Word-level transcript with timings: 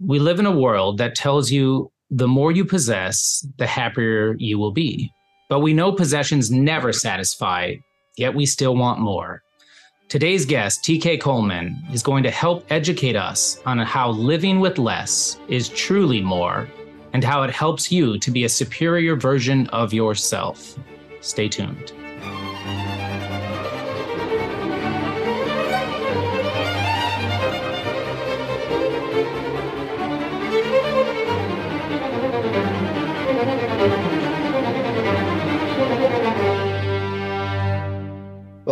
We 0.00 0.18
live 0.18 0.38
in 0.38 0.46
a 0.46 0.58
world 0.58 0.98
that 0.98 1.14
tells 1.14 1.50
you 1.50 1.90
the 2.10 2.28
more 2.28 2.52
you 2.52 2.64
possess, 2.64 3.46
the 3.58 3.66
happier 3.66 4.34
you 4.38 4.58
will 4.58 4.72
be. 4.72 5.10
But 5.48 5.60
we 5.60 5.72
know 5.72 5.92
possessions 5.92 6.50
never 6.50 6.92
satisfy, 6.92 7.76
yet 8.16 8.34
we 8.34 8.46
still 8.46 8.76
want 8.76 9.00
more. 9.00 9.42
Today's 10.08 10.44
guest, 10.44 10.82
TK 10.82 11.20
Coleman, 11.20 11.82
is 11.92 12.02
going 12.02 12.22
to 12.24 12.30
help 12.30 12.66
educate 12.70 13.16
us 13.16 13.60
on 13.64 13.78
how 13.78 14.10
living 14.10 14.60
with 14.60 14.78
less 14.78 15.38
is 15.48 15.70
truly 15.70 16.20
more 16.20 16.68
and 17.12 17.24
how 17.24 17.42
it 17.42 17.50
helps 17.50 17.90
you 17.90 18.18
to 18.18 18.30
be 18.30 18.44
a 18.44 18.48
superior 18.48 19.16
version 19.16 19.66
of 19.68 19.92
yourself. 19.92 20.78
Stay 21.20 21.48
tuned. 21.48 21.92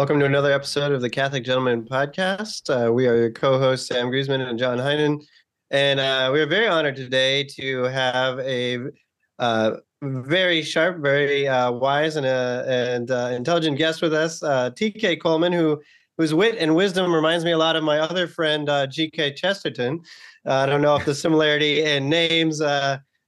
Welcome 0.01 0.19
to 0.21 0.25
another 0.25 0.51
episode 0.51 0.93
of 0.93 1.03
the 1.03 1.11
Catholic 1.11 1.45
Gentleman 1.45 1.85
Podcast. 1.85 2.71
Uh, 2.71 2.91
we 2.91 3.07
are 3.07 3.17
your 3.17 3.31
co-hosts 3.31 3.87
Sam 3.87 4.11
Guzman 4.11 4.41
and 4.41 4.59
John 4.59 4.79
Heinen, 4.79 5.23
and 5.71 6.01
uh, 6.01 6.31
we 6.33 6.41
are 6.41 6.47
very 6.47 6.67
honored 6.67 6.97
today 6.97 7.45
to 7.45 7.83
have 7.83 8.39
a 8.39 8.79
uh, 9.39 9.73
very 10.03 10.63
sharp, 10.63 11.03
very 11.03 11.47
uh, 11.47 11.73
wise, 11.73 12.17
and 12.17 12.25
uh, 12.25 12.65
and 12.67 13.11
uh, 13.11 13.33
intelligent 13.35 13.77
guest 13.77 14.01
with 14.01 14.15
us, 14.15 14.41
T.K. 14.75 15.17
Coleman, 15.17 15.53
who 15.53 15.79
whose 16.17 16.33
wit 16.33 16.57
and 16.59 16.75
wisdom 16.75 17.15
reminds 17.15 17.45
me 17.45 17.51
a 17.51 17.59
lot 17.59 17.77
of 17.77 17.85
my 17.85 17.99
other 17.99 18.27
friend 18.27 18.71
G.K. 18.91 19.35
Chesterton. 19.35 20.01
I 20.47 20.65
don't 20.65 20.81
know 20.81 20.97
if 20.97 21.05
the 21.05 21.15
similarity 21.15 21.83
in 21.83 22.09
names 22.09 22.63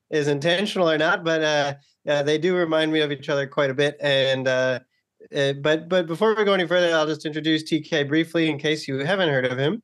is 0.09 0.27
intentional 0.27 0.89
or 0.89 0.97
not, 0.97 1.23
but 1.23 1.77
they 2.07 2.39
do 2.39 2.57
remind 2.57 2.95
me 2.95 3.01
of 3.01 3.13
each 3.13 3.29
other 3.29 3.47
quite 3.47 3.69
a 3.69 3.75
bit, 3.75 3.99
and 4.01 4.49
uh, 5.35 5.53
but 5.55 5.89
but 5.89 6.07
before 6.07 6.35
we 6.35 6.45
go 6.45 6.53
any 6.53 6.67
further, 6.67 6.95
I'll 6.95 7.07
just 7.07 7.27
introduce 7.27 7.65
TK 7.65 8.09
briefly 8.09 8.51
in 8.51 8.59
case 8.59 8.89
you 8.89 8.99
haven't 8.99 9.29
heard 9.29 9.47
of 9.47 9.59
him. 9.59 9.83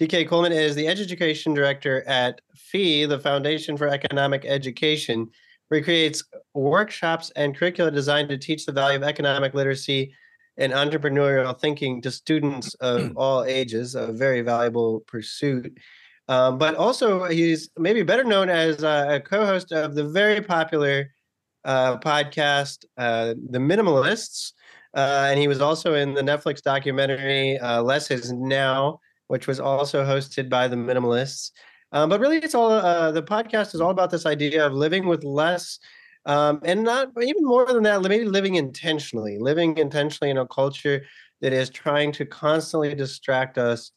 TK 0.00 0.28
Coleman 0.28 0.52
is 0.52 0.74
the 0.74 0.86
education 0.86 1.54
director 1.54 2.06
at 2.06 2.40
FEE, 2.56 3.06
the 3.06 3.18
Foundation 3.18 3.76
for 3.76 3.88
Economic 3.88 4.44
Education, 4.44 5.28
where 5.68 5.80
he 5.80 5.84
creates 5.84 6.22
workshops 6.54 7.32
and 7.34 7.56
curricula 7.56 7.90
designed 7.90 8.28
to 8.28 8.38
teach 8.38 8.64
the 8.64 8.72
value 8.72 8.96
of 8.96 9.02
economic 9.02 9.54
literacy 9.54 10.14
and 10.56 10.72
entrepreneurial 10.72 11.58
thinking 11.58 12.00
to 12.02 12.10
students 12.10 12.74
of 12.76 13.12
all 13.16 13.44
ages, 13.44 13.94
a 13.94 14.12
very 14.12 14.40
valuable 14.40 15.00
pursuit. 15.06 15.76
Um, 16.28 16.58
but 16.58 16.74
also, 16.74 17.24
he's 17.24 17.70
maybe 17.78 18.02
better 18.02 18.24
known 18.24 18.50
as 18.50 18.82
a 18.82 19.22
co 19.24 19.46
host 19.46 19.72
of 19.72 19.94
the 19.94 20.04
very 20.04 20.42
popular 20.42 21.10
uh, 21.64 21.98
podcast, 21.98 22.84
uh, 22.96 23.34
The 23.50 23.58
Minimalists. 23.58 24.52
Uh, 24.94 25.28
and 25.30 25.38
he 25.38 25.48
was 25.48 25.60
also 25.60 25.94
in 25.94 26.14
the 26.14 26.22
Netflix 26.22 26.62
documentary 26.62 27.58
uh, 27.58 27.82
Less 27.82 28.10
Is 28.10 28.32
Now, 28.32 29.00
which 29.28 29.46
was 29.46 29.60
also 29.60 30.04
hosted 30.04 30.48
by 30.48 30.68
The 30.68 30.76
Minimalists. 30.76 31.50
Um, 31.92 32.08
but 32.08 32.20
really, 32.20 32.38
it's 32.38 32.54
all 32.54 32.70
uh, 32.70 33.12
the 33.12 33.22
podcast 33.22 33.74
is 33.74 33.80
all 33.80 33.90
about 33.90 34.10
this 34.10 34.26
idea 34.26 34.66
of 34.66 34.72
living 34.72 35.06
with 35.06 35.24
less. 35.24 35.78
Um, 36.26 36.60
and 36.64 36.82
not 36.82 37.10
even 37.22 37.44
more 37.44 37.66
than 37.66 37.82
that, 37.84 38.02
maybe 38.02 38.24
living 38.24 38.56
intentionally, 38.56 39.38
living 39.38 39.78
intentionally 39.78 40.30
in 40.30 40.38
a 40.38 40.46
culture 40.46 41.04
that 41.40 41.52
is 41.52 41.70
trying 41.70 42.12
to 42.12 42.26
constantly 42.26 42.94
distract 42.94 43.56
us 43.56 43.92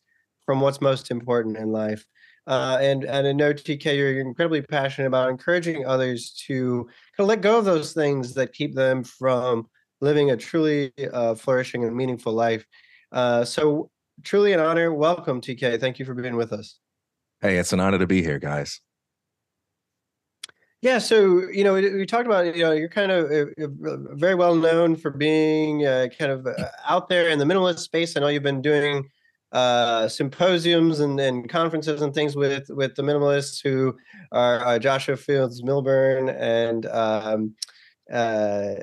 from 0.45 0.61
what's 0.61 0.81
most 0.81 1.11
important 1.11 1.57
in 1.57 1.71
life. 1.71 2.05
Uh, 2.51 2.77
and 2.81 3.05
and 3.05 3.25
I 3.25 3.31
know 3.31 3.53
TK, 3.53 3.95
you're 3.95 4.19
incredibly 4.19 4.61
passionate 4.61 5.07
about 5.07 5.29
encouraging 5.29 5.85
others 5.85 6.31
to 6.47 6.83
kind 7.15 7.19
of 7.19 7.27
let 7.27 7.39
go 7.39 7.57
of 7.59 7.63
those 7.63 7.93
things 7.93 8.33
that 8.33 8.51
keep 8.51 8.75
them 8.75 9.05
from 9.05 9.69
living 10.01 10.31
a 10.31 10.35
truly 10.35 10.91
uh, 11.13 11.33
flourishing 11.33 11.85
and 11.85 11.95
meaningful 11.95 12.33
life. 12.33 12.65
Uh, 13.13 13.45
so 13.45 13.89
truly 14.25 14.51
an 14.51 14.59
honor. 14.59 14.93
Welcome, 14.93 15.39
TK. 15.39 15.79
Thank 15.79 15.97
you 15.97 16.03
for 16.03 16.13
being 16.13 16.35
with 16.35 16.51
us. 16.51 16.77
Hey, 17.39 17.55
it's 17.55 17.71
an 17.71 17.79
honor 17.79 17.99
to 17.99 18.05
be 18.05 18.21
here, 18.21 18.37
guys. 18.37 18.81
Yeah, 20.81 20.97
so 20.97 21.47
you 21.53 21.63
know, 21.63 21.75
we, 21.75 21.89
we 21.99 22.05
talked 22.05 22.27
about 22.27 22.53
you 22.53 22.63
know 22.63 22.73
you're 22.73 22.89
kind 22.89 23.13
of 23.13 23.31
uh, 23.31 23.63
uh 23.63 23.97
very 24.15 24.35
well 24.35 24.55
known 24.55 24.97
for 24.97 25.11
being 25.11 25.87
uh, 25.87 26.07
kind 26.19 26.33
of 26.33 26.45
out 26.85 27.07
there 27.07 27.29
in 27.29 27.39
the 27.39 27.45
minimalist 27.45 27.79
space. 27.79 28.17
I 28.17 28.19
know 28.19 28.27
you've 28.27 28.43
been 28.43 28.61
doing 28.61 29.09
uh, 29.51 30.07
symposiums 30.07 30.99
and, 30.99 31.19
and 31.19 31.49
conferences 31.49 32.01
and 32.01 32.13
things 32.13 32.35
with 32.35 32.69
with 32.69 32.95
the 32.95 33.03
minimalists 33.03 33.61
who 33.61 33.95
are 34.31 34.65
uh, 34.65 34.79
Joshua 34.79 35.17
Fields 35.17 35.61
Millburn 35.61 36.33
and 36.39 36.85
um, 36.85 37.55
uh, 38.11 38.75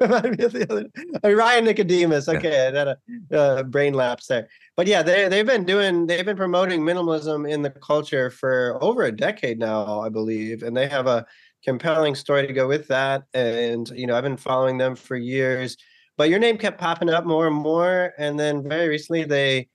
Ryan 1.24 1.64
Nicodemus. 1.64 2.28
Okay, 2.28 2.68
I 2.68 2.76
had 2.76 2.88
a 2.88 2.98
uh, 3.32 3.62
brain 3.64 3.94
lapse 3.94 4.26
there. 4.26 4.48
But 4.76 4.86
yeah, 4.86 5.02
they 5.02 5.28
they've 5.28 5.46
been 5.46 5.64
doing 5.64 6.06
they've 6.06 6.24
been 6.24 6.36
promoting 6.36 6.80
minimalism 6.80 7.48
in 7.48 7.62
the 7.62 7.70
culture 7.70 8.30
for 8.30 8.78
over 8.82 9.04
a 9.04 9.12
decade 9.12 9.58
now, 9.58 10.00
I 10.00 10.08
believe, 10.08 10.62
and 10.62 10.76
they 10.76 10.88
have 10.88 11.06
a 11.06 11.26
compelling 11.62 12.14
story 12.14 12.46
to 12.46 12.52
go 12.52 12.66
with 12.66 12.88
that. 12.88 13.24
And 13.34 13.88
you 13.90 14.06
know, 14.06 14.16
I've 14.16 14.24
been 14.24 14.36
following 14.36 14.78
them 14.78 14.96
for 14.96 15.16
years. 15.16 15.76
But 16.16 16.30
your 16.30 16.38
name 16.38 16.58
kept 16.58 16.80
popping 16.80 17.10
up 17.10 17.24
more 17.24 17.46
and 17.46 17.56
more, 17.56 18.12
and 18.18 18.38
then 18.38 18.68
very 18.68 18.88
recently 18.88 19.24
they 19.24 19.68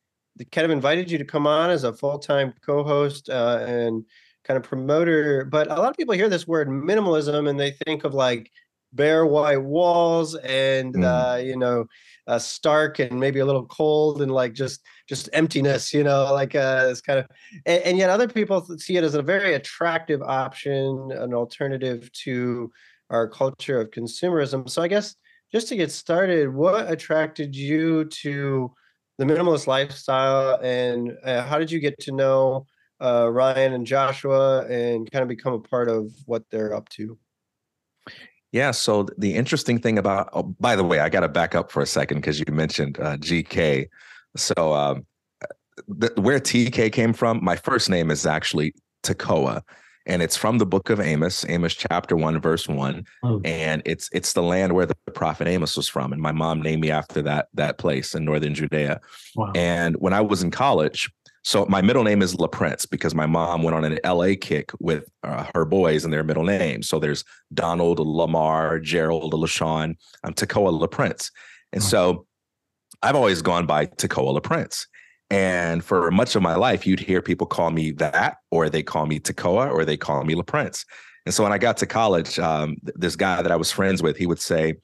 kind 0.52 0.66
of 0.66 0.72
invited 0.72 1.10
you 1.10 1.18
to 1.18 1.26
come 1.26 1.48
on 1.48 1.70
as 1.70 1.84
a 1.84 1.94
full-time 1.94 2.54
co-host 2.62 3.30
uh, 3.30 3.64
and 3.68 4.04
kind 4.44 4.58
of 4.58 4.64
promoter 4.64 5.46
but 5.46 5.68
a 5.72 5.76
lot 5.76 5.90
of 5.90 5.98
people 5.98 6.14
hear 6.14 6.30
this 6.30 6.48
word 6.48 6.68
minimalism 6.68 7.50
and 7.50 7.60
they 7.60 7.72
think 7.86 8.04
of 8.04 8.14
like 8.14 8.52
bare 8.94 9.26
white 9.26 9.62
walls 9.62 10.36
and 10.36 10.96
mm. 10.96 11.04
uh, 11.04 11.38
you 11.38 11.58
know 11.58 11.86
uh, 12.28 12.40
stark 12.40 13.00
and 13.00 13.20
maybe 13.20 13.40
a 13.40 13.46
little 13.46 13.66
cold 13.68 14.22
and 14.22 14.32
like 14.32 14.54
just 14.54 14.82
just 15.08 15.30
emptiness 15.34 15.94
you 15.94 16.04
know 16.04 16.34
like 16.34 16.56
uh 16.56 16.88
it's 16.90 17.02
kind 17.02 17.20
of 17.20 17.28
and, 17.66 17.84
and, 17.84 17.98
yet 17.98 18.10
other 18.10 18.28
people 18.28 18.66
see 18.80 18.98
it 18.98 19.04
as 19.04 19.14
a 19.14 19.22
very 19.22 19.54
attractive 19.54 20.22
option 20.24 21.12
an 21.12 21.34
alternative 21.34 22.12
to 22.14 22.72
our 23.12 23.28
culture 23.28 23.80
of 23.80 23.92
consumerism 23.92 24.68
so 24.68 24.82
i 24.82 24.88
guess 24.88 25.16
just 25.52 25.68
to 25.68 25.76
get 25.76 25.92
started 25.92 26.52
what 26.52 26.90
attracted 26.90 27.56
you 27.56 28.06
to 28.06 28.74
the 29.18 29.26
minimalist 29.26 29.68
lifestyle 29.68 30.60
and 30.62 31.18
uh, 31.24 31.44
how 31.44 31.58
did 31.58 31.72
you 31.72 31.80
get 31.80 32.00
to 32.00 32.12
know 32.12 32.66
uh, 33.02 33.30
Ryan 33.32 33.74
and 33.74 33.86
Joshua 33.86 34.66
and 34.66 35.10
kind 35.12 35.22
of 35.22 35.28
become 35.28 35.54
a 35.54 35.60
part 35.60 35.90
of 35.90 36.12
what 36.26 36.44
they're 36.50 36.74
up 36.74 36.90
to? 36.90 37.18
Yeah. 38.52 38.72
So 38.72 39.08
the 39.18 39.36
interesting 39.36 39.80
thing 39.80 39.98
about, 39.98 40.30
oh, 40.34 40.44
by 40.44 40.76
the 40.76 40.84
way, 40.84 41.00
I 41.00 41.10
got 41.10 41.22
to 41.22 41.28
back 41.28 41.56
up 41.56 41.72
for 41.72 41.82
a 41.82 41.86
second 41.86 42.18
because 42.18 42.40
you 42.40 42.46
mentioned 42.52 42.98
uh, 43.00 43.18
GK. 43.18 43.90
So 44.38 44.74
um, 44.74 45.06
the, 45.88 46.14
where 46.16 46.40
TK 46.40 46.92
came 46.92 47.12
from, 47.12 47.44
my 47.44 47.58
first 47.58 47.90
name 47.90 48.12
is 48.12 48.26
actually 48.26 48.74
Tekoa 49.04 49.62
and 50.06 50.22
it's 50.22 50.38
from 50.38 50.58
the 50.58 50.66
book 50.66 50.90
of 50.90 51.00
Amos, 51.00 51.46
Amos 51.50 51.74
chapter 51.74 52.16
1 52.16 52.40
verse 52.42 52.68
1, 52.68 53.06
oh. 53.24 53.42
and 53.44 53.82
it's 53.86 54.10
it's 54.12 54.34
the 54.34 54.44
land 54.44 54.74
where 54.74 54.86
the 54.86 54.96
prophet 55.14 55.48
Amos 55.48 55.76
was 55.76 55.88
from 55.88 56.14
and 56.14 56.22
my 56.22 56.32
mom 56.32 56.62
named 56.62 56.82
me 56.82 56.92
after 56.92 57.22
that 57.24 57.48
that 57.54 57.78
place 57.78 58.16
in 58.16 58.26
northern 58.26 58.54
Judea. 58.54 59.02
Wow. 59.36 59.52
And 59.56 59.96
when 59.98 60.14
I 60.14 60.22
was 60.22 60.44
in 60.44 60.52
college, 60.52 61.10
so 61.46 61.64
my 61.68 61.82
middle 61.82 62.04
name 62.04 62.24
is 62.24 62.36
LaPrince 62.36 62.90
because 62.90 63.14
my 63.14 63.28
mom 63.28 63.62
went 63.62 63.76
on 63.76 63.86
an 63.86 64.00
LA 64.04 64.34
kick 64.40 64.72
with 64.80 65.06
uh, 65.22 65.46
her 65.54 65.64
boys 65.64 66.04
and 66.04 66.12
their 66.12 66.24
middle 66.24 66.44
names. 66.44 66.90
So 66.90 66.98
there's 66.98 67.24
Donald, 67.54 68.00
Lamar, 68.00 68.80
Gerald, 68.80 69.32
LaShawn. 69.32 69.96
I'm 70.24 70.34
Tekoa 70.34 70.88
LaPrince. 70.88 71.30
And 71.72 71.84
wow. 71.84 71.88
so 71.88 72.26
I've 73.04 73.16
always 73.16 73.44
gone 73.44 73.68
by 73.68 73.86
Tekoa 73.86 74.40
LaPrince. 74.40 74.88
And 75.36 75.84
for 75.84 76.10
much 76.12 76.38
of 76.38 76.42
my 76.42 76.56
life, 76.56 76.88
you'd 76.88 77.02
hear 77.02 77.22
people 77.22 77.46
call 77.46 77.70
me 77.70 77.92
that, 77.92 78.38
or 78.52 78.70
they 78.70 78.82
call 78.82 79.06
me 79.06 79.20
Tekoa, 79.20 79.70
or 79.70 79.84
they 79.84 79.98
call 79.98 80.24
me 80.24 80.34
LaPrince. 80.34 80.86
And 81.26 81.36
so 81.36 81.44
when 81.44 81.52
I 81.52 81.58
got 81.58 81.76
to 81.78 81.86
college, 81.86 82.40
um, 82.40 82.78
this 82.84 83.18
guy 83.18 83.42
that 83.42 83.52
I 83.52 83.58
was 83.58 83.70
friends 83.70 84.02
with, 84.02 84.16
he 84.16 84.28
would 84.28 84.40
say, 84.40 84.76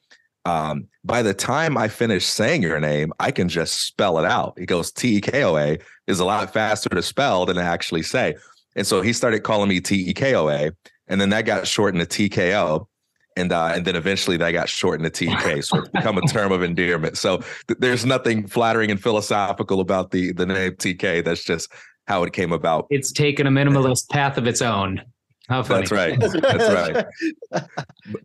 um, 0.43 0.89
by 1.05 1.21
the 1.21 1.33
time 1.33 1.77
I 1.77 1.87
finish 1.87 2.25
saying 2.25 2.63
your 2.63 2.81
name, 2.81 3.13
I 3.17 3.31
can 3.31 3.47
just 3.47 3.85
spell 3.85 4.19
it 4.19 4.25
out. 4.25 4.59
He 4.59 4.65
goes, 4.65 4.91
T 4.91 5.15
E 5.15 5.21
K 5.21 5.41
O 5.45 5.55
A 5.55 5.79
is 6.07 6.19
a 6.19 6.25
lot 6.25 6.51
faster 6.51 6.89
to 6.89 7.01
spell 7.01 7.45
than 7.45 7.55
to 7.55 7.63
actually 7.63 8.03
say. 8.03 8.35
And 8.75 8.85
so 8.85 9.01
he 9.01 9.13
started 9.13 9.43
calling 9.43 9.69
me 9.69 9.79
T 9.79 10.09
E 10.09 10.13
K 10.13 10.35
O 10.35 10.49
A. 10.49 10.71
And 11.07 11.21
then 11.21 11.29
that 11.29 11.45
got 11.45 11.65
shortened 11.65 12.09
to 12.09 12.29
TKO 12.29 12.87
and 13.37 13.51
uh, 13.51 13.71
and 13.73 13.85
then 13.85 13.95
eventually 13.95 14.37
that 14.37 14.51
got 14.51 14.69
shortened 14.69 15.13
to 15.13 15.25
TK, 15.25 15.63
so 15.63 15.79
it's 15.79 15.89
become 15.89 16.17
a 16.17 16.21
term 16.21 16.51
of 16.51 16.63
endearment. 16.63 17.17
So 17.17 17.37
th- 17.67 17.79
there's 17.79 18.05
nothing 18.05 18.47
flattering 18.47 18.91
and 18.91 19.01
philosophical 19.01 19.79
about 19.79 20.11
the 20.11 20.33
the 20.33 20.45
name 20.45 20.73
TK. 20.73 21.23
That's 21.23 21.43
just 21.43 21.71
how 22.07 22.23
it 22.23 22.33
came 22.33 22.51
about. 22.51 22.87
It's 22.89 23.11
taken 23.11 23.47
a 23.47 23.51
minimalist 23.51 24.09
path 24.09 24.37
of 24.37 24.47
its 24.47 24.61
own. 24.61 25.01
How 25.47 25.63
funny. 25.63 25.81
That's 25.89 25.91
right. 25.91 26.19
That's 26.19 26.43
right. 26.43 27.05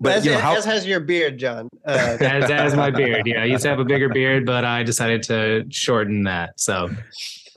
But 0.00 0.12
as, 0.12 0.24
you 0.24 0.32
know, 0.32 0.38
how, 0.38 0.56
as 0.56 0.64
has 0.64 0.86
your 0.86 1.00
beard, 1.00 1.38
John. 1.38 1.68
Uh, 1.84 2.16
as, 2.20 2.50
as 2.50 2.74
my 2.74 2.90
beard. 2.90 3.26
Yeah, 3.26 3.42
I 3.42 3.46
used 3.46 3.62
to 3.62 3.68
have 3.68 3.80
a 3.80 3.84
bigger 3.84 4.08
beard, 4.08 4.46
but 4.46 4.64
I 4.64 4.84
decided 4.84 5.22
to 5.24 5.64
shorten 5.70 6.22
that. 6.24 6.60
So 6.60 6.90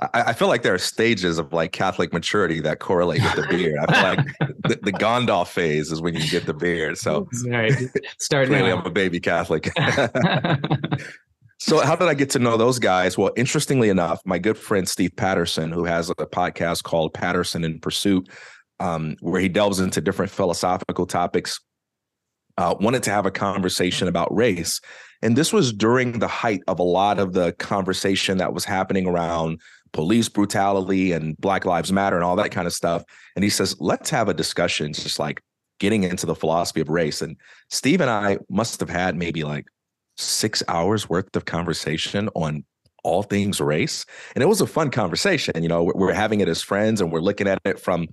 I, 0.01 0.23
I, 0.27 0.33
feel 0.33 0.47
like 0.47 0.63
there 0.63 0.73
are 0.73 0.79
stages 0.79 1.37
of 1.37 1.51
like 1.51 1.71
Catholic 1.71 2.13
maturity 2.13 2.61
that 2.61 2.79
correlate 2.79 3.21
with 3.21 3.35
the 3.35 3.47
beard. 3.47 3.79
I 3.79 3.93
feel 3.93 4.03
like 4.03 4.37
the, 4.63 4.79
the 4.81 4.93
Gandalf 4.93 5.47
phase 5.47 5.91
is 5.91 6.01
when 6.01 6.15
you 6.15 6.27
get 6.29 6.45
the 6.45 6.53
beard. 6.53 6.97
So 6.97 7.27
right. 7.47 7.73
start 8.19 8.47
clearly 8.47 8.71
I'm 8.71 8.85
a 8.85 8.89
baby 8.89 9.19
Catholic. 9.19 9.65
so 11.59 11.81
how 11.81 11.95
did 11.95 12.07
I 12.07 12.13
get 12.13 12.29
to 12.31 12.39
know 12.39 12.55
those 12.55 12.79
guys? 12.79 13.17
Well, 13.17 13.31
interestingly 13.35 13.89
enough, 13.89 14.21
my 14.25 14.39
good 14.39 14.57
friend 14.57 14.87
Steve 14.87 15.15
Patterson, 15.15 15.71
who 15.71 15.83
has 15.83 16.09
a 16.09 16.15
podcast 16.15 16.83
called 16.83 17.13
Patterson 17.13 17.65
in 17.65 17.79
Pursuit, 17.79 18.29
um, 18.79 19.17
where 19.19 19.41
he 19.41 19.49
delves 19.49 19.81
into 19.81 19.99
different 19.99 20.31
philosophical 20.31 21.05
topics, 21.05 21.59
uh, 22.57 22.75
wanted 22.79 23.03
to 23.03 23.11
have 23.11 23.25
a 23.25 23.31
conversation 23.31 24.07
about 24.07 24.33
race. 24.33 24.79
And 25.21 25.35
this 25.35 25.51
was 25.51 25.73
during 25.73 26.19
the 26.19 26.27
height 26.27 26.61
of 26.67 26.79
a 26.79 26.83
lot 26.83 27.19
of 27.19 27.33
the 27.33 27.51
conversation 27.53 28.37
that 28.37 28.53
was 28.53 28.63
happening 28.63 29.05
around 29.05 29.59
police 29.91 30.29
brutality 30.29 31.11
and 31.11 31.37
Black 31.37 31.65
Lives 31.65 31.91
Matter 31.91 32.15
and 32.15 32.25
all 32.25 32.35
that 32.37 32.51
kind 32.51 32.67
of 32.67 32.73
stuff. 32.73 33.03
And 33.35 33.43
he 33.43 33.49
says, 33.49 33.75
let's 33.79 34.09
have 34.09 34.29
a 34.29 34.33
discussion, 34.33 34.93
just 34.93 35.19
like 35.19 35.41
getting 35.79 36.03
into 36.03 36.25
the 36.25 36.35
philosophy 36.35 36.81
of 36.81 36.89
race. 36.89 37.21
And 37.21 37.37
Steve 37.69 38.01
and 38.01 38.09
I 38.09 38.37
must 38.49 38.79
have 38.79 38.89
had 38.89 39.15
maybe 39.15 39.43
like 39.43 39.65
six 40.17 40.61
hours 40.67 41.09
worth 41.09 41.35
of 41.35 41.45
conversation 41.45 42.29
on 42.35 42.65
all 43.03 43.23
things 43.23 43.61
race. 43.61 44.05
And 44.35 44.43
it 44.43 44.47
was 44.47 44.61
a 44.61 44.67
fun 44.67 44.91
conversation. 44.91 45.61
You 45.61 45.69
know, 45.69 45.83
we're 45.83 46.13
having 46.13 46.41
it 46.41 46.49
as 46.49 46.61
friends 46.61 47.01
and 47.01 47.11
we're 47.11 47.21
looking 47.21 47.47
at 47.47 47.59
it 47.65 47.79
from 47.79 48.07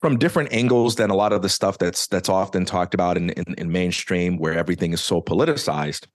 from 0.00 0.18
different 0.18 0.50
angles 0.50 0.96
than 0.96 1.10
a 1.10 1.14
lot 1.14 1.32
of 1.32 1.42
the 1.42 1.48
stuff 1.48 1.78
that's 1.78 2.06
that's 2.06 2.28
often 2.28 2.64
talked 2.64 2.94
about 2.94 3.16
in, 3.16 3.30
in, 3.30 3.54
in 3.58 3.70
mainstream 3.70 4.38
where 4.38 4.54
everything 4.54 4.92
is 4.92 5.00
so 5.00 5.20
politicized. 5.20 6.06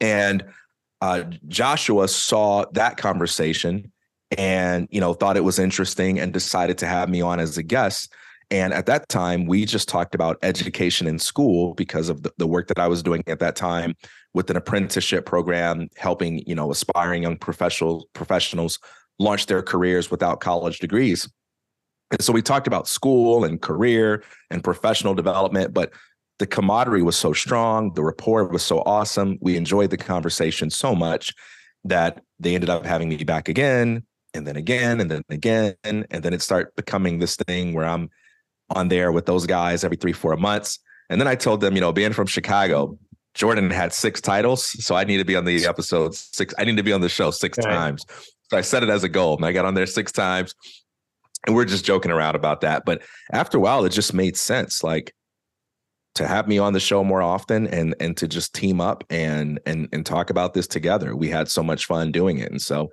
And 0.00 0.44
uh, 1.00 1.24
Joshua 1.48 2.08
saw 2.08 2.64
that 2.72 2.96
conversation 2.96 3.92
and 4.38 4.88
you 4.90 5.00
know 5.00 5.14
thought 5.14 5.36
it 5.36 5.44
was 5.44 5.58
interesting 5.58 6.18
and 6.18 6.32
decided 6.32 6.78
to 6.78 6.86
have 6.86 7.08
me 7.08 7.20
on 7.20 7.40
as 7.40 7.58
a 7.58 7.62
guest. 7.62 8.12
And 8.50 8.74
at 8.74 8.86
that 8.86 9.08
time 9.08 9.46
we 9.46 9.64
just 9.64 9.88
talked 9.88 10.14
about 10.14 10.38
education 10.42 11.06
in 11.06 11.18
school 11.18 11.74
because 11.74 12.08
of 12.08 12.22
the, 12.22 12.32
the 12.38 12.46
work 12.46 12.68
that 12.68 12.78
i 12.78 12.86
was 12.86 13.02
doing 13.02 13.22
at 13.26 13.38
that 13.40 13.56
time 13.56 13.94
with 14.34 14.50
an 14.50 14.56
apprenticeship 14.56 15.24
program 15.26 15.88
helping 15.96 16.42
you 16.46 16.54
know 16.54 16.70
aspiring 16.70 17.22
young 17.22 17.36
professional 17.36 18.08
professionals 18.12 18.78
launch 19.18 19.46
their 19.46 19.62
careers 19.62 20.10
without 20.10 20.40
college 20.40 20.78
degrees. 20.78 21.28
And 22.10 22.22
so 22.22 22.32
we 22.32 22.42
talked 22.42 22.66
about 22.66 22.88
school 22.88 23.44
and 23.44 23.60
career 23.60 24.22
and 24.50 24.62
professional 24.62 25.14
development 25.14 25.72
but 25.72 25.92
the 26.40 26.46
camaraderie 26.48 27.02
was 27.02 27.16
so 27.16 27.32
strong 27.32 27.94
the 27.94 28.02
rapport 28.02 28.44
was 28.48 28.62
so 28.62 28.80
awesome. 28.80 29.38
We 29.40 29.56
enjoyed 29.56 29.90
the 29.90 29.96
conversation 29.96 30.68
so 30.70 30.94
much 30.94 31.32
that 31.84 32.22
they 32.40 32.54
ended 32.54 32.70
up 32.70 32.84
having 32.84 33.08
me 33.08 33.16
back 33.24 33.48
again 33.48 34.04
and 34.34 34.46
then 34.46 34.56
again 34.56 35.00
and 35.00 35.10
then 35.10 35.22
again 35.30 35.74
and 35.84 36.06
then 36.10 36.34
it 36.34 36.42
start 36.42 36.74
becoming 36.76 37.18
this 37.18 37.36
thing 37.36 37.72
where 37.72 37.86
i'm 37.86 38.10
on 38.70 38.88
there 38.88 39.12
with 39.12 39.26
those 39.26 39.46
guys 39.46 39.84
every 39.84 39.96
three 39.96 40.12
four 40.12 40.36
months. 40.36 40.78
And 41.10 41.20
then 41.20 41.28
i 41.28 41.34
told 41.34 41.60
them 41.60 41.74
you 41.74 41.80
know 41.80 41.92
being 41.92 42.12
from 42.12 42.26
chicago 42.26 42.98
jordan 43.34 43.70
had 43.70 43.92
six 43.92 44.20
titles 44.20 44.64
so 44.84 44.94
i 44.94 45.04
need 45.04 45.18
to 45.18 45.24
be 45.24 45.36
on 45.36 45.44
the 45.44 45.66
episode 45.66 46.14
six 46.14 46.54
i 46.58 46.64
need 46.64 46.76
to 46.76 46.82
be 46.82 46.92
on 46.92 47.00
the 47.00 47.08
show 47.08 47.30
six 47.30 47.58
right. 47.58 47.66
times. 47.66 48.04
So 48.50 48.56
i 48.58 48.60
set 48.60 48.82
it 48.82 48.88
as 48.88 49.04
a 49.04 49.08
goal 49.08 49.36
and 49.36 49.44
i 49.44 49.52
got 49.52 49.64
on 49.64 49.74
there 49.74 49.86
six 49.86 50.12
times 50.12 50.54
and 51.46 51.54
we're 51.54 51.64
just 51.64 51.84
joking 51.84 52.10
around 52.10 52.36
about 52.36 52.62
that. 52.62 52.84
But 52.84 53.02
after 53.32 53.58
a 53.58 53.60
while 53.60 53.84
it 53.84 53.90
just 53.90 54.14
made 54.14 54.36
sense 54.36 54.82
like 54.82 55.14
to 56.14 56.26
have 56.26 56.46
me 56.46 56.58
on 56.58 56.72
the 56.72 56.80
show 56.80 57.02
more 57.02 57.22
often 57.22 57.66
and 57.66 57.94
and 58.00 58.16
to 58.16 58.28
just 58.28 58.54
team 58.54 58.80
up 58.80 59.04
and 59.10 59.60
and 59.66 59.88
and 59.92 60.06
talk 60.06 60.30
about 60.30 60.54
this 60.54 60.66
together. 60.66 61.14
We 61.16 61.28
had 61.28 61.48
so 61.48 61.62
much 61.62 61.86
fun 61.86 62.12
doing 62.12 62.38
it 62.38 62.50
and 62.50 62.62
so 62.62 62.90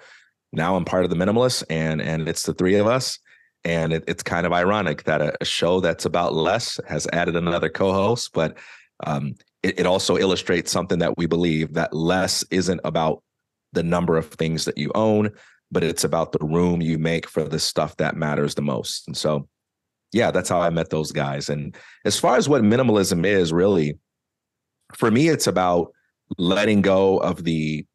now 0.51 0.75
I'm 0.75 0.85
part 0.85 1.03
of 1.03 1.09
the 1.09 1.15
minimalists 1.15 1.63
and 1.69 2.01
and 2.01 2.27
it's 2.27 2.43
the 2.43 2.53
three 2.53 2.75
of 2.75 2.87
us. 2.87 3.19
And 3.63 3.93
it, 3.93 4.03
it's 4.07 4.23
kind 4.23 4.47
of 4.47 4.53
ironic 4.53 5.03
that 5.03 5.21
a, 5.21 5.33
a, 5.39 5.45
show 5.45 5.81
that's 5.81 6.05
about 6.05 6.33
less 6.33 6.79
has 6.87 7.07
added 7.13 7.35
another 7.35 7.69
co-host, 7.69 8.31
but 8.33 8.57
um, 9.05 9.35
it, 9.61 9.81
it 9.81 9.85
also 9.85 10.17
illustrates 10.17 10.71
something 10.71 10.97
that 10.97 11.15
we 11.15 11.27
believe 11.27 11.73
that 11.73 11.93
less 11.93 12.43
isn't 12.49 12.81
about 12.83 13.21
the 13.73 13.83
number 13.83 14.17
of 14.17 14.25
things 14.25 14.65
that 14.65 14.79
you 14.79 14.91
own, 14.95 15.29
but 15.71 15.83
it's 15.83 16.03
about 16.03 16.31
the 16.31 16.43
room 16.43 16.81
you 16.81 16.97
make 16.97 17.27
for 17.27 17.43
the 17.43 17.59
stuff 17.59 17.95
that 17.97 18.15
matters 18.15 18.55
the 18.55 18.63
most. 18.63 19.07
And 19.07 19.15
so, 19.15 19.47
yeah, 20.11 20.31
that's 20.31 20.49
how 20.49 20.59
I 20.59 20.71
met 20.71 20.89
those 20.89 21.11
guys. 21.11 21.47
And 21.47 21.75
as 22.03 22.19
far 22.19 22.37
as 22.37 22.49
what 22.49 22.63
minimalism 22.63 23.25
is, 23.25 23.53
really, 23.53 23.97
for 24.95 25.11
me, 25.11 25.29
it's 25.29 25.47
about 25.47 25.93
letting 26.37 26.81
go 26.81 27.17
of 27.19 27.43
the 27.43 27.85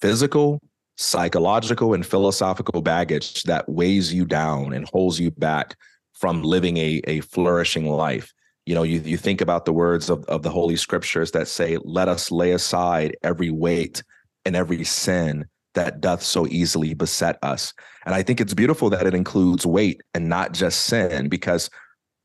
physical 0.00 0.60
psychological 0.96 1.94
and 1.94 2.06
philosophical 2.06 2.82
baggage 2.82 3.42
that 3.44 3.68
weighs 3.68 4.12
you 4.12 4.24
down 4.24 4.72
and 4.72 4.88
holds 4.88 5.20
you 5.20 5.30
back 5.30 5.76
from 6.14 6.42
living 6.42 6.76
a, 6.78 7.00
a 7.04 7.20
flourishing 7.20 7.86
life. 7.86 8.32
You 8.64 8.74
know, 8.74 8.82
you, 8.82 9.00
you 9.00 9.16
think 9.16 9.40
about 9.40 9.64
the 9.64 9.72
words 9.72 10.10
of, 10.10 10.24
of 10.24 10.42
the 10.42 10.50
Holy 10.50 10.76
Scriptures 10.76 11.30
that 11.32 11.48
say, 11.48 11.78
Let 11.84 12.08
us 12.08 12.30
lay 12.30 12.52
aside 12.52 13.16
every 13.22 13.50
weight 13.50 14.02
and 14.44 14.56
every 14.56 14.82
sin 14.84 15.46
that 15.74 16.00
doth 16.00 16.22
so 16.22 16.46
easily 16.46 16.94
beset 16.94 17.38
us. 17.42 17.72
And 18.06 18.14
I 18.14 18.22
think 18.22 18.40
it's 18.40 18.54
beautiful 18.54 18.90
that 18.90 19.06
it 19.06 19.14
includes 19.14 19.66
weight 19.66 20.00
and 20.14 20.28
not 20.28 20.52
just 20.52 20.84
sin, 20.84 21.28
because 21.28 21.70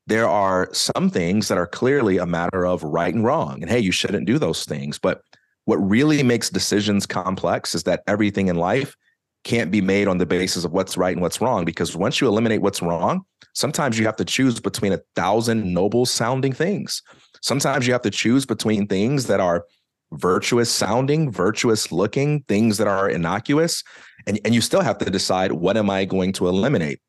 there 0.08 0.28
are 0.28 0.70
some 0.72 1.10
things 1.10 1.48
that 1.48 1.58
are 1.58 1.68
clearly 1.68 2.18
a 2.18 2.26
matter 2.26 2.66
of 2.66 2.84
right 2.84 3.14
and 3.14 3.24
wrong. 3.24 3.62
And 3.62 3.70
hey, 3.70 3.80
you 3.80 3.92
shouldn't 3.92 4.26
do 4.26 4.40
those 4.40 4.66
things. 4.66 4.98
But 4.98 5.22
what 5.66 5.78
really 5.78 6.24
makes 6.24 6.50
decisions 6.50 7.06
complex 7.06 7.76
is 7.76 7.84
that 7.84 8.04
everything 8.08 8.48
in 8.48 8.56
life 8.56 8.96
can't 9.44 9.72
be 9.72 9.82
made 9.82 10.08
on 10.08 10.18
the 10.18 10.26
basis 10.26 10.66
of 10.66 10.72
what's 10.72 10.98
right 10.98 11.14
and 11.14 11.22
what's 11.22 11.42
wrong. 11.42 11.66
Because 11.66 11.96
once 11.96 12.22
you 12.22 12.28
eliminate 12.28 12.62
what's 12.62 12.82
wrong, 12.82 13.22
sometimes 13.54 13.98
you 13.98 14.06
have 14.06 14.16
to 14.18 14.26
choose 14.26 14.60
between 14.60 14.94
a 14.94 15.02
thousand 15.16 15.74
noble 15.74 16.06
sounding 16.06 16.54
things. 16.54 17.02
Sometimes 17.42 17.88
you 17.88 17.94
have 17.94 18.04
to 18.04 18.12
choose 18.12 18.46
between 18.46 18.88
things 18.88 19.28
that 19.28 19.40
are 19.40 19.66
virtuous 20.14 20.70
sounding, 20.70 21.32
virtuous 21.32 21.92
looking, 21.92 22.44
things 22.44 22.78
that 22.78 22.88
are 22.88 23.10
innocuous. 23.10 23.84
And, 24.28 24.40
and 24.46 24.54
you 24.54 24.62
still 24.62 24.82
have 24.82 24.98
to 25.00 25.10
decide 25.10 25.54
what 25.54 25.78
am 25.78 25.90
I 25.90 26.06
going 26.06 26.34
to 26.34 26.48
eliminate? 26.48 27.00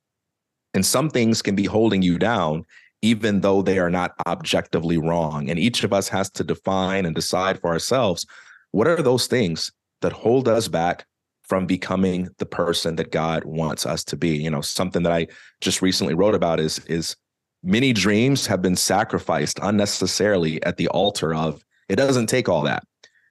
And 0.74 0.86
some 0.86 1.10
things 1.10 1.42
can 1.42 1.54
be 1.54 1.64
holding 1.64 2.00
you 2.00 2.18
down 2.18 2.64
even 3.02 3.40
though 3.40 3.62
they 3.62 3.78
are 3.78 3.90
not 3.90 4.14
objectively 4.26 4.96
wrong. 4.96 5.50
And 5.50 5.58
each 5.58 5.84
of 5.84 5.92
us 5.92 6.08
has 6.08 6.30
to 6.30 6.44
define 6.44 7.04
and 7.04 7.14
decide 7.14 7.60
for 7.60 7.70
ourselves 7.70 8.26
what 8.70 8.86
are 8.86 9.02
those 9.02 9.26
things 9.26 9.70
that 10.00 10.12
hold 10.12 10.48
us 10.48 10.68
back 10.68 11.06
from 11.42 11.66
becoming 11.66 12.28
the 12.38 12.46
person 12.46 12.96
that 12.96 13.10
God 13.10 13.44
wants 13.44 13.84
us 13.84 14.04
to 14.04 14.16
be. 14.16 14.36
You 14.36 14.50
know, 14.50 14.60
something 14.60 15.02
that 15.02 15.12
I 15.12 15.26
just 15.60 15.82
recently 15.82 16.14
wrote 16.14 16.34
about 16.34 16.60
is 16.60 16.78
is 16.86 17.16
many 17.62 17.92
dreams 17.92 18.46
have 18.46 18.62
been 18.62 18.76
sacrificed 18.76 19.58
unnecessarily 19.62 20.62
at 20.64 20.76
the 20.76 20.88
altar 20.88 21.34
of 21.34 21.64
it 21.88 21.96
doesn't 21.96 22.26
take 22.26 22.48
all 22.48 22.62
that 22.62 22.84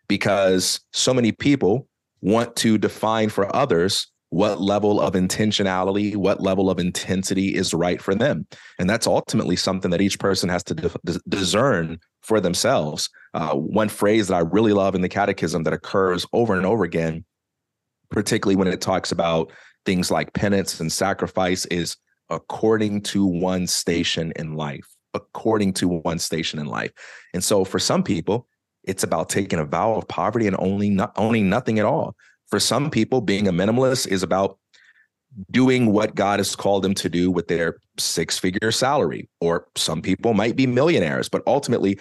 because 0.08 0.80
so 0.94 1.14
many 1.14 1.32
people 1.32 1.88
want 2.22 2.56
to 2.58 2.78
define 2.78 3.30
for 3.30 3.54
others 3.56 4.08
what 4.32 4.62
level 4.62 5.02
of 5.02 5.14
intentionality, 5.14 6.16
what 6.16 6.42
level 6.42 6.70
of 6.70 6.80
intensity 6.80 7.54
is 7.54 7.74
right 7.74 8.02
for 8.02 8.16
them. 8.16 8.48
And 8.80 8.90
that's 8.90 9.06
ultimately 9.06 9.58
something 9.58 9.92
that 9.92 10.00
each 10.00 10.20
person 10.20 10.48
has 10.48 10.64
to 10.64 10.92
discern 11.28 12.00
for 12.22 12.40
themselves. 12.40 13.10
Uh, 13.34 13.54
one 13.54 13.90
phrase 13.90 14.30
that 14.30 14.36
I 14.36 14.40
really 14.40 14.72
love 14.72 14.96
in 14.96 15.02
the 15.02 15.10
catechism 15.10 15.64
that 15.64 15.74
occurs 15.74 16.26
over 16.32 16.56
and 16.56 16.66
over 16.66 16.86
again, 16.86 17.26
particularly 18.10 18.56
when 18.56 18.70
it 18.70 18.80
talks 18.80 19.12
about 19.12 19.52
things 19.86 20.10
like 20.10 20.32
penance 20.32 20.80
and 20.80 20.90
sacrifice, 20.90 21.66
is 21.66 21.98
according 22.30 23.02
to 23.02 23.26
one 23.26 23.68
station 23.68 24.32
in 24.38 24.56
life, 24.56 24.88
according 25.14 25.74
to 25.74 25.90
one 25.90 26.20
station 26.20 26.58
in 26.58 26.68
life. 26.68 26.92
And 27.34 27.44
so 27.44 27.66
for 27.66 27.80
some 27.80 28.02
people, 28.02 28.48
it's 28.86 29.04
about 29.04 29.28
taking 29.28 29.60
a 29.60 29.66
vow 29.66 29.96
of 29.96 30.08
poverty 30.08 30.48
and 30.48 30.56
only 30.58 30.90
not 30.90 31.12
owning 31.18 31.50
nothing 31.50 31.80
at 31.80 31.86
all 31.86 32.16
for 32.52 32.60
some 32.60 32.92
people, 32.92 33.22
being 33.22 33.48
a 33.48 33.54
minimalist 33.54 34.08
is 34.08 34.22
about 34.22 34.60
doing 35.50 35.94
what 35.94 36.14
God 36.14 36.40
has 36.40 36.56
called 36.56 36.84
them 36.84 36.94
to 36.96 37.10
do 37.10 37.32
with 37.32 37.48
their 37.48 37.78
six 37.98 38.38
figure 38.38 38.72
salary. 38.72 39.30
Or 39.40 39.68
some 39.76 40.02
people 40.02 40.34
might 40.34 40.58
be 40.58 40.68
millionaires, 40.68 41.30
but 41.30 41.42
ultimately, 41.48 42.00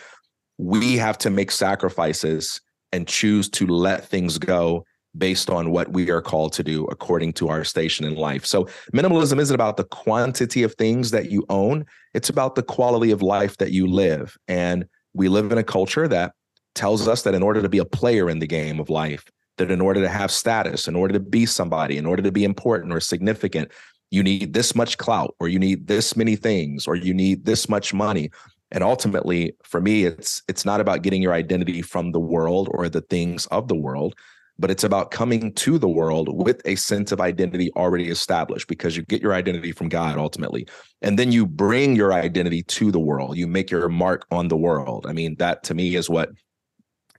we 0.59 0.97
have 0.97 1.16
to 1.19 1.30
make 1.30 1.50
sacrifices 1.50 2.61
and 2.92 3.07
choose 3.07 3.49
to 3.49 3.66
let 3.66 4.04
things 4.04 4.37
go 4.37 4.85
based 5.16 5.49
on 5.49 5.71
what 5.71 5.92
we 5.92 6.11
are 6.11 6.21
called 6.21 6.52
to 6.52 6.62
do 6.62 6.85
according 6.87 7.33
to 7.33 7.49
our 7.49 7.64
station 7.64 8.04
in 8.04 8.14
life. 8.16 8.45
So, 8.45 8.69
minimalism 8.92 9.38
isn't 9.38 9.54
about 9.54 9.76
the 9.76 9.85
quantity 9.85 10.64
of 10.64 10.75
things 10.75 11.12
that 11.12 11.30
you 11.30 11.47
own, 11.49 11.87
it's 12.14 12.28
about 12.28 12.57
the 12.57 12.62
quality 12.64 13.12
of 13.12 13.23
life 13.23 13.57
that 13.59 13.71
you 13.71 13.87
live. 13.87 14.37
And 14.49 14.87
we 15.14 15.28
live 15.28 15.52
in 15.52 15.59
a 15.59 15.64
culture 15.64 16.09
that 16.09 16.33
tells 16.75 17.09
us 17.09 17.23
that 17.23 17.35
in 17.35 17.42
order 17.42 17.62
to 17.62 17.69
be 17.69 17.78
a 17.78 17.85
player 17.85 18.28
in 18.28 18.40
the 18.40 18.47
game 18.47 18.80
of 18.80 18.90
life, 18.90 19.25
that 19.61 19.71
in 19.71 19.81
order 19.81 20.00
to 20.00 20.09
have 20.09 20.31
status, 20.31 20.88
in 20.88 20.97
order 20.97 21.12
to 21.12 21.21
be 21.21 21.47
somebody, 21.47 21.97
in 21.97 22.07
order 22.07 22.23
to 22.23 22.33
be 22.33 22.45
important 22.45 22.93
or 22.93 23.00
significant, 23.00 23.71
you 24.11 24.23
need 24.23 24.55
this 24.55 24.75
much 24.75 24.99
clout 24.99 25.37
or 25.38 25.49
you 25.49 25.59
need 25.59 25.87
this 25.87 26.17
many 26.17 26.35
things 26.35 26.87
or 26.87 26.97
you 26.97 27.14
need 27.14 27.45
this 27.45 27.69
much 27.69 27.95
money. 27.95 28.31
And 28.73 28.83
ultimately, 28.83 29.55
for 29.62 29.81
me, 29.81 30.05
it's 30.05 30.43
it's 30.49 30.64
not 30.64 30.81
about 30.81 31.02
getting 31.02 31.23
your 31.23 31.35
identity 31.35 31.83
from 31.83 32.12
the 32.12 32.21
world 32.21 32.69
or 32.73 32.88
the 32.88 33.02
things 33.02 33.47
of 33.47 33.69
the 33.69 33.75
world, 33.75 34.14
but 34.59 34.71
it's 34.71 34.85
about 34.85 35.11
coming 35.11 35.52
to 35.55 35.79
the 35.79 35.88
world 35.88 36.29
with 36.33 36.62
a 36.64 36.76
sense 36.76 37.12
of 37.12 37.21
identity 37.21 37.71
already 37.76 38.09
established 38.09 38.69
because 38.69 38.97
you 38.97 39.02
get 39.05 39.23
your 39.23 39.35
identity 39.35 39.73
from 39.73 39.88
God 39.88 40.19
ultimately. 40.19 40.67
And 41.02 41.19
then 41.19 41.33
you 41.33 41.47
bring 41.47 41.97
your 41.97 42.12
identity 42.12 42.62
to 42.64 42.90
the 42.90 43.00
world. 43.00 43.37
You 43.37 43.47
make 43.47 43.71
your 43.71 43.88
mark 43.88 44.26
on 44.31 44.49
the 44.49 44.57
world. 44.57 45.07
I 45.07 45.12
mean, 45.12 45.37
that 45.37 45.64
to 45.64 45.75
me 45.75 45.97
is 45.97 46.09
what 46.09 46.31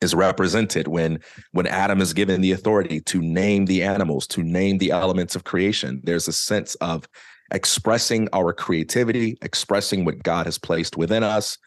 is 0.02 0.16
represented 0.16 0.88
when 0.88 1.20
when 1.52 1.68
Adam 1.68 2.02
is 2.02 2.14
given 2.14 2.42
the 2.42 2.52
authority 2.52 3.00
to 3.02 3.22
name 3.22 3.66
the 3.66 3.84
animals, 3.84 4.28
to 4.28 4.44
name 4.44 4.78
the 4.80 4.92
elements 4.92 5.36
of 5.36 5.44
creation. 5.44 6.02
There's 6.04 6.28
a 6.28 6.34
sense 6.34 6.76
of 6.76 7.08
expressing 7.52 8.28
our 8.34 8.54
creativity, 8.54 9.38
expressing 9.42 10.06
what 10.06 10.24
God 10.24 10.46
has 10.46 10.58
placed 10.58 10.98
within 10.98 11.24
us 11.24 11.58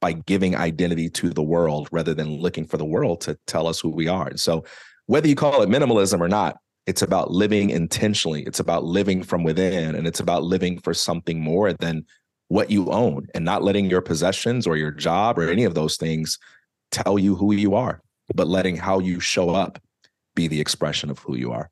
by 0.00 0.12
giving 0.12 0.56
identity 0.56 1.08
to 1.08 1.30
the 1.30 1.42
world 1.42 1.88
rather 1.92 2.14
than 2.14 2.40
looking 2.40 2.66
for 2.66 2.76
the 2.76 2.84
world 2.84 3.20
to 3.22 3.38
tell 3.46 3.66
us 3.66 3.80
who 3.80 3.90
we 3.90 4.08
are. 4.08 4.26
And 4.26 4.40
so 4.40 4.64
whether 5.06 5.28
you 5.28 5.34
call 5.34 5.62
it 5.62 5.68
minimalism 5.68 6.20
or 6.20 6.28
not, 6.28 6.56
it's 6.86 7.02
about 7.02 7.30
living 7.30 7.70
intentionally. 7.70 8.42
It's 8.42 8.60
about 8.60 8.84
living 8.84 9.22
from 9.22 9.42
within 9.44 9.94
and 9.94 10.06
it's 10.06 10.20
about 10.20 10.42
living 10.42 10.78
for 10.80 10.92
something 10.92 11.40
more 11.40 11.72
than 11.72 12.04
what 12.48 12.70
you 12.70 12.90
own 12.90 13.26
and 13.34 13.44
not 13.44 13.62
letting 13.62 13.88
your 13.88 14.02
possessions 14.02 14.66
or 14.66 14.76
your 14.76 14.90
job 14.90 15.38
or 15.38 15.48
any 15.48 15.64
of 15.64 15.74
those 15.74 15.96
things 15.96 16.38
tell 16.90 17.18
you 17.18 17.34
who 17.36 17.52
you 17.52 17.74
are, 17.74 18.00
but 18.34 18.46
letting 18.46 18.76
how 18.76 18.98
you 18.98 19.20
show 19.20 19.50
up 19.50 19.78
be 20.34 20.48
the 20.48 20.60
expression 20.60 21.10
of 21.10 21.18
who 21.20 21.36
you 21.36 21.52
are. 21.52 21.70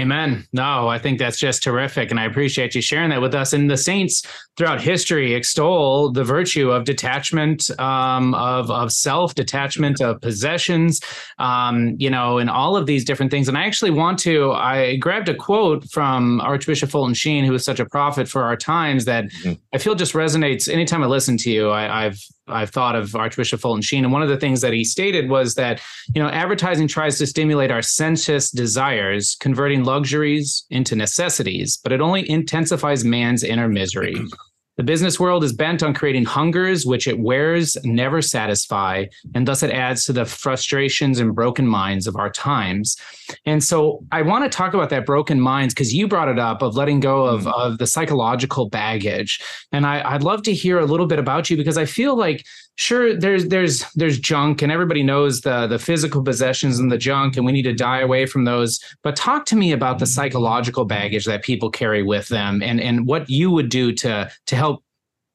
Amen. 0.00 0.46
No, 0.54 0.88
I 0.88 0.98
think 0.98 1.18
that's 1.18 1.38
just 1.38 1.62
terrific. 1.62 2.10
And 2.10 2.18
I 2.18 2.24
appreciate 2.24 2.74
you 2.74 2.80
sharing 2.80 3.10
that 3.10 3.20
with 3.20 3.34
us. 3.34 3.52
And 3.52 3.70
the 3.70 3.76
saints 3.76 4.22
throughout 4.56 4.80
history 4.80 5.34
extol 5.34 6.10
the 6.10 6.24
virtue 6.24 6.70
of 6.70 6.84
detachment, 6.84 7.68
um, 7.78 8.34
of, 8.34 8.70
of 8.70 8.92
self, 8.92 9.34
detachment 9.34 10.00
of 10.00 10.20
possessions, 10.22 11.02
um, 11.38 11.96
you 11.98 12.08
know, 12.08 12.38
and 12.38 12.48
all 12.48 12.76
of 12.76 12.86
these 12.86 13.04
different 13.04 13.30
things. 13.30 13.46
And 13.46 13.58
I 13.58 13.66
actually 13.66 13.90
want 13.90 14.18
to, 14.20 14.52
I 14.52 14.96
grabbed 14.96 15.28
a 15.28 15.34
quote 15.34 15.84
from 15.90 16.40
Archbishop 16.40 16.88
Fulton 16.88 17.14
Sheen, 17.14 17.44
who 17.44 17.52
is 17.52 17.64
such 17.64 17.80
a 17.80 17.84
prophet 17.84 18.26
for 18.26 18.44
our 18.44 18.56
times 18.56 19.04
that 19.04 19.24
mm-hmm. 19.24 19.52
I 19.74 19.78
feel 19.78 19.94
just 19.94 20.14
resonates 20.14 20.72
anytime 20.72 21.02
I 21.02 21.08
listen 21.08 21.36
to 21.38 21.50
you. 21.50 21.70
I, 21.70 22.06
I've 22.06 22.18
I've 22.50 22.70
thought 22.70 22.96
of 22.96 23.14
Archbishop 23.14 23.60
Fulton 23.60 23.82
Sheen. 23.82 24.04
And 24.04 24.12
one 24.12 24.22
of 24.22 24.28
the 24.28 24.36
things 24.36 24.60
that 24.60 24.72
he 24.72 24.84
stated 24.84 25.28
was 25.28 25.54
that, 25.54 25.80
you 26.14 26.22
know, 26.22 26.28
advertising 26.28 26.88
tries 26.88 27.18
to 27.18 27.26
stimulate 27.26 27.70
our 27.70 27.82
sensuous 27.82 28.50
desires, 28.50 29.36
converting 29.40 29.84
luxuries 29.84 30.64
into 30.70 30.96
necessities, 30.96 31.78
but 31.82 31.92
it 31.92 32.00
only 32.00 32.28
intensifies 32.28 33.04
man's 33.04 33.42
inner 33.42 33.68
misery. 33.68 34.16
The 34.80 34.84
business 34.84 35.20
world 35.20 35.44
is 35.44 35.52
bent 35.52 35.82
on 35.82 35.92
creating 35.92 36.24
hungers 36.24 36.86
which 36.86 37.06
it 37.06 37.18
wears 37.18 37.76
never 37.84 38.22
satisfy, 38.22 39.04
and 39.34 39.46
thus 39.46 39.62
it 39.62 39.70
adds 39.70 40.06
to 40.06 40.14
the 40.14 40.24
frustrations 40.24 41.18
and 41.18 41.34
broken 41.34 41.66
minds 41.66 42.06
of 42.06 42.16
our 42.16 42.30
times. 42.30 42.96
And 43.44 43.62
so 43.62 44.02
I 44.10 44.22
want 44.22 44.44
to 44.44 44.48
talk 44.48 44.72
about 44.72 44.88
that 44.88 45.04
broken 45.04 45.38
minds 45.38 45.74
because 45.74 45.92
you 45.92 46.08
brought 46.08 46.30
it 46.30 46.38
up 46.38 46.62
of 46.62 46.76
letting 46.76 46.98
go 46.98 47.26
of, 47.26 47.42
mm. 47.42 47.52
of 47.52 47.76
the 47.76 47.86
psychological 47.86 48.70
baggage. 48.70 49.38
And 49.70 49.84
I, 49.84 50.00
I'd 50.02 50.22
love 50.22 50.44
to 50.44 50.54
hear 50.54 50.78
a 50.78 50.86
little 50.86 51.06
bit 51.06 51.18
about 51.18 51.50
you 51.50 51.58
because 51.58 51.76
I 51.76 51.84
feel 51.84 52.16
like 52.16 52.46
sure 52.80 53.14
there's 53.14 53.46
there's 53.48 53.84
there's 53.92 54.18
junk 54.18 54.62
and 54.62 54.72
everybody 54.72 55.02
knows 55.02 55.42
the 55.42 55.66
the 55.66 55.78
physical 55.78 56.22
possessions 56.22 56.78
and 56.78 56.90
the 56.90 56.96
junk 56.96 57.36
and 57.36 57.44
we 57.44 57.52
need 57.52 57.62
to 57.62 57.74
die 57.74 58.00
away 58.00 58.24
from 58.24 58.44
those. 58.44 58.80
But 59.02 59.16
talk 59.16 59.44
to 59.46 59.56
me 59.56 59.72
about 59.72 59.98
the 59.98 60.06
psychological 60.06 60.86
baggage 60.86 61.26
that 61.26 61.42
people 61.42 61.70
carry 61.70 62.02
with 62.02 62.28
them 62.28 62.62
and 62.62 62.80
and 62.80 63.06
what 63.06 63.28
you 63.28 63.50
would 63.50 63.68
do 63.68 63.92
to 63.92 64.30
to 64.46 64.56
help 64.56 64.82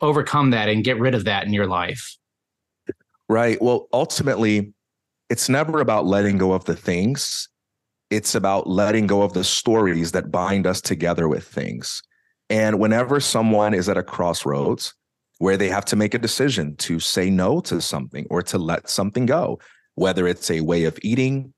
overcome 0.02 0.50
that 0.50 0.70
and 0.70 0.84
get 0.84 1.00
rid 1.00 1.14
of 1.14 1.26
that 1.26 1.46
in 1.46 1.54
your 1.54 1.68
life. 1.68 2.18
Right. 3.30 3.62
Well 3.62 3.88
ultimately 3.94 4.74
it's 5.30 5.48
never 5.48 5.80
about 5.82 6.08
letting 6.08 6.40
go 6.40 6.52
of 6.54 6.66
the 6.66 6.76
things. 6.76 7.48
It's 8.10 8.34
about 8.34 8.68
letting 8.68 9.06
go 9.06 9.22
of 9.22 9.34
the 9.34 9.44
stories 9.44 10.14
that 10.14 10.32
bind 10.32 10.66
us 10.66 10.82
together 10.82 11.28
with 11.28 11.44
things. 11.48 12.02
And 12.50 12.80
whenever 12.80 13.20
someone 13.20 13.76
is 13.76 13.88
at 13.88 13.98
a 13.98 14.04
crossroads 14.04 14.96
where 15.40 15.58
they 15.58 15.70
have 15.70 15.86
to 15.86 15.96
make 15.96 16.14
a 16.14 16.20
decision 16.20 16.76
to 16.78 17.00
say 17.00 17.30
no 17.30 17.60
to 17.62 17.82
something 17.82 18.26
or 18.30 18.42
to 18.42 18.58
let 18.58 18.90
something 18.90 19.26
go, 19.26 19.60
whether 19.96 20.28
it's 20.28 20.50
a 20.50 20.62
way 20.62 20.86
of 20.86 20.98
eating, 21.02 21.54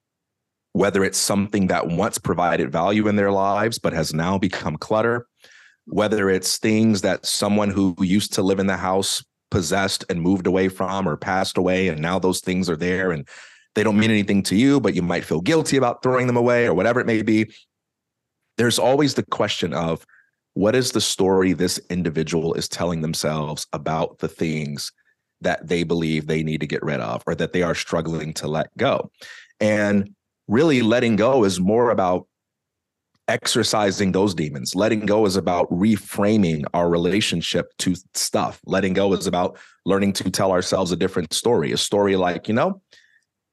whether 0.74 1.04
it's 1.04 1.18
something 1.18 1.68
that 1.68 1.88
once 1.88 2.18
provided 2.18 2.72
value 2.72 3.08
in 3.08 3.16
their 3.16 3.32
lives 3.32 3.80
but 3.80 3.94
has 3.94 4.14
now 4.14 4.38
become 4.38 4.78
clutter, 4.78 5.28
whether 5.86 6.30
it's 6.30 6.58
things 6.58 7.02
that 7.02 7.26
someone 7.26 7.70
who 7.70 7.96
used 8.00 8.34
to 8.34 8.42
live 8.42 8.60
in 8.60 8.68
the 8.68 8.78
house 8.78 9.24
possessed 9.50 10.04
and 10.10 10.22
moved 10.22 10.48
away 10.48 10.68
from 10.68 11.08
or 11.08 11.16
passed 11.16 11.58
away 11.58 11.88
and 11.88 12.02
now 12.02 12.20
those 12.20 12.42
things 12.42 12.70
are 12.70 12.76
there 12.76 13.12
and 13.12 13.28
they 13.76 13.84
don't 13.84 13.98
mean 13.98 14.12
anything 14.12 14.44
to 14.44 14.56
you 14.56 14.80
but 14.80 14.94
you 14.94 15.02
might 15.02 15.24
feel 15.24 15.40
guilty 15.40 15.78
about 15.78 16.04
throwing 16.04 16.28
them 16.28 16.36
away 16.36 16.66
or 16.66 16.74
whatever 16.74 17.00
it 17.00 17.06
may 17.06 17.22
be. 17.22 17.50
There's 18.58 18.80
always 18.80 19.14
the 19.14 19.24
question 19.24 19.74
of 19.74 20.06
what 20.58 20.76
is 20.76 20.92
the 20.92 21.02
story 21.02 21.54
this 21.54 21.80
individual 21.92 22.56
is 22.56 22.68
telling 22.68 23.02
themselves 23.02 23.68
about 23.74 24.18
the 24.18 24.28
things 24.28 24.92
that 25.40 25.68
they 25.68 25.84
believe 25.84 26.26
they 26.26 26.42
need 26.42 26.60
to 26.60 26.66
get 26.66 26.82
rid 26.82 27.00
of 27.00 27.22
or 27.28 27.36
that 27.36 27.54
they 27.54 27.62
are 27.62 27.76
struggling 27.76 28.34
to 28.34 28.48
let 28.48 28.76
go? 28.76 29.12
And 29.60 30.16
really 30.48 30.82
letting 30.82 31.16
go 31.16 31.44
is 31.44 31.60
more 31.60 31.92
about 31.92 32.28
exercising 33.28 34.14
those 34.14 34.34
demons. 34.34 34.74
Letting 34.74 35.06
go 35.06 35.28
is 35.28 35.36
about 35.36 35.70
reframing 35.70 36.64
our 36.74 36.90
relationship 36.90 37.68
to 37.78 37.94
stuff. 38.16 38.60
Letting 38.66 38.94
go 38.94 39.14
is 39.14 39.28
about 39.28 39.60
learning 39.86 40.14
to 40.14 40.32
tell 40.32 40.52
ourselves 40.52 40.92
a 40.92 40.96
different 40.96 41.34
story 41.34 41.72
a 41.72 41.78
story 41.78 42.16
like 42.16 42.48
you 42.48 42.54
know 42.56 42.82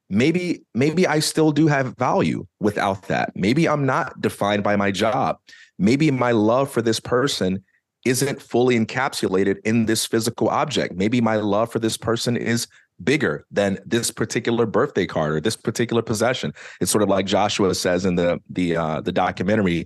maybe 0.09 0.63
maybe 0.73 1.07
i 1.07 1.19
still 1.19 1.51
do 1.51 1.67
have 1.67 1.95
value 1.97 2.45
without 2.59 3.03
that. 3.09 3.31
Maybe 3.35 3.69
i'm 3.69 3.85
not 3.85 4.19
defined 4.21 4.63
by 4.63 4.75
my 4.75 4.89
job 4.89 5.37
maybe 5.77 6.11
my 6.11 6.31
love 6.31 6.71
for 6.71 6.81
this 6.81 6.99
person 6.99 7.63
isn't 8.05 8.41
fully 8.41 8.79
encapsulated 8.79 9.57
in 9.65 9.87
this 9.87 10.05
physical 10.05 10.47
object. 10.49 10.95
Maybe 10.95 11.21
my 11.21 11.37
love 11.37 11.71
for 11.71 11.79
this 11.79 11.97
person 11.97 12.37
is 12.37 12.67
bigger 13.03 13.45
than 13.51 13.79
this 13.85 14.11
particular 14.11 14.65
birthday 14.65 15.05
card 15.05 15.33
or 15.33 15.41
this 15.41 15.57
particular 15.57 16.01
possession. 16.01 16.53
It's 16.79 16.91
sort 16.91 17.01
of 17.01 17.09
like 17.09 17.25
Joshua 17.25 17.73
says 17.75 18.05
in 18.05 18.15
the 18.15 18.39
the 18.49 18.77
uh, 18.77 19.01
the 19.01 19.11
documentary, 19.11 19.85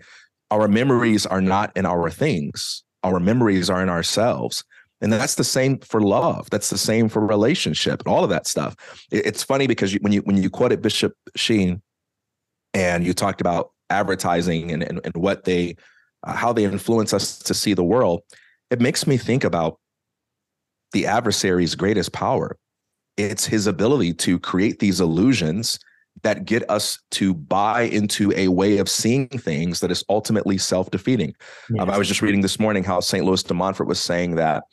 our 0.52 0.68
memories 0.68 1.26
are 1.26 1.42
not 1.42 1.76
in 1.76 1.86
our 1.86 2.10
things. 2.10 2.84
Our 3.04 3.20
memories 3.20 3.70
are 3.70 3.82
in 3.82 3.90
ourselves. 3.90 4.64
And 5.02 5.14
that's 5.14 5.36
the 5.36 5.46
same 5.46 5.80
for 5.80 6.02
love. 6.02 6.50
That's 6.50 6.70
the 6.70 6.78
same 6.78 7.08
for 7.08 7.26
relationship 7.26 8.02
and 8.06 8.14
all 8.14 8.26
of 8.26 8.30
that 8.32 8.48
stuff. 8.48 8.76
It's 9.12 9.44
funny 9.44 9.66
because 9.66 9.94
you, 9.94 10.00
when 10.02 10.12
you 10.12 10.22
when 10.22 10.36
you 10.36 10.50
quoted 10.50 10.82
Bishop 10.82 11.14
Sheen 11.36 11.82
and 12.74 13.06
you 13.06 13.14
talked 13.14 13.40
about 13.40 13.72
advertising 13.90 14.72
and, 14.72 14.84
and, 14.84 15.02
and 15.04 15.16
what 15.16 15.44
they 15.44 15.76
uh, 16.24 16.34
how 16.34 16.54
they 16.54 16.66
influence 16.66 17.14
us 17.14 17.40
to 17.40 17.54
see 17.54 17.74
the 17.74 17.84
world 17.84 18.22
it 18.70 18.80
makes 18.80 19.08
me 19.08 19.18
think 19.18 19.44
about 19.44 19.80
the 20.92 21.06
adversary's 21.06 21.76
greatest 21.76 22.12
power 22.12 22.58
it's 23.18 23.46
his 23.46 23.68
ability 23.68 24.14
to 24.14 24.40
create 24.40 24.80
these 24.80 25.02
illusions 25.02 25.80
that 26.24 26.44
get 26.44 26.70
us 26.70 27.00
to 27.12 27.34
buy 27.34 27.84
into 27.84 28.34
a 28.36 28.50
way 28.50 28.78
of 28.78 28.90
seeing 28.90 29.28
things 29.30 29.80
that 29.80 29.92
is 29.92 30.04
ultimately 30.10 30.58
self-defeating 30.58 31.34
yes. 31.70 31.82
um, 31.82 31.90
i 31.90 31.98
was 31.98 32.08
just 32.08 32.22
reading 32.22 32.42
this 32.42 32.60
morning 32.60 32.84
how 32.84 33.00
st 33.00 33.26
louis 33.26 33.44
de 33.44 33.54
montfort 33.54 33.88
was 33.88 34.00
saying 34.00 34.36
that 34.36 34.64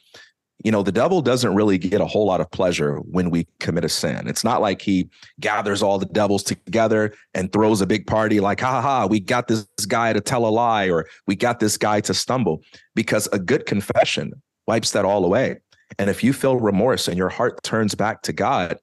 you 0.64 0.72
know, 0.72 0.82
the 0.82 0.92
devil 0.92 1.20
doesn't 1.20 1.54
really 1.54 1.78
get 1.78 2.00
a 2.00 2.06
whole 2.06 2.26
lot 2.26 2.40
of 2.40 2.50
pleasure 2.50 2.96
when 2.98 3.30
we 3.30 3.46
commit 3.60 3.84
a 3.84 3.88
sin. 3.88 4.26
It's 4.26 4.42
not 4.42 4.62
like 4.62 4.80
he 4.80 5.08
gathers 5.38 5.82
all 5.82 5.98
the 5.98 6.06
devils 6.06 6.42
together 6.42 7.12
and 7.34 7.52
throws 7.52 7.80
a 7.80 7.86
big 7.86 8.06
party 8.06 8.40
like, 8.40 8.60
ha 8.60 8.70
ha, 8.70 8.80
ha 8.80 9.06
we 9.06 9.20
got 9.20 9.48
this 9.48 9.66
guy 9.86 10.12
to 10.12 10.20
tell 10.20 10.46
a 10.46 10.48
lie 10.48 10.88
or 10.88 11.06
we 11.26 11.36
got 11.36 11.60
this 11.60 11.76
guy 11.76 12.00
to 12.00 12.14
stumble, 12.14 12.62
because 12.94 13.28
a 13.32 13.38
good 13.38 13.66
confession 13.66 14.32
wipes 14.66 14.92
that 14.92 15.04
all 15.04 15.24
away. 15.24 15.58
And 15.98 16.10
if 16.10 16.24
you 16.24 16.32
feel 16.32 16.56
remorse 16.56 17.06
and 17.06 17.16
your 17.16 17.28
heart 17.28 17.62
turns 17.62 17.94
back 17.94 18.22
to 18.22 18.32
God, 18.32 18.78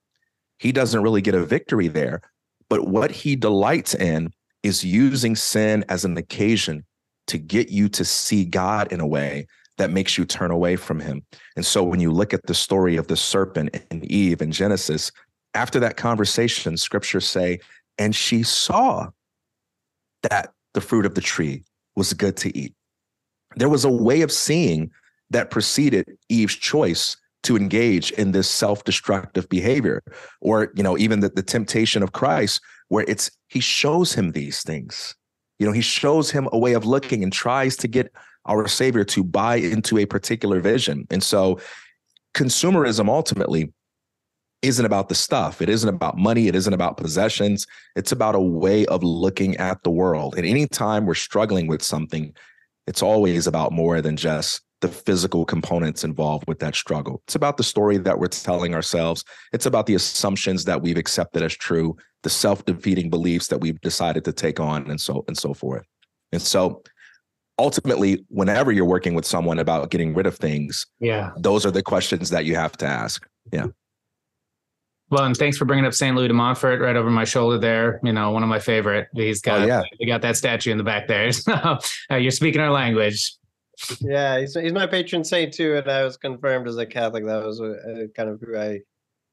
he 0.60 0.72
doesn't 0.72 1.02
really 1.02 1.22
get 1.22 1.36
a 1.36 1.44
victory 1.44 1.88
there. 1.88 2.22
But 2.70 2.88
what 2.88 3.12
he 3.12 3.36
delights 3.36 3.94
in 3.94 4.32
is 4.62 4.86
using 4.86 5.36
sin 5.36 5.84
as 5.90 6.06
an 6.06 6.18
occasion 6.18 6.86
to 7.28 7.38
get 7.38 7.70
you 7.70 7.90
to 7.90 8.06
see 8.06 8.46
God 8.46 8.92
in 8.92 9.00
a 9.00 9.08
way 9.08 9.48
that 9.78 9.92
makes 9.92 10.18
you 10.18 10.26
turn 10.26 10.52
away 10.52 10.76
from 10.76 11.00
him. 11.00 11.24
And 11.56 11.66
so 11.66 11.84
when 11.84 12.00
you 12.00 12.12
look 12.12 12.34
at 12.34 12.46
the 12.46 12.54
story 12.54 12.96
of 12.96 13.08
the 13.08 13.18
serpent 13.18 13.76
and 13.90 14.06
Eve 14.06 14.42
in 14.42 14.52
Genesis, 14.52 15.12
after 15.54 15.80
that 15.80 15.98
conversation, 15.98 16.78
scriptures 16.78 17.28
say, 17.28 17.60
and 17.98 18.16
she 18.16 18.44
saw 18.44 19.10
that 20.24 20.52
the 20.74 20.82
fruit 20.82 21.06
of 21.06 21.16
the 21.16 21.22
tree 21.22 21.64
was 21.96 22.14
good 22.14 22.38
to 22.38 22.56
eat. 22.58 22.74
There 23.56 23.70
was 23.70 23.86
a 23.86 23.92
way 23.92 24.22
of 24.22 24.32
seeing 24.32 24.92
that 25.30 25.52
preceded 25.52 26.18
Eve's 26.30 26.56
choice 26.56 27.18
to 27.44 27.58
engage 27.58 28.12
in 28.12 28.32
this 28.32 28.50
self-destructive 28.50 29.48
behavior 29.50 30.02
or 30.42 30.72
you 30.76 30.84
know 30.84 30.98
even 30.98 31.20
the, 31.20 31.30
the 31.30 31.44
temptation 31.44 32.02
of 32.02 32.14
christ 32.14 32.62
where 32.88 33.06
it's 33.08 33.30
he 33.50 33.60
shows 33.60 34.14
him 34.14 34.32
these 34.32 34.64
things 34.64 35.14
you 35.60 35.66
know 35.66 35.74
he 35.74 35.82
shows 35.82 36.32
him 36.32 36.48
a 36.52 36.58
way 36.58 36.74
of 36.74 36.86
looking 36.86 37.22
and 37.22 37.34
tries 37.34 37.76
to 37.76 37.88
get 37.88 38.12
our 38.46 38.68
savior 38.68 39.04
to 39.06 39.24
buy 39.24 39.56
into 39.56 39.98
a 39.98 40.06
particular 40.06 40.60
vision. 40.60 41.08
And 41.10 41.24
so 41.24 41.60
consumerism 42.36 43.08
ultimately 43.08 43.72
isn't 44.62 44.86
about 44.86 45.10
the 45.10 45.16
stuff. 45.16 45.62
It 45.62 45.70
isn't 45.70 45.90
about 45.90 46.18
money. 46.18 46.48
It 46.48 46.56
isn't 46.56 46.74
about 46.74 46.98
possessions. 46.98 47.68
It's 47.96 48.12
about 48.12 48.36
a 48.36 48.42
way 48.42 48.86
of 48.86 49.04
looking 49.04 49.58
at 49.58 49.84
the 49.84 49.92
world. 49.92 50.36
And 50.36 50.46
anytime 50.46 51.06
we're 51.06 51.16
struggling 51.16 51.68
with 51.68 51.84
something, 51.84 52.34
it's 52.88 53.02
always 53.02 53.46
about 53.46 53.72
more 53.72 54.02
than 54.02 54.16
just 54.16 54.62
the 54.80 54.88
physical 54.88 55.46
components 55.46 56.04
involved 56.04 56.46
with 56.48 56.60
that 56.60 56.76
struggle. 56.76 57.22
It's 57.28 57.36
about 57.36 57.58
the 57.58 57.64
story 57.64 57.98
that 57.98 58.20
we're 58.20 58.28
telling 58.28 58.74
ourselves. 58.74 59.24
It's 59.54 59.66
about 59.66 59.86
the 59.86 59.96
assumptions 59.96 60.66
that 60.66 60.82
we've 60.82 60.98
accepted 60.98 61.42
as 61.42 61.56
true, 61.56 61.96
the 62.24 62.30
self-defeating 62.30 63.10
beliefs 63.10 63.48
that 63.48 63.60
we've 63.60 63.80
decided 63.80 64.26
to 64.26 64.34
take 64.34 64.60
on 64.60 64.90
and 64.90 65.00
so 65.00 65.24
and 65.28 65.38
so 65.38 65.54
forth. 65.54 65.86
And 66.34 66.42
so 66.42 66.84
ultimately, 67.58 68.26
whenever 68.30 68.72
you're 68.72 68.86
working 68.86 69.14
with 69.14 69.26
someone 69.26 69.60
about 69.60 69.90
getting 69.90 70.14
rid 70.14 70.26
of 70.26 70.36
things, 70.36 70.86
yeah, 71.00 71.32
those 71.38 71.66
are 71.66 71.72
the 71.72 71.84
questions 71.84 72.30
that 72.30 72.46
you 72.46 72.56
have 72.56 72.78
to 72.78 72.86
ask. 72.86 73.28
Yeah. 73.52 73.68
Well, 75.10 75.26
and 75.26 75.38
thanks 75.38 75.58
for 75.58 75.66
bringing 75.66 75.86
up 75.86 75.94
St. 75.94 76.16
Louis 76.16 76.28
de 76.28 76.34
Montfort 76.34 76.82
right 76.82 76.96
over 76.96 77.12
my 77.12 77.24
shoulder 77.24 77.60
there. 77.60 78.00
You 78.04 78.14
know, 78.14 78.32
one 78.32 78.42
of 78.42 78.50
my 78.50 78.58
favorite. 78.58 79.10
He's 79.14 79.42
got, 79.42 79.62
oh, 79.62 79.66
yeah. 79.66 79.84
they 80.00 80.08
got 80.08 80.24
that 80.24 80.38
statue 80.38 80.72
in 80.72 80.78
the 80.80 80.84
back 80.84 81.08
there. 81.08 81.32
So 81.32 81.78
uh, 82.10 82.16
you're 82.16 82.32
speaking 82.32 82.62
our 82.62 82.72
language. 82.72 83.36
Yeah, 84.00 84.40
he's, 84.40 84.56
he's 84.56 84.74
my 84.74 84.88
patron 84.88 85.24
saint 85.24 85.54
too. 85.54 85.76
And 85.76 85.88
I 85.88 86.04
was 86.04 86.18
confirmed 86.18 86.68
as 86.68 86.78
a 86.78 86.86
Catholic. 86.88 87.26
That 87.26 87.46
was 87.46 87.60
a, 87.60 87.74
a 88.06 88.08
kind 88.16 88.30
of 88.30 88.42
who 88.42 88.58
I 88.58 88.80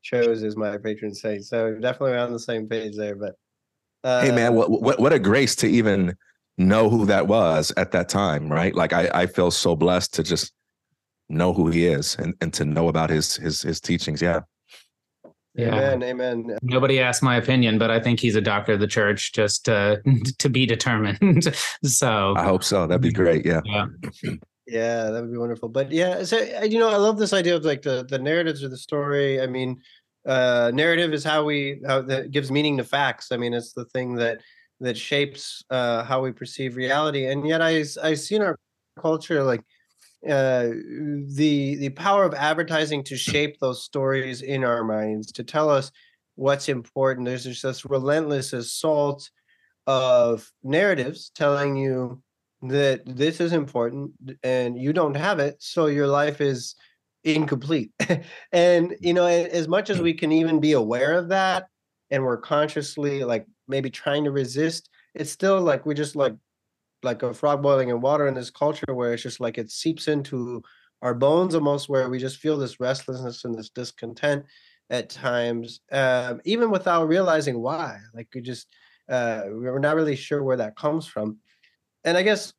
chose 0.03 0.43
as 0.43 0.55
my 0.55 0.77
patron 0.77 1.15
saint. 1.15 1.45
So 1.45 1.75
definitely 1.75 2.19
on 2.19 2.33
the 2.33 2.39
same 2.39 2.69
page 2.69 2.97
there. 2.97 3.17
But 3.17 3.37
uh, 4.05 4.21
hey, 4.21 4.33
man, 4.33 4.55
what, 4.55 4.71
what, 4.71 5.01
what 5.01 5.15
a 5.15 5.19
grace 5.19 5.55
to 5.57 5.67
even 5.67 6.15
know 6.61 6.91
who 6.91 7.07
that 7.07 7.27
was 7.27 7.73
at 7.77 7.91
that 7.93 8.09
time, 8.09 8.51
right? 8.51 8.75
Like 8.75 8.93
I, 8.93 9.11
I 9.13 9.27
feel 9.27 9.51
so 9.51 9.75
blessed 9.75 10.15
to 10.15 10.23
just 10.23 10.53
know 11.29 11.53
who 11.53 11.69
he 11.69 11.87
is 11.87 12.17
and, 12.17 12.35
and 12.41 12.53
to 12.55 12.65
know 12.65 12.89
about 12.89 13.11
his 13.11 13.37
his 13.37 13.63
his 13.63 13.81
teachings. 13.81 14.21
Yeah. 14.21 14.41
Yeah. 15.55 15.75
Amen. 15.75 16.03
Amen. 16.03 16.59
Nobody 16.63 17.01
asked 17.01 17.23
my 17.23 17.37
opinion, 17.37 17.79
but 17.79 17.91
I 17.91 17.99
think 17.99 18.21
he's 18.21 18.37
a 18.37 18.41
doctor 18.41 18.75
of 18.75 18.81
the 18.81 18.87
church, 18.87 19.33
just 19.33 19.69
uh, 19.69 19.97
to 20.39 20.49
be 20.49 20.67
determined. 20.67 21.55
so 21.85 22.35
I 22.37 22.45
hope 22.45 22.63
so. 22.63 22.87
That'd 22.87 23.03
be 23.03 23.13
great. 23.13 23.45
Yeah. 23.45 23.61
Yeah. 23.65 23.87
Yeah, 24.67 25.11
that 25.11 25.21
would 25.23 25.33
be 25.33 25.37
wonderful. 25.37 25.69
But 25.69 25.91
yeah, 25.91 26.23
so 26.23 26.39
uh, 26.39 26.63
you 26.63 26.79
know, 26.79 26.89
I 26.89 26.97
love 26.97 27.19
this 27.19 27.33
idea 27.33 27.57
of 27.57 27.65
like 27.65 27.83
the 27.83 28.07
the 28.09 28.21
narratives 28.21 28.63
of 28.63 28.71
the 28.71 28.77
story. 28.77 29.41
I 29.41 29.49
mean, 29.49 29.81
uh, 30.25 30.71
narrative 30.73 31.13
is 31.13 31.25
how 31.25 31.43
we 31.43 31.83
how 31.85 32.03
that 32.03 32.31
gives 32.31 32.53
meaning 32.53 32.77
to 32.77 32.85
facts. 32.85 33.33
I 33.33 33.37
mean, 33.37 33.53
it's 33.53 33.73
the 33.73 33.87
thing 33.87 34.15
that 34.17 34.39
that 34.81 34.97
shapes 34.97 35.63
uh, 35.71 36.05
how 36.05 36.23
we 36.23 36.33
perceive 36.33 36.77
reality. 36.77 37.27
And 37.27 37.47
yet, 37.47 37.63
I 37.63 37.85
I 38.03 38.15
see 38.15 38.37
in 38.37 38.43
our 38.43 38.59
culture 39.01 39.43
like 39.43 39.63
uh, 40.29 40.69
the 41.35 41.77
the 41.77 41.91
power 41.91 42.25
of 42.25 42.35
advertising 42.35 43.05
to 43.05 43.17
shape 43.17 43.59
those 43.59 43.83
stories 43.83 44.43
in 44.43 44.65
our 44.65 44.85
minds 44.85 45.33
to 45.33 45.45
tell 45.45 45.71
us 45.71 45.91
what's 46.35 46.69
important. 46.69 47.27
There's 47.27 47.45
just 47.45 47.63
this 47.63 47.85
relentless 47.85 48.53
assault 48.53 49.31
of 49.87 50.51
narratives 50.63 51.31
telling 51.35 51.77
you 51.77 52.23
that 52.63 53.03
this 53.07 53.41
is 53.41 53.53
important 53.53 54.13
and 54.43 54.79
you 54.79 54.93
don't 54.93 55.17
have 55.17 55.39
it, 55.39 55.57
so 55.59 55.87
your 55.87 56.07
life 56.07 56.41
is 56.41 56.75
incomplete. 57.25 57.93
and 58.53 58.95
you 59.01 59.15
know, 59.15 59.27
as 59.27 59.69
much 59.69 59.91
as 59.91 60.01
we 60.01 60.15
can 60.15 60.33
even 60.33 60.61
be 60.61 60.73
aware 60.73 61.15
of 61.15 61.29
that, 61.31 61.67
and 62.11 62.25
we're 62.25 62.37
consciously 62.37 63.25
like 63.25 63.47
maybe 63.69 63.91
trying 63.91 64.25
to 64.25 64.31
resist, 64.31 64.89
it's 65.15 65.31
still 65.31 65.61
like 65.61 65.87
we 65.87 65.95
just 65.95 66.17
like 66.17 66.35
like 67.03 67.23
a 67.23 67.33
frog 67.33 67.63
boiling 67.63 67.89
in 67.89 68.01
water 68.01 68.29
in 68.29 68.35
this 68.35 68.51
culture 68.51 68.93
where 68.95 69.15
it's 69.15 69.23
just 69.23 69.41
like 69.41 69.57
it 69.57 69.71
seeps 69.71 70.09
into 70.09 70.63
our 71.03 71.15
bones 71.15 71.55
almost 71.55 71.89
where 71.89 72.11
we 72.11 72.19
just 72.19 72.39
feel 72.39 72.59
this 72.59 72.79
restlessness 72.79 73.45
and 73.45 73.55
this 73.55 73.71
discontent 73.71 74.45
at 74.91 75.09
times 75.09 75.81
um, 75.93 76.41
even 76.45 76.71
without 76.71 77.09
realizing 77.09 77.59
why 77.59 77.99
like 78.13 78.29
we 78.35 78.41
just 78.43 78.67
uh, 79.09 79.43
we're 79.47 79.79
not 79.79 79.97
really 79.97 80.15
sure 80.15 80.43
where 80.43 80.59
that 80.59 80.77
comes 80.77 81.07
from. 81.07 81.39
And 82.05 82.17
i 82.17 82.23
guess 82.23 82.53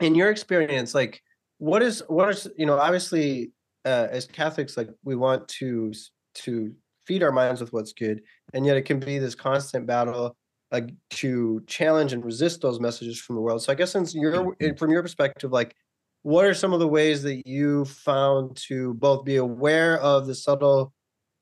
in 0.00 0.14
your 0.14 0.30
experience 0.30 0.94
like 0.94 1.22
what 1.58 1.82
is 1.82 2.02
what 2.08 2.30
is 2.30 2.48
you 2.56 2.66
know 2.66 2.78
obviously 2.78 3.52
uh, 3.84 4.06
as 4.10 4.26
catholics 4.26 4.76
like 4.76 4.88
we 5.04 5.16
want 5.16 5.46
to 5.48 5.92
to 6.34 6.72
feed 7.08 7.22
our 7.22 7.32
minds 7.32 7.60
with 7.60 7.72
what's 7.72 7.94
good 7.94 8.20
and 8.52 8.66
yet 8.66 8.76
it 8.76 8.82
can 8.82 9.00
be 9.00 9.18
this 9.18 9.34
constant 9.34 9.86
battle 9.86 10.36
uh, 10.70 10.82
to 11.08 11.62
challenge 11.66 12.12
and 12.12 12.22
resist 12.22 12.60
those 12.60 12.78
messages 12.78 13.18
from 13.18 13.36
the 13.36 13.40
world. 13.40 13.62
So 13.62 13.72
I 13.72 13.74
guess 13.74 13.90
since 13.90 14.14
you're 14.14 14.54
mm-hmm. 14.54 14.76
from 14.76 14.90
your 14.90 15.00
perspective, 15.00 15.50
like 15.50 15.74
what 16.22 16.44
are 16.44 16.52
some 16.52 16.74
of 16.74 16.80
the 16.80 16.86
ways 16.88 17.22
that 17.22 17.46
you 17.46 17.86
found 17.86 18.56
to 18.68 18.92
both 18.94 19.24
be 19.24 19.36
aware 19.36 19.98
of 20.00 20.26
the 20.26 20.34
subtle 20.34 20.92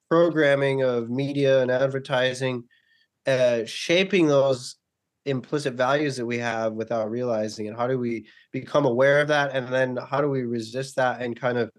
programming 0.09 0.83
of 0.83 1.11
media 1.11 1.61
and 1.61 1.73
advertising, 1.73 2.63
uh, 3.27 3.65
shaping 3.65 4.29
those 4.29 4.77
implicit 5.25 5.75
values 5.75 6.17
that 6.17 6.27
we 6.27 6.39
have 6.39 6.75
without 6.75 7.11
realizing 7.11 7.67
it? 7.67 7.75
How 7.75 7.89
do 7.89 7.99
we 7.99 8.29
become 8.53 8.87
aware 8.87 9.21
of 9.21 9.27
that? 9.29 9.51
And 9.53 9.67
then 9.67 9.97
how 9.97 10.21
do 10.21 10.31
we 10.31 10.43
resist 10.43 10.95
that 10.97 11.21
and 11.21 11.35
kind 11.35 11.59
of 11.59 11.71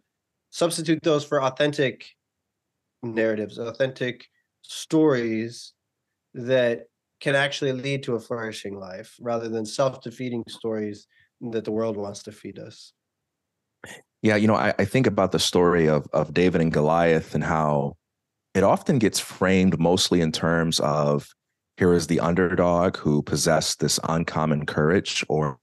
substitute 0.49 0.99
those 1.01 1.23
for 1.23 1.41
authentic 1.41 2.05
narratives, 3.03 3.57
authentic 3.57 4.27
stories 4.61 5.73
that 6.33 6.87
can 7.19 7.35
actually 7.35 7.71
lead 7.71 8.03
to 8.03 8.15
a 8.15 8.19
flourishing 8.19 8.79
life 8.79 9.15
rather 9.19 9.49
than 9.49 9.65
self-defeating 9.65 10.43
stories 10.47 11.07
that 11.41 11.65
the 11.65 11.71
world 11.71 11.97
wants 11.97 12.23
to 12.23 12.31
feed 12.31 12.59
us. 12.59 12.93
Yeah 14.21 14.35
you 14.35 14.47
know 14.47 14.55
I, 14.55 14.73
I, 14.79 14.85
think 14.85 15.07
about 15.07 15.31
the 15.31 15.39
story 15.39 15.87
of 15.87 16.07
of 16.11 16.33
david 16.33 16.59
and 16.59 16.73
goliath 16.73 17.35
and 17.35 17.43
how 17.43 17.95
it 18.53 18.63
often 18.63 18.97
gets 18.97 19.19
framed 19.19 19.79
mostly 19.79 20.19
in 20.19 20.31
terms 20.31 20.79
of 20.79 21.29
here 21.77 21.93
is 21.93 22.07
the 22.07 22.19
underdog 22.19 22.97
who 22.97 23.21
possessed 23.21 23.79
this 23.79 23.99
uncommon 24.09 24.65
courage 24.65 25.23
or 25.29 25.59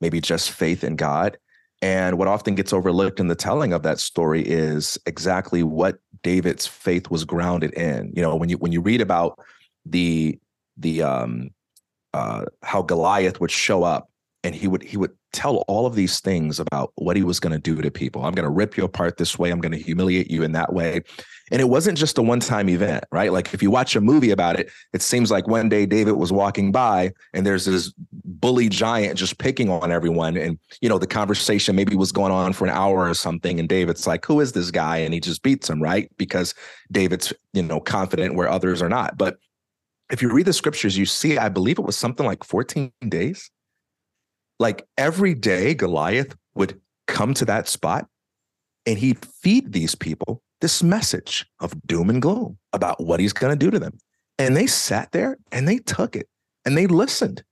maybe 0.00 0.20
just 0.20 0.50
faith 0.50 0.82
in 0.82 0.96
god. 0.96 1.36
And 1.82 2.16
what 2.16 2.28
often 2.28 2.54
gets 2.54 2.72
overlooked 2.72 3.20
in 3.20 3.28
the 3.28 3.34
telling 3.34 3.72
of 3.72 3.82
that 3.82 3.98
story 3.98 4.42
is 4.42 4.96
exactly 5.04 5.62
what 5.62 5.98
david's 6.22 6.66
faith 6.66 7.10
was 7.10 7.24
grounded 7.24 7.72
in. 7.74 8.12
You 8.14 8.22
know 8.22 8.36
when 8.36 8.48
you 8.48 8.56
when 8.58 8.72
you 8.72 8.80
read 8.80 9.00
about 9.00 9.38
the 9.84 10.38
the 10.76 11.02
um 11.02 11.50
uh 12.14 12.44
how 12.62 12.82
Goliath 12.82 13.40
would 13.40 13.50
show 13.50 13.82
up 13.82 14.08
and 14.44 14.54
he 14.54 14.68
would 14.68 14.82
he 14.82 14.96
would 14.96 15.12
tell 15.32 15.56
all 15.68 15.86
of 15.86 15.94
these 15.94 16.20
things 16.20 16.60
about 16.60 16.92
what 16.96 17.16
he 17.16 17.22
was 17.22 17.40
going 17.40 17.52
to 17.52 17.58
do 17.58 17.80
to 17.80 17.90
people. 17.90 18.24
I'm 18.24 18.34
going 18.34 18.44
to 18.44 18.50
rip 18.50 18.76
you 18.76 18.84
apart 18.84 19.16
this 19.16 19.38
way. 19.38 19.50
I'm 19.50 19.60
going 19.60 19.72
to 19.72 19.78
humiliate 19.78 20.30
you 20.30 20.42
in 20.42 20.52
that 20.52 20.72
way. 20.72 21.02
And 21.50 21.60
it 21.60 21.68
wasn't 21.68 21.98
just 21.98 22.16
a 22.18 22.22
one-time 22.22 22.68
event, 22.68 23.04
right? 23.12 23.32
Like 23.32 23.52
if 23.52 23.62
you 23.62 23.70
watch 23.70 23.94
a 23.96 24.00
movie 24.00 24.30
about 24.30 24.58
it, 24.58 24.70
it 24.92 25.02
seems 25.02 25.30
like 25.30 25.46
one 25.46 25.68
day 25.68 25.86
David 25.86 26.12
was 26.12 26.32
walking 26.32 26.72
by 26.72 27.12
and 27.34 27.44
there's 27.44 27.66
this 27.66 27.92
bully 27.98 28.68
giant 28.68 29.18
just 29.18 29.38
picking 29.38 29.68
on 29.68 29.92
everyone 29.92 30.36
and 30.36 30.58
you 30.80 30.88
know 30.88 30.98
the 30.98 31.06
conversation 31.06 31.76
maybe 31.76 31.94
was 31.94 32.10
going 32.10 32.32
on 32.32 32.52
for 32.52 32.64
an 32.64 32.70
hour 32.70 33.08
or 33.08 33.14
something 33.14 33.60
and 33.60 33.68
David's 33.68 34.06
like, 34.06 34.24
"Who 34.26 34.40
is 34.40 34.52
this 34.52 34.70
guy?" 34.70 34.98
and 34.98 35.12
he 35.12 35.20
just 35.20 35.42
beats 35.42 35.68
him, 35.68 35.82
right? 35.82 36.10
Because 36.16 36.54
David's, 36.90 37.32
you 37.52 37.62
know, 37.62 37.80
confident 37.80 38.34
where 38.34 38.48
others 38.48 38.80
are 38.80 38.88
not. 38.88 39.18
But 39.18 39.36
if 40.10 40.22
you 40.22 40.30
read 40.32 40.46
the 40.46 40.52
scriptures, 40.52 40.96
you 40.96 41.06
see, 41.06 41.38
I 41.38 41.48
believe 41.48 41.78
it 41.78 41.84
was 41.84 41.96
something 41.96 42.26
like 42.26 42.44
14 42.44 42.92
days. 43.08 43.50
Like 44.62 44.86
every 44.96 45.34
day, 45.34 45.74
Goliath 45.74 46.36
would 46.54 46.80
come 47.08 47.34
to 47.34 47.44
that 47.46 47.66
spot 47.66 48.06
and 48.86 48.96
he'd 48.96 49.18
feed 49.26 49.72
these 49.72 49.96
people 49.96 50.40
this 50.60 50.84
message 50.84 51.44
of 51.58 51.74
doom 51.84 52.08
and 52.08 52.22
gloom 52.22 52.56
about 52.72 53.02
what 53.02 53.18
he's 53.18 53.32
going 53.32 53.50
to 53.50 53.58
do 53.58 53.72
to 53.72 53.80
them. 53.80 53.98
And 54.38 54.56
they 54.56 54.68
sat 54.68 55.10
there 55.10 55.36
and 55.50 55.66
they 55.66 55.78
took 55.78 56.14
it 56.14 56.28
and 56.64 56.78
they 56.78 56.86
listened. 56.86 57.42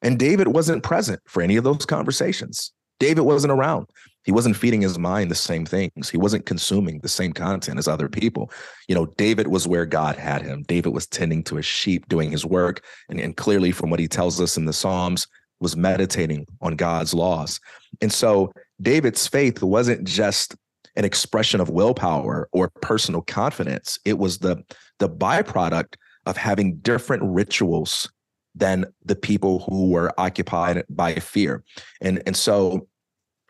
And 0.00 0.16
David 0.16 0.46
wasn't 0.46 0.84
present 0.84 1.20
for 1.26 1.42
any 1.42 1.56
of 1.56 1.64
those 1.64 1.84
conversations. 1.84 2.70
David 3.00 3.22
wasn't 3.22 3.52
around. 3.52 3.88
He 4.22 4.30
wasn't 4.30 4.56
feeding 4.56 4.82
his 4.82 4.96
mind 4.96 5.28
the 5.28 5.34
same 5.34 5.66
things. 5.66 6.08
He 6.08 6.18
wasn't 6.18 6.46
consuming 6.46 7.00
the 7.00 7.08
same 7.08 7.32
content 7.32 7.80
as 7.80 7.88
other 7.88 8.08
people. 8.08 8.52
You 8.86 8.94
know, 8.94 9.06
David 9.16 9.48
was 9.48 9.66
where 9.66 9.86
God 9.86 10.14
had 10.14 10.42
him. 10.42 10.62
David 10.68 10.92
was 10.94 11.08
tending 11.08 11.42
to 11.44 11.56
his 11.56 11.66
sheep, 11.66 12.08
doing 12.08 12.30
his 12.30 12.46
work. 12.46 12.84
And, 13.08 13.18
and 13.18 13.36
clearly, 13.36 13.72
from 13.72 13.90
what 13.90 13.98
he 13.98 14.06
tells 14.06 14.40
us 14.40 14.56
in 14.56 14.66
the 14.66 14.72
Psalms, 14.72 15.26
was 15.60 15.76
meditating 15.76 16.46
on 16.60 16.76
God's 16.76 17.14
laws. 17.14 17.60
And 18.00 18.12
so 18.12 18.52
David's 18.80 19.26
faith 19.26 19.62
wasn't 19.62 20.06
just 20.06 20.56
an 20.96 21.04
expression 21.04 21.60
of 21.60 21.70
willpower 21.70 22.48
or 22.52 22.70
personal 22.82 23.22
confidence. 23.22 23.98
It 24.04 24.18
was 24.18 24.38
the, 24.38 24.62
the 24.98 25.08
byproduct 25.08 25.94
of 26.26 26.36
having 26.36 26.76
different 26.76 27.22
rituals 27.24 28.10
than 28.54 28.84
the 29.04 29.14
people 29.14 29.60
who 29.60 29.90
were 29.90 30.12
occupied 30.18 30.84
by 30.88 31.14
fear. 31.14 31.62
And, 32.00 32.22
and 32.26 32.36
so 32.36 32.88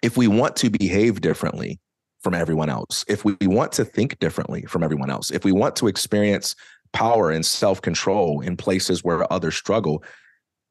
if 0.02 0.16
we 0.16 0.28
want 0.28 0.56
to 0.56 0.70
behave 0.70 1.20
differently 1.20 1.80
from 2.20 2.34
everyone 2.34 2.68
else, 2.68 3.04
if 3.08 3.24
we 3.24 3.34
want 3.42 3.72
to 3.72 3.84
think 3.84 4.18
differently 4.18 4.62
from 4.62 4.82
everyone 4.82 5.10
else, 5.10 5.30
if 5.30 5.44
we 5.44 5.52
want 5.52 5.74
to 5.76 5.88
experience 5.88 6.54
power 6.92 7.30
and 7.30 7.44
self 7.44 7.80
control 7.80 8.40
in 8.40 8.56
places 8.56 9.02
where 9.02 9.30
others 9.32 9.56
struggle, 9.56 10.02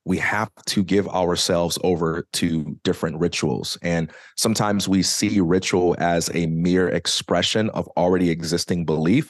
we 0.06 0.18
have 0.18 0.50
to 0.66 0.84
give 0.84 1.08
ourselves 1.10 1.78
over 1.84 2.26
to 2.34 2.78
different 2.84 3.20
rituals. 3.20 3.78
And 3.82 4.12
sometimes 4.38 4.88
we 4.88 5.04
see 5.04 5.40
ritual 5.40 5.96
as 6.00 6.30
a 6.34 6.48
mere 6.48 6.90
expression 6.90 7.70
of 7.72 7.88
already 7.98 8.30
existing 8.30 8.86
belief. 8.86 9.30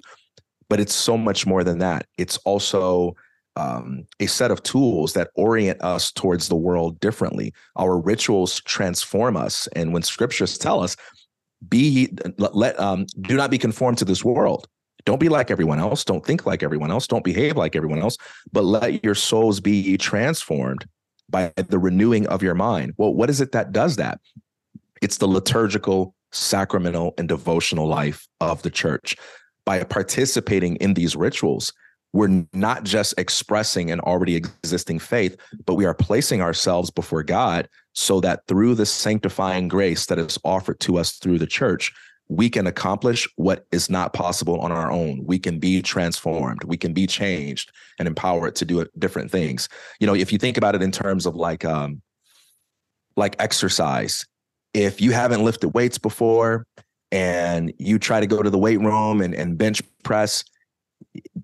but 0.69 0.79
it's 0.79 0.93
so 0.93 1.17
much 1.17 1.45
more 1.45 1.63
than 1.63 1.79
that. 1.79 2.05
It's 2.17 2.37
also 2.45 3.15
um, 3.55 4.05
a 4.19 4.27
set 4.27 4.51
of 4.51 4.63
tools 4.63 5.13
that 5.13 5.31
orient 5.35 5.81
us 5.81 6.11
towards 6.11 6.47
the 6.47 6.55
world 6.55 6.99
differently. 6.99 7.53
Our 7.75 7.99
rituals 7.99 8.61
transform 8.61 9.35
us, 9.35 9.67
and 9.75 9.91
when 9.91 10.03
scriptures 10.03 10.57
tell 10.57 10.81
us, 10.81 10.95
"Be 11.67 12.09
let 12.37 12.79
um, 12.79 13.05
do 13.21 13.35
not 13.35 13.51
be 13.51 13.57
conformed 13.57 13.97
to 13.97 14.05
this 14.05 14.23
world." 14.23 14.67
Don't 15.09 15.17
be 15.17 15.27
like 15.27 15.49
everyone 15.49 15.79
else. 15.79 16.03
Don't 16.03 16.23
think 16.23 16.45
like 16.45 16.61
everyone 16.61 16.91
else. 16.91 17.07
Don't 17.07 17.23
behave 17.23 17.57
like 17.57 17.75
everyone 17.75 17.97
else. 17.97 18.15
But 18.51 18.63
let 18.63 19.03
your 19.03 19.15
souls 19.15 19.59
be 19.59 19.97
transformed 19.97 20.85
by 21.27 21.51
the 21.55 21.79
renewing 21.79 22.27
of 22.27 22.43
your 22.43 22.53
mind. 22.53 22.93
Well, 22.97 23.11
what 23.11 23.27
is 23.27 23.41
it 23.41 23.51
that 23.53 23.71
does 23.71 23.95
that? 23.95 24.19
It's 25.01 25.17
the 25.17 25.27
liturgical, 25.27 26.13
sacramental, 26.31 27.15
and 27.17 27.27
devotional 27.27 27.87
life 27.87 28.27
of 28.39 28.61
the 28.61 28.69
church. 28.69 29.15
By 29.65 29.83
participating 29.83 30.75
in 30.75 30.93
these 30.93 31.15
rituals, 31.15 31.73
we're 32.13 32.45
not 32.53 32.83
just 32.83 33.15
expressing 33.17 33.89
an 33.89 34.01
already 34.01 34.35
existing 34.35 34.99
faith, 34.99 35.37
but 35.65 35.73
we 35.73 35.85
are 35.85 35.95
placing 35.95 36.43
ourselves 36.43 36.91
before 36.91 37.23
God 37.23 37.67
so 37.93 38.19
that 38.19 38.45
through 38.47 38.75
the 38.75 38.85
sanctifying 38.85 39.69
grace 39.69 40.05
that 40.05 40.19
is 40.19 40.37
offered 40.45 40.79
to 40.81 40.99
us 40.99 41.13
through 41.13 41.39
the 41.39 41.47
church, 41.47 41.91
we 42.29 42.47
can 42.47 42.67
accomplish 42.67 43.27
what 43.35 43.65
is 43.71 43.89
not 43.89 44.13
possible 44.13 44.59
on 44.61 44.71
our 44.71 44.91
own. 44.91 45.21
We 45.25 45.39
can 45.39 45.57
be 45.57 45.81
transformed, 45.81 46.63
we 46.63 46.77
can 46.77 46.93
be 46.93 47.07
changed 47.07 47.71
and 47.97 48.07
empowered 48.07 48.55
to 48.57 48.65
do 48.65 48.85
different 48.97 49.31
things. 49.31 49.67
You 49.99 50.07
know, 50.07 50.13
if 50.13 50.31
you 50.31 50.37
think 50.37 50.55
about 50.55 50.75
it 50.75 50.83
in 50.83 50.91
terms 50.91 51.25
of 51.25 51.35
like 51.35 51.65
um 51.65 52.01
like 53.17 53.35
exercise, 53.39 54.25
if 54.73 55.01
you 55.01 55.11
haven't 55.11 55.43
lifted 55.43 55.69
weights 55.69 55.97
before 55.97 56.65
and 57.11 57.73
you 57.79 57.97
try 57.97 58.19
to 58.19 58.27
go 58.27 58.43
to 58.43 58.49
the 58.49 58.57
weight 58.57 58.79
room 58.79 59.21
and, 59.21 59.33
and 59.33 59.57
bench 59.57 59.81
press, 60.03 60.43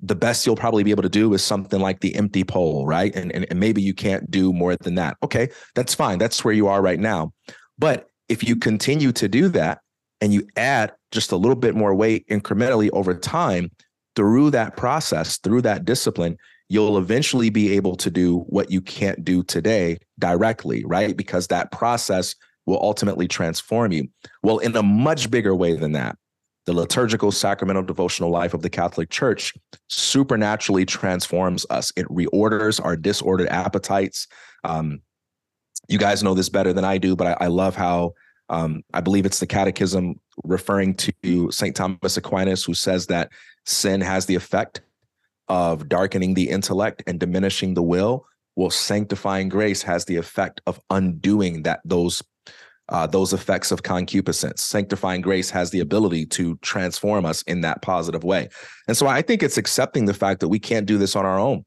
the 0.04 0.15
best 0.15 0.45
you'll 0.45 0.56
probably 0.56 0.84
be 0.84 0.91
able 0.91 1.02
to 1.02 1.10
do 1.10 1.34
is 1.34 1.43
something 1.43 1.80
like 1.80 2.02
the 2.02 2.15
empty 2.15 2.43
pole, 2.43 2.86
right? 2.86 3.13
And, 3.15 3.32
and, 3.32 3.48
and 3.50 3.60
maybe 3.60 3.82
you 3.82 3.93
can't 3.93 4.30
do 4.30 4.54
more 4.54 4.76
than 4.76 4.95
that. 4.95 5.17
Okay, 5.24 5.50
that's 5.74 5.95
fine. 5.95 6.19
That's 6.19 6.45
where 6.45 6.54
you 6.54 6.67
are 6.67 6.82
right 6.82 7.00
now. 7.00 7.34
But 7.80 8.08
if 8.30 8.43
you 8.43 8.56
continue 8.56 9.12
to 9.13 9.28
do 9.28 9.50
that 9.50 9.80
and 10.21 10.34
you 10.34 10.47
add 10.56 10.93
just 11.12 11.32
a 11.32 11.38
little 11.38 11.56
bit 11.56 11.75
more 11.75 11.93
weight 11.93 12.28
incrementally 12.28 12.89
over 12.93 13.13
time, 13.13 13.71
through 14.15 14.49
that 14.51 14.78
process, 14.78 15.38
through 15.38 15.62
that 15.62 15.86
discipline, 15.86 16.38
you'll 16.69 16.97
eventually 16.97 17.49
be 17.49 17.73
able 17.73 17.95
to 17.97 18.10
do 18.10 18.39
what 18.47 18.71
you 18.71 18.82
can't 18.82 19.23
do 19.23 19.43
today 19.43 19.97
directly, 20.19 20.84
right? 20.86 21.15
Because 21.15 21.47
that 21.47 21.71
process 21.71 22.36
will 22.65 22.82
ultimately 22.82 23.28
transform 23.28 23.91
you. 23.91 24.08
Well, 24.41 24.58
in 24.60 24.75
a 24.75 24.82
much 24.82 25.30
bigger 25.30 25.54
way 25.54 25.75
than 25.75 25.91
that, 25.91 26.17
the 26.65 26.73
liturgical 26.73 27.32
sacramental 27.32 27.84
devotional 27.84 28.32
life 28.32 28.56
of 28.56 28.63
the 28.63 28.71
Catholic 28.71 29.12
Church 29.12 29.54
supernaturally 29.88 30.86
transforms 30.86 31.65
us. 31.69 31.91
It 31.95 32.08
reorders 32.08 32.84
our 32.84 32.95
disordered 32.95 33.49
appetites. 33.49 34.28
Um, 34.63 35.01
you 35.88 35.99
guys 35.99 36.23
know 36.23 36.34
this 36.34 36.49
better 36.49 36.73
than 36.73 36.84
I 36.84 36.97
do, 36.97 37.15
but 37.15 37.28
I, 37.28 37.45
I 37.45 37.47
love 37.47 37.75
how 37.75 38.13
um, 38.49 38.84
I 38.93 39.01
believe 39.01 39.25
it's 39.25 39.39
the 39.39 39.47
Catechism 39.47 40.19
referring 40.43 40.95
to 40.95 41.51
St. 41.51 41.75
Thomas 41.75 42.17
Aquinas, 42.17 42.63
who 42.63 42.73
says 42.73 43.08
that 43.08 43.31
sin 43.65 44.01
has 44.01 44.25
the 44.25 44.36
effect 44.36 44.81
of 45.47 45.89
darkening 45.89 46.34
the 46.34 46.49
intellect 46.49 47.03
and 47.08 47.19
diminishing 47.19 47.73
the 47.73 47.84
will. 47.84 48.25
Well, 48.55 48.69
sanctifying 48.69 49.49
grace 49.49 49.81
has 49.84 50.05
the 50.05 50.15
effect 50.15 50.62
of 50.65 50.79
undoing 50.89 51.63
that 51.63 51.81
those 51.84 52.23
uh, 52.89 53.08
those 53.08 53.34
effects 53.34 53.71
of 53.71 53.81
concupiscence. 53.81 54.62
Sanctifying 54.62 55.21
grace 55.21 55.49
has 55.49 55.71
the 55.71 55.79
ability 55.79 56.23
to 56.27 56.55
transform 56.58 57.25
us 57.25 57.41
in 57.43 57.62
that 57.62 57.81
positive 57.81 58.23
way. 58.23 58.47
And 58.88 58.95
so 58.95 59.08
I 59.08 59.23
think 59.23 59.41
it's 59.41 59.58
accepting 59.58 60.05
the 60.05 60.13
fact 60.13 60.39
that 60.41 60.49
we 60.49 60.60
can't 60.60 60.86
do 60.86 60.99
this 60.99 61.15
on 61.15 61.25
our 61.25 61.39
own. 61.39 61.65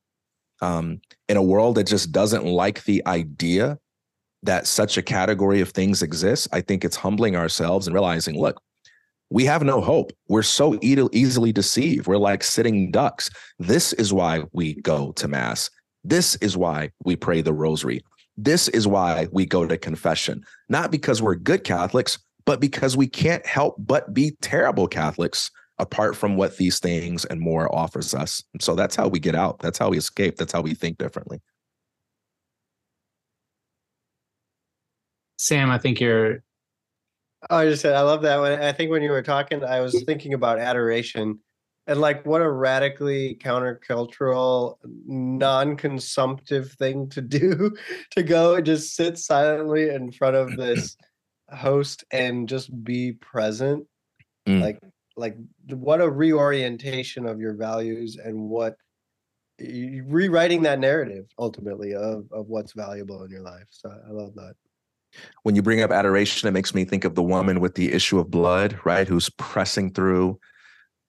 Um, 0.60 1.00
in 1.28 1.36
a 1.36 1.42
world 1.42 1.76
that 1.76 1.88
just 1.88 2.10
doesn't 2.12 2.44
like 2.44 2.84
the 2.84 3.04
idea 3.06 3.78
that 4.42 4.66
such 4.66 4.96
a 4.96 5.02
category 5.02 5.60
of 5.60 5.70
things 5.70 6.02
exists, 6.02 6.48
I 6.52 6.60
think 6.60 6.84
it's 6.84 6.96
humbling 6.96 7.36
ourselves 7.36 7.86
and 7.86 7.94
realizing, 7.94 8.38
look, 8.38 8.60
we 9.30 9.44
have 9.44 9.62
no 9.62 9.80
hope. 9.80 10.12
We're 10.28 10.42
so 10.42 10.78
easily 10.80 11.52
deceived. 11.52 12.06
We're 12.06 12.16
like 12.16 12.42
sitting 12.42 12.90
ducks. 12.90 13.28
This 13.58 13.92
is 13.94 14.12
why 14.12 14.44
we 14.52 14.74
go 14.74 15.12
to 15.12 15.28
mass. 15.28 15.70
This 16.04 16.36
is 16.36 16.56
why 16.56 16.90
we 17.04 17.16
pray 17.16 17.42
the 17.42 17.52
rosary. 17.52 18.00
This 18.36 18.68
is 18.68 18.86
why 18.86 19.26
we 19.32 19.44
go 19.44 19.66
to 19.66 19.76
confession, 19.76 20.44
not 20.68 20.90
because 20.90 21.20
we're 21.20 21.34
good 21.34 21.64
Catholics, 21.64 22.18
but 22.46 22.60
because 22.60 22.96
we 22.96 23.08
can't 23.08 23.44
help 23.44 23.74
but 23.78 24.14
be 24.14 24.36
terrible 24.40 24.86
Catholics 24.86 25.50
apart 25.78 26.16
from 26.16 26.36
what 26.36 26.56
these 26.56 26.78
things 26.78 27.24
and 27.26 27.40
more 27.40 27.74
offers 27.74 28.14
us. 28.14 28.42
So 28.60 28.74
that's 28.74 28.96
how 28.96 29.08
we 29.08 29.18
get 29.18 29.34
out. 29.34 29.58
That's 29.58 29.78
how 29.78 29.90
we 29.90 29.98
escape. 29.98 30.36
That's 30.36 30.52
how 30.52 30.62
we 30.62 30.74
think 30.74 30.98
differently. 30.98 31.40
Sam, 35.38 35.70
I 35.70 35.78
think 35.78 36.00
you're. 36.00 36.42
Oh, 37.50 37.58
I 37.58 37.66
just 37.66 37.82
said 37.82 37.94
I 37.94 38.02
love 38.02 38.22
that 38.22 38.38
one. 38.38 38.60
I 38.60 38.72
think 38.72 38.90
when 38.90 39.02
you 39.02 39.10
were 39.10 39.22
talking, 39.22 39.64
I 39.64 39.80
was 39.80 40.02
thinking 40.04 40.34
about 40.34 40.58
adoration 40.58 41.38
and 41.88 42.00
like 42.00 42.24
what 42.26 42.42
a 42.42 42.50
radically 42.50 43.36
countercultural 43.42 44.76
non-consumptive 44.84 46.72
thing 46.72 47.08
to 47.08 47.20
do 47.20 47.74
to 48.12 48.22
go 48.22 48.54
and 48.54 48.66
just 48.66 48.94
sit 48.94 49.18
silently 49.18 49.88
in 49.88 50.12
front 50.12 50.36
of 50.36 50.56
this 50.56 50.96
host 51.50 52.04
and 52.12 52.48
just 52.48 52.84
be 52.84 53.12
present 53.12 53.86
mm. 54.46 54.60
like 54.60 54.78
like 55.16 55.36
what 55.70 56.00
a 56.00 56.08
reorientation 56.08 57.26
of 57.26 57.40
your 57.40 57.54
values 57.54 58.18
and 58.22 58.38
what 58.38 58.76
rewriting 59.58 60.62
that 60.62 60.78
narrative 60.78 61.24
ultimately 61.38 61.94
of 61.94 62.26
of 62.30 62.46
what's 62.48 62.74
valuable 62.74 63.24
in 63.24 63.30
your 63.30 63.40
life 63.40 63.66
so 63.70 63.90
i 64.06 64.12
love 64.12 64.34
that 64.34 64.54
when 65.42 65.54
you 65.56 65.62
bring 65.62 65.80
up 65.80 65.90
adoration 65.90 66.48
it 66.48 66.52
makes 66.52 66.74
me 66.74 66.84
think 66.84 67.04
of 67.04 67.14
the 67.14 67.22
woman 67.22 67.60
with 67.60 67.74
the 67.74 67.92
issue 67.92 68.18
of 68.18 68.30
blood 68.30 68.78
right 68.84 69.08
who's 69.08 69.30
pressing 69.30 69.92
through 69.92 70.38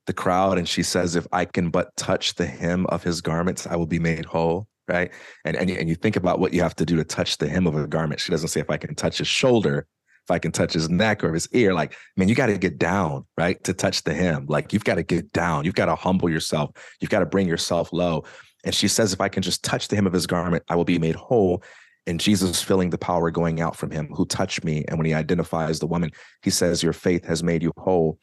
the 0.09 0.13
crowd 0.13 0.57
and 0.57 0.67
she 0.67 0.81
says, 0.81 1.15
If 1.15 1.27
I 1.31 1.45
can 1.45 1.69
but 1.69 1.95
touch 1.95 2.33
the 2.33 2.47
hem 2.47 2.87
of 2.87 3.03
his 3.03 3.21
garments, 3.21 3.67
I 3.67 3.75
will 3.75 3.85
be 3.85 3.99
made 3.99 4.25
whole. 4.25 4.67
Right. 4.87 5.11
And, 5.45 5.55
and, 5.55 5.69
and 5.69 5.87
you 5.87 5.93
think 5.93 6.15
about 6.15 6.39
what 6.39 6.51
you 6.51 6.63
have 6.63 6.75
to 6.77 6.85
do 6.85 6.95
to 6.95 7.03
touch 7.03 7.37
the 7.37 7.47
hem 7.47 7.67
of 7.67 7.75
a 7.75 7.85
garment. 7.85 8.19
She 8.19 8.31
doesn't 8.31 8.47
say, 8.47 8.59
If 8.59 8.71
I 8.71 8.77
can 8.77 8.95
touch 8.95 9.19
his 9.19 9.27
shoulder, 9.27 9.85
if 10.23 10.31
I 10.31 10.39
can 10.39 10.51
touch 10.51 10.73
his 10.73 10.89
neck 10.89 11.23
or 11.23 11.31
his 11.31 11.47
ear, 11.53 11.75
like, 11.75 11.95
man, 12.17 12.27
you 12.27 12.33
got 12.33 12.47
to 12.47 12.57
get 12.57 12.79
down, 12.79 13.27
right? 13.37 13.63
To 13.65 13.73
touch 13.73 14.03
the 14.03 14.15
hem. 14.15 14.47
Like, 14.47 14.73
you've 14.73 14.83
got 14.83 14.95
to 14.95 15.03
get 15.03 15.31
down. 15.31 15.63
You've 15.63 15.75
got 15.75 15.85
to 15.85 15.95
humble 15.95 16.27
yourself. 16.27 16.71
You've 16.99 17.11
got 17.11 17.19
to 17.19 17.27
bring 17.27 17.47
yourself 17.47 17.93
low. 17.93 18.23
And 18.65 18.73
she 18.73 18.87
says, 18.87 19.13
If 19.13 19.21
I 19.21 19.29
can 19.29 19.43
just 19.43 19.63
touch 19.63 19.89
the 19.89 19.95
hem 19.95 20.07
of 20.07 20.13
his 20.13 20.25
garment, 20.25 20.63
I 20.69 20.75
will 20.75 20.85
be 20.85 20.97
made 20.97 21.15
whole. 21.15 21.61
And 22.07 22.19
Jesus 22.19 22.61
feeling 22.61 22.89
the 22.89 22.97
power 22.97 23.29
going 23.29 23.61
out 23.61 23.75
from 23.75 23.91
him 23.91 24.07
who 24.07 24.25
touched 24.25 24.63
me. 24.63 24.83
And 24.87 24.97
when 24.97 25.05
he 25.05 25.13
identifies 25.13 25.79
the 25.79 25.87
woman, 25.87 26.11
he 26.41 26.49
says, 26.49 26.81
Your 26.81 26.93
faith 26.93 27.25
has 27.25 27.43
made 27.43 27.61
you 27.61 27.71
whole 27.77 28.17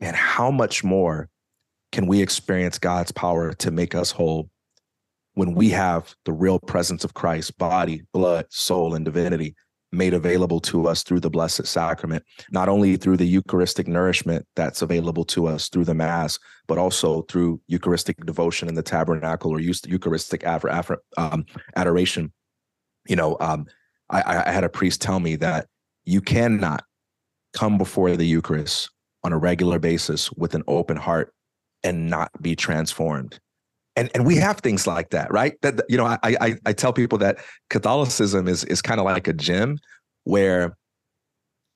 man, 0.00 0.14
how 0.14 0.50
much 0.50 0.82
more 0.82 1.28
can 1.92 2.06
we 2.06 2.20
experience 2.20 2.78
God's 2.78 3.12
power 3.12 3.52
to 3.54 3.70
make 3.70 3.94
us 3.94 4.10
whole 4.10 4.50
when 5.34 5.54
we 5.54 5.70
have 5.70 6.14
the 6.24 6.32
real 6.32 6.58
presence 6.58 7.04
of 7.04 7.14
Christ, 7.14 7.56
body, 7.58 8.02
blood, 8.12 8.46
soul, 8.50 8.94
and 8.94 9.04
divinity 9.04 9.54
made 9.92 10.12
available 10.12 10.60
to 10.60 10.86
us 10.86 11.02
through 11.02 11.20
the 11.20 11.30
Blessed 11.30 11.66
Sacrament, 11.66 12.22
not 12.50 12.68
only 12.68 12.96
through 12.96 13.16
the 13.16 13.26
Eucharistic 13.26 13.88
nourishment 13.88 14.46
that's 14.54 14.82
available 14.82 15.24
to 15.26 15.46
us 15.46 15.68
through 15.68 15.84
the 15.84 15.94
Mass, 15.94 16.38
but 16.66 16.76
also 16.76 17.22
through 17.22 17.60
Eucharistic 17.68 18.16
devotion 18.26 18.68
in 18.68 18.74
the 18.74 18.82
tabernacle 18.82 19.50
or 19.50 19.60
Eucharistic 19.60 20.46
um, 20.46 21.46
adoration. 21.76 22.32
You 23.08 23.16
know, 23.16 23.36
um, 23.40 23.66
I, 24.10 24.44
I 24.46 24.50
had 24.50 24.64
a 24.64 24.68
priest 24.68 25.02
tell 25.02 25.20
me 25.20 25.36
that 25.36 25.66
you 26.04 26.20
cannot 26.20 26.84
come 27.52 27.78
before 27.78 28.16
the 28.16 28.26
Eucharist 28.26 28.90
on 29.24 29.32
a 29.32 29.38
regular 29.38 29.78
basis 29.78 30.30
with 30.32 30.54
an 30.54 30.62
open 30.68 30.96
heart 30.96 31.32
and 31.82 32.08
not 32.08 32.30
be 32.40 32.54
transformed. 32.54 33.40
And, 33.96 34.10
and 34.14 34.24
we 34.24 34.36
have 34.36 34.58
things 34.58 34.86
like 34.86 35.10
that, 35.10 35.32
right? 35.32 35.60
That 35.62 35.80
you 35.88 35.96
know, 35.96 36.06
I 36.06 36.18
I, 36.22 36.54
I 36.66 36.72
tell 36.72 36.92
people 36.92 37.18
that 37.18 37.38
Catholicism 37.68 38.46
is 38.46 38.62
is 38.64 38.80
kind 38.80 39.00
of 39.00 39.06
like 39.06 39.26
a 39.26 39.32
gym 39.32 39.78
where, 40.24 40.76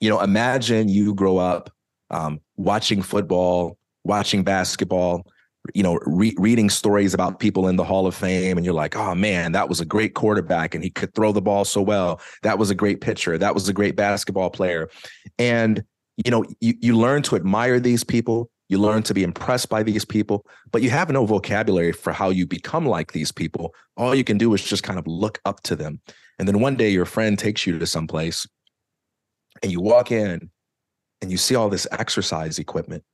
you 0.01 0.09
know, 0.09 0.21
imagine 0.21 0.89
you 0.89 1.15
grow 1.15 1.39
up 1.39 1.71
um, 2.11 2.41
watching 2.57 3.03
football, 3.03 3.77
watching 4.05 4.45
basketball, 4.45 5.27
you 5.75 5.83
know, 5.83 5.99
re- 6.07 6.35
reading 6.39 6.71
stories 6.71 7.15
about 7.15 7.39
people 7.39 7.69
in 7.69 7.77
the 7.77 7.85
Hall 7.85 8.07
of 8.07 8.15
Fame, 8.15 8.57
and 8.57 8.65
you're 8.65 8.75
like, 8.75 8.97
oh 8.97 9.15
man, 9.15 9.53
that 9.53 9.69
was 9.69 9.81
a 9.81 9.85
great 9.85 10.15
quarterback, 10.15 10.75
and 10.75 10.83
he 10.83 10.91
could 10.91 11.15
throw 11.15 11.33
the 11.33 11.43
ball 11.43 11.65
so 11.65 11.81
well. 11.81 12.21
That 12.43 12.59
was 12.59 12.71
a 12.71 12.75
great 12.75 13.01
pitcher. 13.01 13.39
That 13.39 13.55
was 13.55 13.69
a 13.69 13.73
great 13.73 13.97
basketball 13.97 14.51
player, 14.51 14.91
and 15.39 15.85
you 16.25 16.31
know, 16.31 16.45
you, 16.61 16.75
you 16.81 16.97
learn 16.97 17.23
to 17.23 17.37
admire 17.37 17.81
these 17.81 18.05
people, 18.05 18.51
you 18.69 18.79
learn 18.79 19.03
to 19.05 19.15
be 19.15 19.23
impressed 19.23 19.69
by 19.69 19.83
these 19.83 20.05
people, 20.05 20.47
but 20.71 20.83
you 20.83 20.91
have 20.91 21.11
no 21.11 21.27
vocabulary 21.27 21.93
for 21.93 22.13
how 22.13 22.31
you 22.31 22.47
become 22.47 22.87
like 22.87 23.13
these 23.13 23.33
people. 23.33 23.75
All 23.97 24.15
you 24.15 24.25
can 24.25 24.39
do 24.39 24.53
is 24.55 24.63
just 24.63 24.83
kind 24.83 24.99
of 24.99 25.07
look 25.07 25.41
up 25.45 25.63
to 25.65 25.77
them. 25.77 26.01
And 26.39 26.47
then 26.47 26.61
one 26.61 26.77
day 26.77 26.91
your 26.91 27.05
friend 27.05 27.39
takes 27.39 27.67
you 27.67 27.79
to 27.79 27.87
some 27.87 28.07
place 28.07 28.47
and 29.63 29.71
you 29.71 29.81
walk 29.81 30.11
in 30.13 30.51
and 31.21 31.31
you 31.31 31.37
see 31.37 31.55
all 31.55 31.69
this 31.69 31.87
exercise 31.93 32.59
equipment 32.59 33.05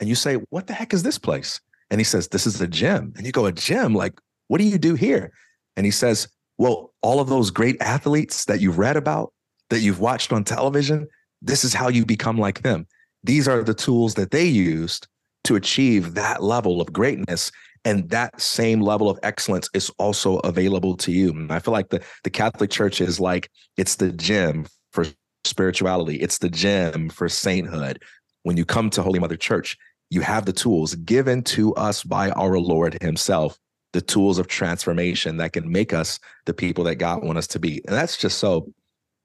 And 0.00 0.08
you 0.08 0.14
say, 0.14 0.34
What 0.50 0.66
the 0.66 0.74
heck 0.74 0.92
is 0.92 1.02
this 1.02 1.18
place? 1.18 1.60
And 1.90 2.00
he 2.00 2.04
says, 2.04 2.28
This 2.28 2.46
is 2.46 2.60
a 2.60 2.66
gym. 2.66 3.12
And 3.16 3.26
you 3.26 3.32
go, 3.32 3.46
A 3.46 3.52
gym? 3.52 3.94
Like, 3.94 4.14
what 4.48 4.58
do 4.58 4.64
you 4.64 4.78
do 4.78 4.94
here? 4.94 5.32
And 5.76 5.86
he 5.86 5.92
says, 5.92 6.28
Well, 6.58 6.92
all 7.02 7.20
of 7.20 7.28
those 7.28 7.50
great 7.50 7.80
athletes 7.80 8.44
that 8.46 8.60
you've 8.60 8.78
read 8.78 8.96
about, 8.96 9.32
that 9.70 9.80
you've 9.80 10.00
watched 10.00 10.32
on 10.32 10.44
television, 10.44 11.06
this 11.42 11.64
is 11.64 11.74
how 11.74 11.88
you 11.88 12.06
become 12.06 12.38
like 12.38 12.62
them. 12.62 12.86
These 13.22 13.48
are 13.48 13.62
the 13.62 13.74
tools 13.74 14.14
that 14.14 14.30
they 14.30 14.44
used 14.44 15.06
to 15.44 15.56
achieve 15.56 16.14
that 16.14 16.42
level 16.42 16.80
of 16.80 16.92
greatness. 16.92 17.50
And 17.84 18.08
that 18.10 18.40
same 18.40 18.80
level 18.80 19.10
of 19.10 19.18
excellence 19.22 19.68
is 19.74 19.90
also 19.98 20.38
available 20.38 20.96
to 20.98 21.12
you. 21.12 21.30
And 21.30 21.52
I 21.52 21.58
feel 21.58 21.72
like 21.72 21.90
the, 21.90 22.02
the 22.22 22.30
Catholic 22.30 22.70
Church 22.70 23.00
is 23.00 23.20
like 23.20 23.50
it's 23.76 23.96
the 23.96 24.10
gym 24.10 24.66
for 24.92 25.04
spirituality, 25.44 26.16
it's 26.16 26.38
the 26.38 26.48
gym 26.48 27.10
for 27.10 27.28
sainthood. 27.28 28.02
When 28.42 28.56
you 28.56 28.64
come 28.64 28.90
to 28.90 29.02
Holy 29.02 29.18
Mother 29.18 29.36
Church, 29.36 29.76
you 30.10 30.20
have 30.20 30.46
the 30.46 30.52
tools 30.52 30.94
given 30.96 31.42
to 31.42 31.74
us 31.74 32.02
by 32.02 32.30
our 32.30 32.58
Lord 32.58 32.96
Himself, 33.02 33.58
the 33.92 34.00
tools 34.00 34.38
of 34.38 34.46
transformation 34.46 35.36
that 35.38 35.52
can 35.52 35.70
make 35.70 35.92
us 35.92 36.18
the 36.46 36.54
people 36.54 36.84
that 36.84 36.96
God 36.96 37.24
wants 37.24 37.38
us 37.38 37.46
to 37.48 37.58
be. 37.58 37.82
And 37.86 37.96
that's 37.96 38.16
just 38.16 38.38
so 38.38 38.72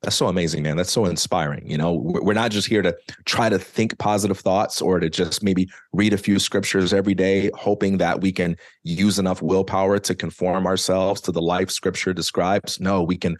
that's 0.02 0.16
so 0.16 0.28
amazing, 0.28 0.64
man. 0.64 0.78
That's 0.78 0.92
so 0.92 1.06
inspiring. 1.06 1.70
You 1.70 1.78
know, 1.78 1.94
we're 1.94 2.34
not 2.34 2.52
just 2.52 2.70
here 2.70 2.82
to 2.82 2.96
try 3.26 3.50
to 3.50 3.60
think 3.60 3.98
positive 3.98 4.40
thoughts 4.40 4.82
or 4.82 4.98
to 5.00 5.10
just 5.10 5.44
maybe 5.44 5.68
read 5.92 6.14
a 6.14 6.18
few 6.18 6.40
scriptures 6.40 6.94
every 6.94 7.14
day, 7.14 7.52
hoping 7.54 7.98
that 7.98 8.22
we 8.22 8.32
can 8.32 8.56
use 8.84 9.20
enough 9.20 9.42
willpower 9.42 10.00
to 10.00 10.16
conform 10.16 10.66
ourselves 10.66 11.20
to 11.22 11.34
the 11.34 11.42
life 11.42 11.70
scripture 11.70 12.14
describes. 12.14 12.80
No, 12.80 13.04
we 13.04 13.18
can 13.18 13.36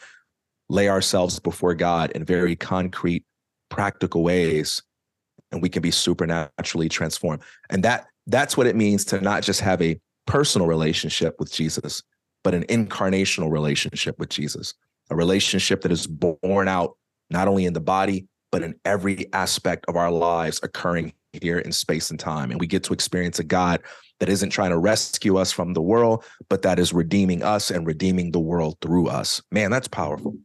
lay 0.68 0.90
ourselves 0.90 1.40
before 1.40 1.76
God 1.76 2.12
in 2.12 2.26
very 2.26 2.58
concrete, 2.58 3.24
practical 3.70 4.22
ways, 4.22 4.84
and 5.52 5.62
we 5.62 5.70
can 5.70 5.82
be 5.82 5.92
supernaturally 5.92 6.90
transformed. 6.90 7.42
And 7.70 7.84
that 7.84 8.08
that's 8.28 8.56
what 8.56 8.68
it 8.68 8.76
means 8.76 9.06
to 9.06 9.22
not 9.22 9.44
just 9.44 9.62
have 9.62 9.82
a 9.82 10.00
personal 10.28 10.68
relationship 10.68 11.36
with 11.40 11.52
Jesus, 11.52 12.04
but 12.44 12.54
an 12.54 12.64
incarnational 12.66 13.52
relationship 13.52 14.20
with 14.20 14.30
Jesus 14.30 14.74
a 15.10 15.16
relationship 15.16 15.82
that 15.82 15.92
is 15.92 16.08
born 16.08 16.68
out 16.68 16.96
not 17.30 17.48
only 17.48 17.66
in 17.66 17.74
the 17.74 17.80
body, 17.80 18.28
but 18.52 18.64
in 18.64 18.76
every 18.86 19.32
aspect 19.34 19.86
of 19.88 19.96
our 19.96 20.12
lives 20.12 20.60
occurring 20.64 21.14
here 21.34 21.60
in 21.60 21.72
space 21.72 22.10
and 22.10 22.20
time. 22.20 22.50
And 22.50 22.60
we 22.60 22.66
get 22.66 22.84
to 22.86 22.94
experience 22.94 23.38
a 23.40 23.44
God 23.44 23.82
that 24.20 24.30
isn't 24.30 24.50
trying 24.50 24.72
to 24.72 24.78
rescue 24.78 25.38
us 25.38 25.52
from 25.52 25.74
the 25.74 25.82
world, 25.82 26.24
but 26.50 26.64
that 26.64 26.80
is 26.80 26.92
redeeming 26.92 27.44
us 27.44 27.70
and 27.70 27.86
redeeming 27.86 28.32
the 28.32 28.40
world 28.40 28.78
through 28.82 29.08
us. 29.08 29.42
Man, 29.52 29.70
that's 29.70 29.88
powerful. 29.88 30.36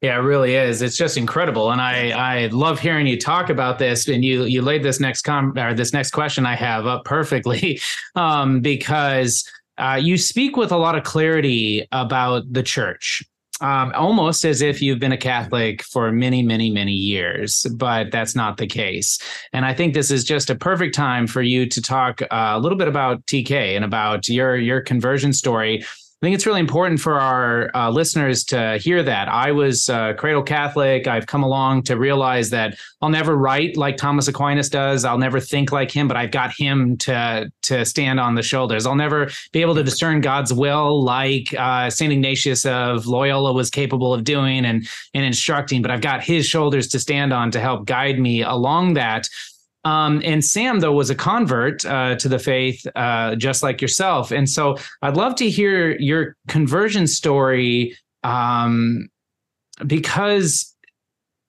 Yeah, 0.00 0.16
it 0.16 0.22
really 0.22 0.54
is. 0.54 0.80
It's 0.80 0.96
just 0.96 1.16
incredible, 1.16 1.72
and 1.72 1.80
I 1.80 2.10
I 2.10 2.46
love 2.48 2.78
hearing 2.78 3.06
you 3.06 3.18
talk 3.18 3.50
about 3.50 3.78
this. 3.78 4.06
And 4.06 4.24
you 4.24 4.44
you 4.44 4.62
laid 4.62 4.82
this 4.84 5.00
next 5.00 5.22
com 5.22 5.56
or 5.58 5.74
this 5.74 5.92
next 5.92 6.12
question 6.12 6.46
I 6.46 6.54
have 6.54 6.86
up 6.86 7.04
perfectly, 7.04 7.80
um, 8.14 8.60
because 8.60 9.44
uh, 9.76 9.98
you 10.00 10.16
speak 10.16 10.56
with 10.56 10.70
a 10.70 10.76
lot 10.76 10.96
of 10.96 11.02
clarity 11.02 11.86
about 11.90 12.52
the 12.52 12.62
church 12.62 13.22
um, 13.60 13.92
almost 13.94 14.44
as 14.44 14.62
if 14.62 14.80
you've 14.80 14.98
been 14.98 15.12
a 15.12 15.18
Catholic 15.18 15.82
for 15.82 16.12
many, 16.12 16.42
many, 16.42 16.70
many 16.70 16.92
years, 16.92 17.66
but 17.74 18.10
that's 18.10 18.36
not 18.36 18.56
the 18.56 18.66
case. 18.66 19.18
And 19.52 19.64
I 19.64 19.74
think 19.74 19.94
this 19.94 20.10
is 20.10 20.24
just 20.24 20.50
a 20.50 20.54
perfect 20.54 20.94
time 20.94 21.26
for 21.26 21.42
you 21.42 21.66
to 21.66 21.82
talk 21.82 22.22
uh, 22.22 22.26
a 22.30 22.58
little 22.60 22.78
bit 22.78 22.88
about 22.88 23.24
TK 23.26 23.50
and 23.74 23.84
about 23.84 24.28
your 24.28 24.56
your 24.56 24.80
conversion 24.80 25.32
story 25.32 25.84
I 26.20 26.26
think 26.26 26.34
it's 26.34 26.46
really 26.46 26.58
important 26.58 26.98
for 26.98 27.20
our 27.20 27.70
uh, 27.76 27.90
listeners 27.90 28.42
to 28.46 28.76
hear 28.78 29.04
that. 29.04 29.28
I 29.28 29.52
was 29.52 29.88
uh, 29.88 30.14
cradle 30.14 30.42
Catholic. 30.42 31.06
I've 31.06 31.28
come 31.28 31.44
along 31.44 31.84
to 31.84 31.96
realize 31.96 32.50
that 32.50 32.76
I'll 33.00 33.08
never 33.08 33.36
write 33.36 33.76
like 33.76 33.96
Thomas 33.96 34.26
Aquinas 34.26 34.68
does. 34.68 35.04
I'll 35.04 35.16
never 35.16 35.38
think 35.38 35.70
like 35.70 35.92
him, 35.92 36.08
but 36.08 36.16
I've 36.16 36.32
got 36.32 36.52
him 36.52 36.96
to 36.98 37.52
to 37.62 37.84
stand 37.84 38.18
on 38.18 38.34
the 38.34 38.42
shoulders. 38.42 38.84
I'll 38.84 38.96
never 38.96 39.30
be 39.52 39.60
able 39.60 39.76
to 39.76 39.84
discern 39.84 40.20
God's 40.20 40.52
will 40.52 41.04
like 41.04 41.54
uh, 41.56 41.88
Saint 41.88 42.12
Ignatius 42.12 42.66
of 42.66 43.06
Loyola 43.06 43.52
was 43.52 43.70
capable 43.70 44.12
of 44.12 44.24
doing 44.24 44.64
and 44.64 44.88
and 45.14 45.24
instructing. 45.24 45.82
But 45.82 45.92
I've 45.92 46.00
got 46.00 46.24
his 46.24 46.46
shoulders 46.46 46.88
to 46.88 46.98
stand 46.98 47.32
on 47.32 47.52
to 47.52 47.60
help 47.60 47.86
guide 47.86 48.18
me 48.18 48.42
along 48.42 48.94
that. 48.94 49.28
Um, 49.84 50.20
and 50.24 50.44
Sam, 50.44 50.80
though, 50.80 50.92
was 50.92 51.10
a 51.10 51.14
convert 51.14 51.84
uh, 51.84 52.16
to 52.16 52.28
the 52.28 52.38
faith, 52.38 52.86
uh, 52.96 53.36
just 53.36 53.62
like 53.62 53.80
yourself. 53.80 54.30
And 54.30 54.48
so 54.48 54.76
I'd 55.02 55.16
love 55.16 55.34
to 55.36 55.48
hear 55.48 55.96
your 55.98 56.36
conversion 56.48 57.06
story 57.06 57.96
um, 58.24 59.08
because, 59.86 60.74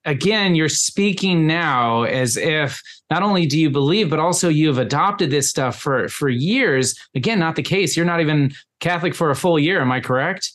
again, 0.06 0.56
you're 0.56 0.70
speaking 0.70 1.48
now 1.48 2.04
as 2.04 2.38
if 2.38 2.82
not 3.10 3.24
only 3.24 3.46
do 3.46 3.60
you 3.60 3.70
believe, 3.70 4.10
but 4.10 4.20
also 4.20 4.48
you've 4.48 4.78
adopted 4.78 5.32
this 5.32 5.50
stuff 5.50 5.80
for, 5.80 6.08
for 6.08 6.30
years. 6.30 6.98
Again, 7.16 7.40
not 7.40 7.56
the 7.56 7.64
case. 7.64 7.98
You're 7.98 8.06
not 8.06 8.22
even 8.22 8.54
Catholic 8.80 9.16
for 9.16 9.32
a 9.32 9.36
full 9.36 9.58
year. 9.58 9.82
Am 9.82 9.92
I 9.92 10.00
correct? 10.00 10.52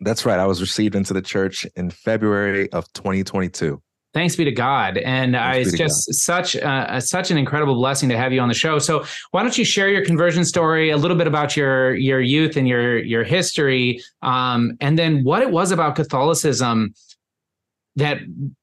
That's 0.00 0.24
right. 0.24 0.38
I 0.38 0.46
was 0.46 0.60
received 0.60 0.94
into 0.94 1.12
the 1.12 1.20
church 1.20 1.66
in 1.76 1.90
February 1.90 2.72
of 2.72 2.90
2022. 2.94 3.82
Thanks 4.12 4.34
be 4.34 4.44
to 4.44 4.50
God, 4.50 4.98
and 4.98 5.36
uh, 5.36 5.52
it's 5.54 5.70
just 5.70 6.08
God. 6.08 6.14
such 6.16 6.56
uh, 6.56 6.98
such 6.98 7.30
an 7.30 7.38
incredible 7.38 7.76
blessing 7.76 8.08
to 8.08 8.16
have 8.16 8.32
you 8.32 8.40
on 8.40 8.48
the 8.48 8.54
show. 8.54 8.80
So, 8.80 9.04
why 9.30 9.42
don't 9.42 9.56
you 9.56 9.64
share 9.64 9.88
your 9.88 10.04
conversion 10.04 10.44
story, 10.44 10.90
a 10.90 10.96
little 10.96 11.16
bit 11.16 11.28
about 11.28 11.56
your 11.56 11.94
your 11.94 12.20
youth 12.20 12.56
and 12.56 12.66
your 12.66 12.98
your 12.98 13.22
history, 13.22 14.02
um, 14.22 14.72
and 14.80 14.98
then 14.98 15.22
what 15.22 15.42
it 15.42 15.52
was 15.52 15.70
about 15.70 15.94
Catholicism 15.94 16.92
that 17.94 18.18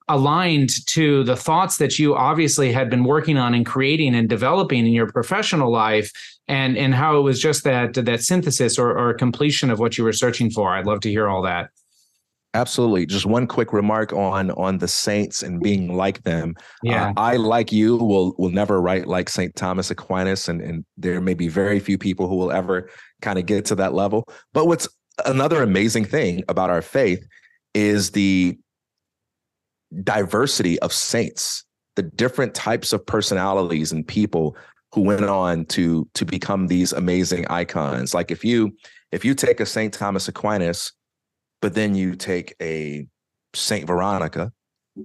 aligned 0.10 0.86
to 0.88 1.24
the 1.24 1.36
thoughts 1.38 1.78
that 1.78 1.98
you 1.98 2.16
obviously 2.16 2.72
had 2.74 2.90
been 2.90 3.06
working 3.06 3.38
on 3.38 3.54
and 3.54 3.66
creating 3.66 4.16
and 4.16 4.28
developing 4.28 4.86
in 4.86 4.92
your 4.92 5.10
professional 5.10 5.72
life, 5.72 6.12
and 6.50 6.78
and 6.78 6.94
how 6.94 7.18
it 7.18 7.22
was 7.22 7.42
just 7.42 7.64
that 7.64 7.94
that 7.94 8.22
synthesis 8.22 8.78
or, 8.78 8.98
or 8.98 9.14
completion 9.14 9.70
of 9.70 9.80
what 9.80 9.98
you 9.98 10.04
were 10.04 10.12
searching 10.12 10.52
for. 10.52 10.76
I'd 10.76 10.86
love 10.86 11.00
to 11.02 11.10
hear 11.10 11.30
all 11.30 11.42
that. 11.44 11.70
Absolutely. 12.58 13.06
Just 13.06 13.28
one 13.28 13.46
quick 13.46 13.72
remark 13.72 14.12
on 14.14 14.50
on 14.52 14.80
the 14.80 14.88
saints 14.88 15.44
and 15.44 15.62
being 15.62 15.96
like 15.96 16.24
them. 16.24 16.56
Uh, 16.58 16.62
yeah, 16.84 17.10
uh, 17.10 17.14
I 17.16 17.36
like 17.36 17.72
you 17.72 17.98
will 17.98 18.34
will 18.40 18.50
never 18.50 18.82
write 18.82 19.06
like 19.06 19.30
Saint 19.30 19.56
Thomas 19.56 19.92
Aquinas, 19.92 20.50
and 20.50 20.60
and 20.60 20.84
there 20.98 21.22
may 21.22 21.36
be 21.36 21.50
very 21.50 21.80
few 21.80 22.00
people 22.00 22.28
who 22.28 22.36
will 22.36 22.52
ever 22.52 22.90
kind 23.22 23.38
of 23.38 23.46
get 23.46 23.66
to 23.66 23.76
that 23.76 23.94
level. 23.94 24.28
But 24.54 24.66
what's 24.66 24.90
another 25.26 25.62
amazing 25.62 26.06
thing 26.06 26.44
about 26.48 26.72
our 26.72 26.82
faith 26.82 27.24
is 27.76 28.12
the 28.12 28.58
diversity 30.04 30.80
of 30.80 30.92
saints, 30.92 31.64
the 31.96 32.04
different 32.04 32.56
types 32.56 32.92
of 32.92 33.06
personalities 33.06 33.92
and 33.92 34.08
people 34.08 34.58
who 34.94 35.02
went 35.02 35.26
on 35.26 35.64
to 35.66 36.10
to 36.16 36.26
become 36.26 36.66
these 36.66 36.92
amazing 36.92 37.46
icons. 37.52 38.16
Like 38.16 38.32
if 38.32 38.44
you 38.44 38.76
if 39.12 39.24
you 39.24 39.36
take 39.36 39.60
a 39.60 39.66
Saint 39.66 39.94
Thomas 39.94 40.28
Aquinas 40.28 40.92
but 41.62 41.74
then 41.74 41.96
you 41.96 42.16
take 42.16 42.56
a 42.62 43.08
Saint 43.54 43.88
Veronica, 43.88 44.52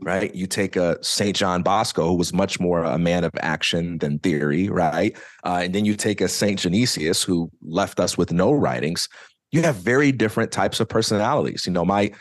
right? 0.01 0.35
You 0.35 0.47
take 0.47 0.77
a 0.77 1.03
Saint 1.03 1.37
John 1.37 1.63
Bosco, 1.63 2.09
who 2.09 2.15
was 2.15 2.33
much 2.33 2.61
more 2.61 2.83
a 2.83 2.99
man 2.99 3.25
of 3.25 3.33
action 3.41 3.99
than 3.99 4.19
theory, 4.19 4.69
right? 4.69 5.17
Uh, 5.45 5.61
and 5.65 5.75
then 5.75 5.85
you 5.85 5.97
take 5.97 6.21
a 6.21 6.29
Saint 6.29 6.61
Genesius, 6.61 7.25
who 7.25 7.51
left 7.63 8.01
us 8.01 8.17
with 8.17 8.33
no 8.33 8.53
writings. 8.53 9.09
You 9.51 9.63
have 9.63 9.77
very 9.77 10.13
different 10.13 10.51
types 10.51 10.81
of 10.81 10.89
personalities. 10.89 11.67
You 11.67 11.73
know, 11.73 11.85
my 11.85 12.13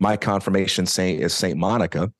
my 0.00 0.16
confirmation 0.16 0.86
saint 0.86 1.20
is 1.20 1.34
Saint 1.34 1.58
Monica, 1.58 2.12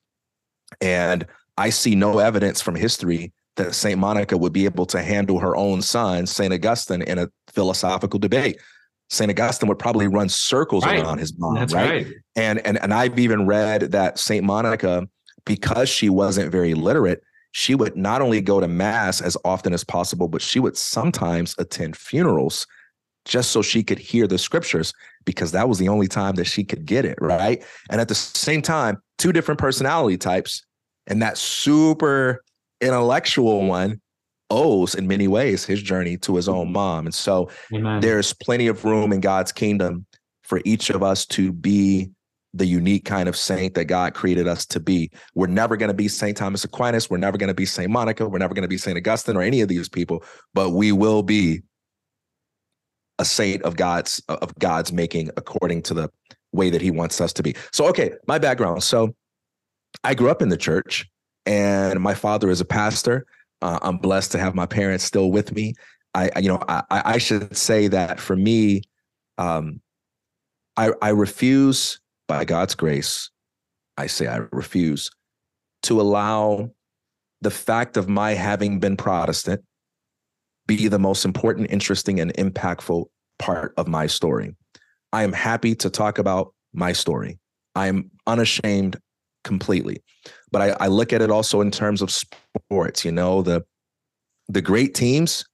and 0.81 1.27
I 1.57 1.71
see 1.71 1.95
no 1.95 2.19
evidence 2.19 2.61
from 2.61 2.75
history 2.75 3.33
that 3.57 3.75
Saint 3.75 3.99
Monica 3.99 4.37
would 4.37 4.53
be 4.53 4.65
able 4.65 4.87
to 4.87 5.03
handle 5.03 5.39
her 5.41 5.57
own 5.57 5.83
son, 5.83 6.27
Saint 6.27 6.53
Augustine, 6.53 7.03
in 7.03 7.19
a 7.19 7.29
philosophical 7.49 8.19
debate. 8.19 8.61
St. 9.11 9.31
Augustine 9.31 9.69
would 9.69 9.79
probably 9.79 10.07
run 10.07 10.29
circles 10.29 10.85
right. 10.85 11.03
around 11.03 11.19
his 11.19 11.37
mom, 11.39 11.55
right? 11.55 11.73
right? 11.73 12.07
And 12.37 12.65
and 12.67 12.81
and 12.83 12.93
I've 12.93 13.19
even 13.19 13.47
read 13.47 13.93
that 13.93 14.19
St. 14.19 14.45
Monica, 14.45 15.09
because 15.45 15.89
she 15.89 16.11
wasn't 16.11 16.53
very 16.53 16.75
literate, 16.75 17.23
she 17.53 17.75
would 17.75 17.97
not 17.97 18.21
only 18.23 18.41
go 18.41 18.61
to 18.61 18.69
mass 18.69 19.21
as 19.21 19.37
often 19.45 19.73
as 19.73 19.83
possible, 19.83 20.29
but 20.29 20.43
she 20.43 20.61
would 20.61 20.77
sometimes 20.77 21.55
attend 21.59 21.97
funerals 21.97 22.67
just 23.25 23.51
so 23.51 23.63
she 23.63 23.83
could 23.83 23.99
hear 23.99 24.27
the 24.27 24.39
scriptures 24.39 24.93
because 25.25 25.53
that 25.53 25.69
was 25.69 25.79
the 25.79 25.89
only 25.89 26.09
time 26.09 26.35
that 26.37 26.47
she 26.47 26.65
could 26.65 26.87
get 26.87 27.05
it, 27.05 27.19
right? 27.21 27.65
And 27.91 28.01
at 28.01 28.09
the 28.09 28.15
same 28.15 28.63
time, 28.63 29.03
two 29.19 29.33
different 29.33 29.61
personality 29.61 30.17
types 30.17 30.65
and 31.07 31.21
that 31.23 31.37
super 31.37 32.43
intellectual 32.81 33.67
one 33.67 34.01
owes 34.51 34.95
in 34.95 35.07
many 35.07 35.29
ways 35.29 35.65
his 35.65 35.83
journey 35.83 36.17
to 36.19 36.37
his 36.37 36.49
own 36.49 36.67
mm-hmm. 36.67 36.73
mom. 36.73 37.07
And 37.07 37.15
so 37.15 37.51
Amen. 37.75 38.01
there's 38.01 38.33
plenty 38.33 38.67
of 38.67 38.85
room 38.85 39.13
in 39.13 39.21
God's 39.21 39.53
kingdom 39.53 40.07
for 40.43 40.61
each 40.65 40.91
of 40.91 41.03
us 41.03 41.27
to 41.27 41.53
be 41.53 42.11
the 42.55 42.67
unique 42.67 43.05
kind 43.05 43.29
of 43.29 43.37
saint 43.37 43.75
that 43.75 43.85
God 43.85 44.15
created 44.15 44.49
us 44.49 44.65
to 44.67 44.81
be. 44.81 45.11
We're 45.35 45.47
never 45.47 45.77
going 45.77 45.89
to 45.89 45.95
be 45.95 46.09
St. 46.09 46.37
Thomas 46.37 46.65
Aquinas. 46.65 47.11
We're 47.11 47.19
never 47.19 47.37
going 47.37 47.49
to 47.49 47.55
be 47.55 47.67
St. 47.67 47.91
Monica. 47.91 48.27
We're 48.27 48.39
never 48.39 48.55
going 48.55 48.63
to 48.63 48.69
be 48.69 48.79
St. 48.79 48.97
Augustine 48.97 49.37
or 49.37 49.43
any 49.43 49.61
of 49.61 49.69
these 49.69 49.89
people, 49.89 50.25
but 50.55 50.71
we 50.71 50.91
will 50.93 51.23
be 51.23 51.63
a 53.19 53.25
saint 53.25 53.63
of 53.63 53.77
God's 53.77 54.23
of 54.29 54.55
God's 54.59 54.93
making 54.93 55.31
according 55.37 55.83
to 55.83 55.95
the 55.95 56.09
way 56.53 56.71
that 56.71 56.81
he 56.81 56.91
wants 56.91 57.21
us 57.21 57.33
to 57.35 57.43
be. 57.43 57.55
So 57.73 57.87
okay, 57.89 58.13
my 58.27 58.39
background. 58.39 58.83
So 58.83 59.15
I 60.05 60.15
grew 60.15 60.31
up 60.31 60.41
in 60.41 60.49
the 60.49 60.57
church 60.57 61.07
and 61.45 62.01
my 62.01 62.15
father 62.15 62.49
is 62.49 62.61
a 62.61 62.65
pastor 62.65 63.27
Uh, 63.61 63.79
I'm 63.83 63.99
blessed 63.99 64.33
to 64.33 64.39
have 64.39 64.55
my 64.55 64.67
parents 64.67 65.05
still 65.05 65.31
with 65.31 65.53
me. 65.53 65.75
I, 66.15 66.31
you 66.41 66.49
know, 66.49 66.61
I, 66.69 66.83
I 66.91 67.19
should 67.19 67.57
say 67.57 67.89
that 67.89 68.19
for 68.19 68.35
me, 68.35 68.83
um, 69.37 69.81
I, 70.77 70.93
I 71.03 71.11
refuse, 71.11 72.01
by 72.27 72.45
God's 72.45 72.75
grace, 72.75 73.31
I 73.97 74.07
say 74.07 74.27
I 74.27 74.39
refuse 74.53 75.11
to 75.83 76.01
allow 76.01 76.71
the 77.41 77.51
fact 77.51 77.97
of 77.97 78.09
my 78.09 78.33
having 78.33 78.81
been 78.81 78.97
Protestant 78.97 79.63
be 80.67 80.89
the 80.89 80.99
most 80.99 81.25
important, 81.25 81.71
interesting, 81.71 82.21
and 82.21 82.33
impactful 82.35 83.07
part 83.39 83.75
of 83.77 83.89
my 83.89 84.07
story. 84.07 84.55
I 85.13 85.23
am 85.23 85.33
happy 85.33 85.75
to 85.77 85.91
talk 85.91 86.19
about 86.19 86.55
my 86.73 86.93
story. 86.93 87.39
I 87.75 87.87
am 87.87 88.11
unashamed 88.27 89.01
completely. 89.45 90.03
But 90.51 90.63
I, 90.63 90.85
I 90.85 90.87
look 90.89 91.13
at 91.13 91.23
it 91.23 91.31
also 91.31 91.61
in 91.61 91.71
terms 91.71 92.03
of 92.03 92.11
sports, 92.11 93.05
you 93.05 93.13
know, 93.13 93.43
the 93.43 93.65
the 94.49 94.63
great 94.63 94.95
teams, 94.95 95.45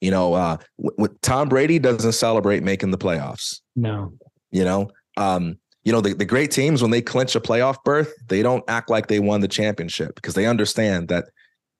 you 0.00 0.10
know, 0.10 0.34
uh 0.34 0.56
w- 0.80 1.14
Tom 1.22 1.48
Brady 1.48 1.78
doesn't 1.78 2.12
celebrate 2.12 2.62
making 2.62 2.90
the 2.90 2.98
playoffs. 2.98 3.60
No. 3.76 4.12
You 4.50 4.64
know, 4.64 4.90
um, 5.16 5.58
you 5.84 5.92
know, 5.92 6.00
the, 6.00 6.14
the 6.14 6.24
great 6.24 6.50
teams, 6.50 6.82
when 6.82 6.90
they 6.90 7.02
clinch 7.02 7.34
a 7.34 7.40
playoff 7.40 7.76
berth, 7.84 8.12
they 8.28 8.42
don't 8.42 8.64
act 8.68 8.90
like 8.90 9.06
they 9.06 9.20
won 9.20 9.40
the 9.40 9.48
championship 9.48 10.14
because 10.14 10.34
they 10.34 10.46
understand 10.46 11.08
that 11.08 11.26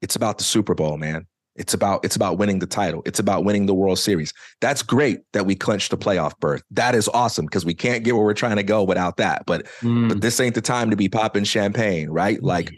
it's 0.02 0.16
about 0.16 0.38
the 0.38 0.44
Super 0.44 0.74
Bowl, 0.74 0.96
man. 0.96 1.26
It's 1.60 1.74
about 1.74 2.02
it's 2.06 2.16
about 2.16 2.38
winning 2.38 2.58
the 2.58 2.66
title. 2.66 3.02
It's 3.04 3.18
about 3.18 3.44
winning 3.44 3.66
the 3.66 3.74
World 3.74 3.98
Series. 3.98 4.32
That's 4.62 4.82
great 4.82 5.20
that 5.34 5.44
we 5.44 5.54
clinched 5.54 5.90
the 5.90 5.98
playoff 5.98 6.32
berth. 6.40 6.62
That 6.70 6.94
is 6.94 7.06
awesome 7.08 7.44
because 7.44 7.66
we 7.66 7.74
can't 7.74 8.02
get 8.02 8.14
where 8.14 8.24
we're 8.24 8.32
trying 8.32 8.56
to 8.56 8.62
go 8.62 8.82
without 8.82 9.18
that. 9.18 9.44
But 9.44 9.66
mm. 9.82 10.08
but 10.08 10.22
this 10.22 10.40
ain't 10.40 10.54
the 10.54 10.62
time 10.62 10.88
to 10.88 10.96
be 10.96 11.06
popping 11.06 11.44
champagne, 11.44 12.08
right? 12.08 12.42
Like 12.42 12.72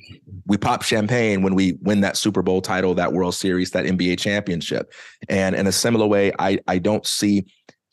we 0.47 0.57
pop 0.57 0.83
champagne 0.83 1.43
when 1.43 1.55
we 1.55 1.79
win 1.83 2.01
that 2.01 2.17
Super 2.17 2.43
Bowl 2.43 2.61
title, 2.61 2.93
that 2.95 3.13
World 3.13 3.37
Series, 3.37 3.71
that 3.71 3.85
NBA 3.85 4.19
championship. 4.19 4.93
And 5.29 5.55
in 5.55 5.69
a 5.69 5.73
similar 5.73 6.09
way, 6.09 6.33
I 6.41 6.59
I 6.67 6.79
don't 6.79 7.07
see 7.07 7.47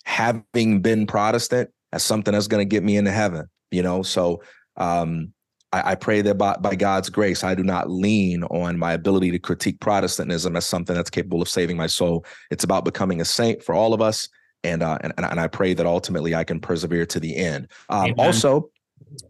having 0.06 0.82
been 0.82 1.06
Protestant 1.06 1.70
as 1.94 2.02
something 2.02 2.34
that's 2.34 2.48
going 2.48 2.68
to 2.68 2.70
get 2.70 2.84
me 2.84 2.98
into 2.98 3.12
heaven. 3.12 3.46
You 3.70 3.84
know, 3.84 4.02
so 4.02 4.42
um, 4.76 5.34
I, 5.72 5.92
I, 5.92 5.96
pray 5.96 6.22
that 6.22 6.38
by, 6.38 6.56
by 6.56 6.76
God's 6.76 7.10
grace, 7.10 7.44
I 7.44 7.56
do 7.56 7.64
not 7.64 7.90
lean 7.90 8.44
on 8.46 8.78
my 8.78 8.94
ability 8.94 9.32
to 9.32 9.40
critique 9.40 9.80
Protestantism 9.80 10.56
as 10.56 10.66
something 10.66 10.96
that's 10.96 11.10
capable 11.10 11.42
of 11.42 11.50
saving 11.50 11.78
my 11.78 11.88
soul. 11.88 12.26
It's 12.50 12.64
about 12.64 12.86
becoming 12.86 13.22
a 13.22 13.26
saint 13.26 13.64
for 13.64 13.76
all 13.76 13.94
of 13.94 14.02
us. 14.02 14.28
And, 14.64 14.84
uh, 14.84 14.98
and, 15.02 15.14
and 15.18 15.40
I 15.40 15.48
pray 15.48 15.74
that 15.74 15.86
ultimately 15.86 16.36
I 16.36 16.44
can 16.44 16.60
persevere 16.60 17.06
to 17.08 17.20
the 17.20 17.36
end. 17.36 17.70
Um, 17.90 18.14
also, 18.18 18.70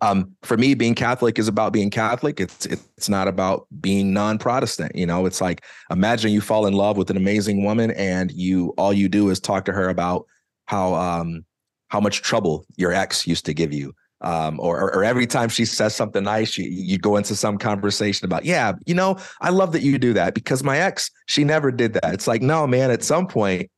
um, 0.01 0.35
for 0.43 0.57
me, 0.57 0.73
being 0.73 0.95
Catholic 0.95 1.37
is 1.39 1.47
about 1.47 1.73
being 1.73 1.89
Catholic. 1.89 2.39
It's 2.39 2.65
it's 2.65 3.09
not 3.09 3.27
about 3.27 3.67
being 3.79 4.13
non-Protestant. 4.13 4.95
You 4.95 5.05
know, 5.05 5.25
it's 5.25 5.41
like 5.41 5.63
imagine 5.89 6.31
you 6.31 6.41
fall 6.41 6.65
in 6.65 6.73
love 6.73 6.97
with 6.97 7.09
an 7.09 7.17
amazing 7.17 7.63
woman 7.63 7.91
and 7.91 8.31
you 8.31 8.73
all 8.77 8.93
you 8.93 9.09
do 9.09 9.29
is 9.29 9.39
talk 9.39 9.65
to 9.65 9.73
her 9.73 9.89
about 9.89 10.25
how 10.65 10.93
um 10.95 11.45
how 11.89 11.99
much 11.99 12.21
trouble 12.21 12.65
your 12.77 12.93
ex 12.93 13.27
used 13.27 13.45
to 13.45 13.53
give 13.53 13.73
you 13.73 13.93
um, 14.21 14.59
or, 14.59 14.93
or 14.93 15.03
every 15.03 15.27
time 15.27 15.49
she 15.49 15.65
says 15.65 15.95
something 15.95 16.23
nice, 16.23 16.57
you, 16.57 16.69
you 16.69 16.97
go 16.97 17.15
into 17.15 17.35
some 17.35 17.57
conversation 17.57 18.25
about, 18.25 18.45
yeah, 18.45 18.73
you 18.85 18.93
know, 18.93 19.17
I 19.41 19.49
love 19.49 19.71
that 19.71 19.81
you 19.81 19.97
do 19.97 20.13
that 20.13 20.33
because 20.33 20.63
my 20.63 20.77
ex, 20.79 21.09
she 21.27 21.43
never 21.43 21.71
did 21.71 21.93
that. 21.93 22.13
It's 22.13 22.27
like, 22.27 22.41
no, 22.41 22.67
man, 22.67 22.91
at 22.91 23.03
some 23.03 23.27
point, 23.27 23.69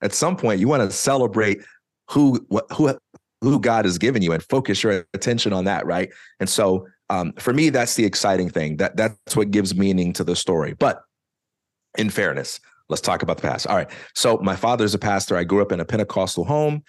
at 0.00 0.12
some 0.12 0.36
point, 0.36 0.60
you 0.60 0.68
want 0.68 0.82
to 0.82 0.96
celebrate 0.96 1.62
who, 2.10 2.44
who, 2.72 2.96
who 3.42 3.60
God 3.60 3.84
has 3.84 3.98
given 3.98 4.22
you 4.22 4.32
and 4.32 4.42
focus 4.42 4.82
your 4.82 5.06
attention 5.14 5.52
on 5.52 5.64
that. 5.64 5.84
Right. 5.86 6.10
And 6.40 6.48
so 6.48 6.86
um, 7.12 7.34
for 7.34 7.52
me, 7.52 7.68
that's 7.68 7.94
the 7.94 8.06
exciting 8.06 8.48
thing 8.48 8.78
that 8.78 8.96
that's 8.96 9.36
what 9.36 9.50
gives 9.50 9.74
meaning 9.74 10.14
to 10.14 10.24
the 10.24 10.34
story. 10.34 10.72
But 10.72 11.02
in 11.98 12.08
fairness, 12.08 12.58
let's 12.88 13.02
talk 13.02 13.22
about 13.22 13.36
the 13.36 13.42
past. 13.42 13.66
All 13.66 13.76
right. 13.76 13.90
So 14.14 14.38
my 14.38 14.56
father's 14.56 14.94
a 14.94 14.98
pastor. 14.98 15.36
I 15.36 15.44
grew 15.44 15.60
up 15.60 15.72
in 15.72 15.80
a 15.80 15.84
Pentecostal 15.84 16.44
home 16.44 16.82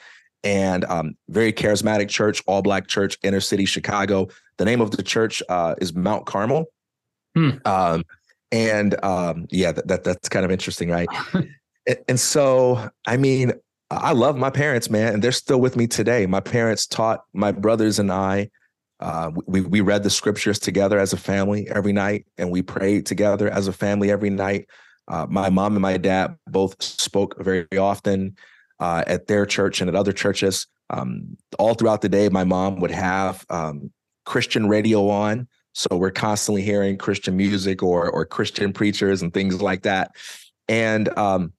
and 0.43 0.83
um, 0.85 1.15
very 1.29 1.53
charismatic 1.53 2.09
church, 2.09 2.43
all 2.45 2.61
black 2.61 2.87
church, 2.87 3.17
inner 3.23 3.39
city 3.39 3.65
Chicago. 3.65 4.27
The 4.57 4.65
name 4.65 4.81
of 4.81 4.91
the 4.91 5.03
church 5.03 5.41
uh, 5.49 5.75
is 5.79 5.93
Mount 5.93 6.25
Carmel. 6.25 6.65
Hmm. 7.35 7.51
Um, 7.65 8.03
and 8.51 9.03
um, 9.03 9.47
yeah, 9.49 9.71
that, 9.71 9.87
that, 9.87 10.03
that's 10.03 10.29
kind 10.29 10.45
of 10.45 10.51
interesting, 10.51 10.89
right? 10.89 11.07
and, 11.33 11.97
and 12.07 12.19
so, 12.19 12.89
I 13.05 13.17
mean, 13.17 13.53
I 13.89 14.13
love 14.13 14.37
my 14.37 14.49
parents, 14.49 14.89
man, 14.89 15.13
and 15.13 15.23
they're 15.23 15.31
still 15.31 15.61
with 15.61 15.75
me 15.75 15.87
today. 15.87 16.25
My 16.25 16.39
parents 16.39 16.87
taught 16.87 17.23
my 17.33 17.51
brothers 17.51 17.99
and 17.99 18.11
I. 18.11 18.49
Uh, 18.99 19.31
we 19.47 19.61
we 19.61 19.81
read 19.81 20.03
the 20.03 20.09
scriptures 20.09 20.59
together 20.59 20.97
as 20.97 21.13
a 21.13 21.17
family 21.17 21.67
every 21.69 21.93
night, 21.93 22.25
and 22.37 22.49
we 22.49 22.61
prayed 22.61 23.05
together 23.05 23.49
as 23.49 23.67
a 23.67 23.73
family 23.73 24.09
every 24.11 24.29
night. 24.29 24.67
Uh, 25.07 25.27
my 25.29 25.49
mom 25.49 25.73
and 25.73 25.81
my 25.81 25.97
dad 25.97 26.35
both 26.47 26.81
spoke 26.81 27.35
very 27.43 27.67
often 27.77 28.35
uh, 28.79 29.03
at 29.07 29.27
their 29.27 29.45
church 29.45 29.81
and 29.81 29.89
at 29.89 29.95
other 29.95 30.13
churches. 30.13 30.67
Um, 30.89 31.37
all 31.59 31.73
throughout 31.73 32.01
the 32.01 32.09
day, 32.09 32.29
my 32.29 32.43
mom 32.43 32.79
would 32.79 32.91
have 32.91 33.45
um, 33.49 33.91
Christian 34.25 34.67
radio 34.67 35.09
on. 35.09 35.47
So 35.73 35.95
we're 35.95 36.11
constantly 36.11 36.61
hearing 36.61 36.97
Christian 36.97 37.35
music 37.35 37.81
or 37.81 38.09
or 38.09 38.25
Christian 38.25 38.73
preachers 38.73 39.21
and 39.21 39.33
things 39.33 39.61
like 39.61 39.83
that. 39.83 40.11
And 40.67 41.15
um, 41.17 41.53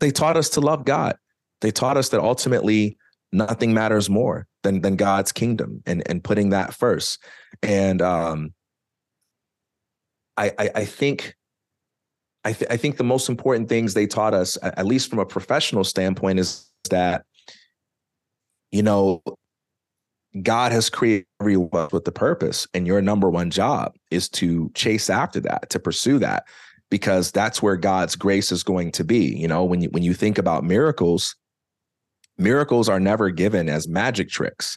they 0.00 0.10
taught 0.10 0.36
us 0.36 0.50
to 0.50 0.60
love 0.60 0.84
God. 0.84 1.16
They 1.60 1.70
taught 1.70 1.96
us 1.96 2.10
that 2.10 2.20
ultimately 2.20 2.96
nothing 3.32 3.74
matters 3.74 4.08
more 4.08 4.46
than 4.62 4.82
than 4.82 4.96
God's 4.96 5.32
kingdom 5.32 5.82
and 5.84 6.02
and 6.08 6.22
putting 6.22 6.50
that 6.50 6.74
first. 6.74 7.22
And 7.62 8.00
um, 8.00 8.54
I, 10.36 10.52
I, 10.58 10.70
I 10.74 10.84
think 10.84 11.34
I, 12.44 12.52
th- 12.52 12.70
I 12.70 12.76
think 12.76 12.96
the 12.96 13.04
most 13.04 13.28
important 13.28 13.68
things 13.68 13.94
they 13.94 14.06
taught 14.06 14.34
us, 14.34 14.58
at 14.62 14.86
least 14.86 15.08
from 15.08 15.18
a 15.18 15.26
professional 15.26 15.84
standpoint, 15.84 16.38
is 16.38 16.70
that, 16.90 17.24
you 18.70 18.82
know, 18.82 19.22
God 20.42 20.72
has 20.72 20.90
created 20.90 21.26
everyone 21.40 21.88
with 21.92 22.04
the 22.04 22.12
purpose, 22.12 22.66
and 22.74 22.86
your 22.86 23.00
number 23.00 23.30
one 23.30 23.50
job 23.50 23.94
is 24.10 24.28
to 24.30 24.70
chase 24.74 25.08
after 25.08 25.40
that, 25.40 25.70
to 25.70 25.78
pursue 25.78 26.18
that, 26.18 26.44
because 26.90 27.30
that's 27.30 27.62
where 27.62 27.76
God's 27.76 28.16
grace 28.16 28.50
is 28.52 28.62
going 28.62 28.92
to 28.92 29.04
be. 29.04 29.36
You 29.36 29.48
know, 29.48 29.64
when 29.64 29.80
you 29.80 29.88
when 29.90 30.02
you 30.02 30.12
think 30.12 30.36
about 30.36 30.64
miracles, 30.64 31.36
miracles 32.36 32.88
are 32.88 33.00
never 33.00 33.30
given 33.30 33.68
as 33.68 33.88
magic 33.88 34.28
tricks. 34.28 34.76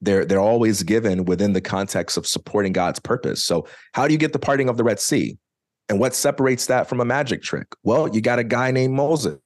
They're 0.00 0.24
they're 0.24 0.40
always 0.40 0.82
given 0.82 1.26
within 1.26 1.52
the 1.52 1.60
context 1.60 2.16
of 2.16 2.26
supporting 2.26 2.72
God's 2.72 2.98
purpose. 2.98 3.44
So, 3.44 3.66
how 3.92 4.08
do 4.08 4.14
you 4.14 4.18
get 4.18 4.32
the 4.32 4.38
parting 4.38 4.68
of 4.68 4.78
the 4.78 4.84
Red 4.84 5.00
Sea? 5.00 5.36
And 5.88 6.00
what 6.00 6.14
separates 6.14 6.66
that 6.66 6.88
from 6.88 7.00
a 7.00 7.04
magic 7.04 7.42
trick? 7.42 7.66
Well, 7.82 8.08
you 8.08 8.20
got 8.20 8.38
a 8.38 8.44
guy 8.44 8.70
named 8.70 8.94
Moses 8.94 9.38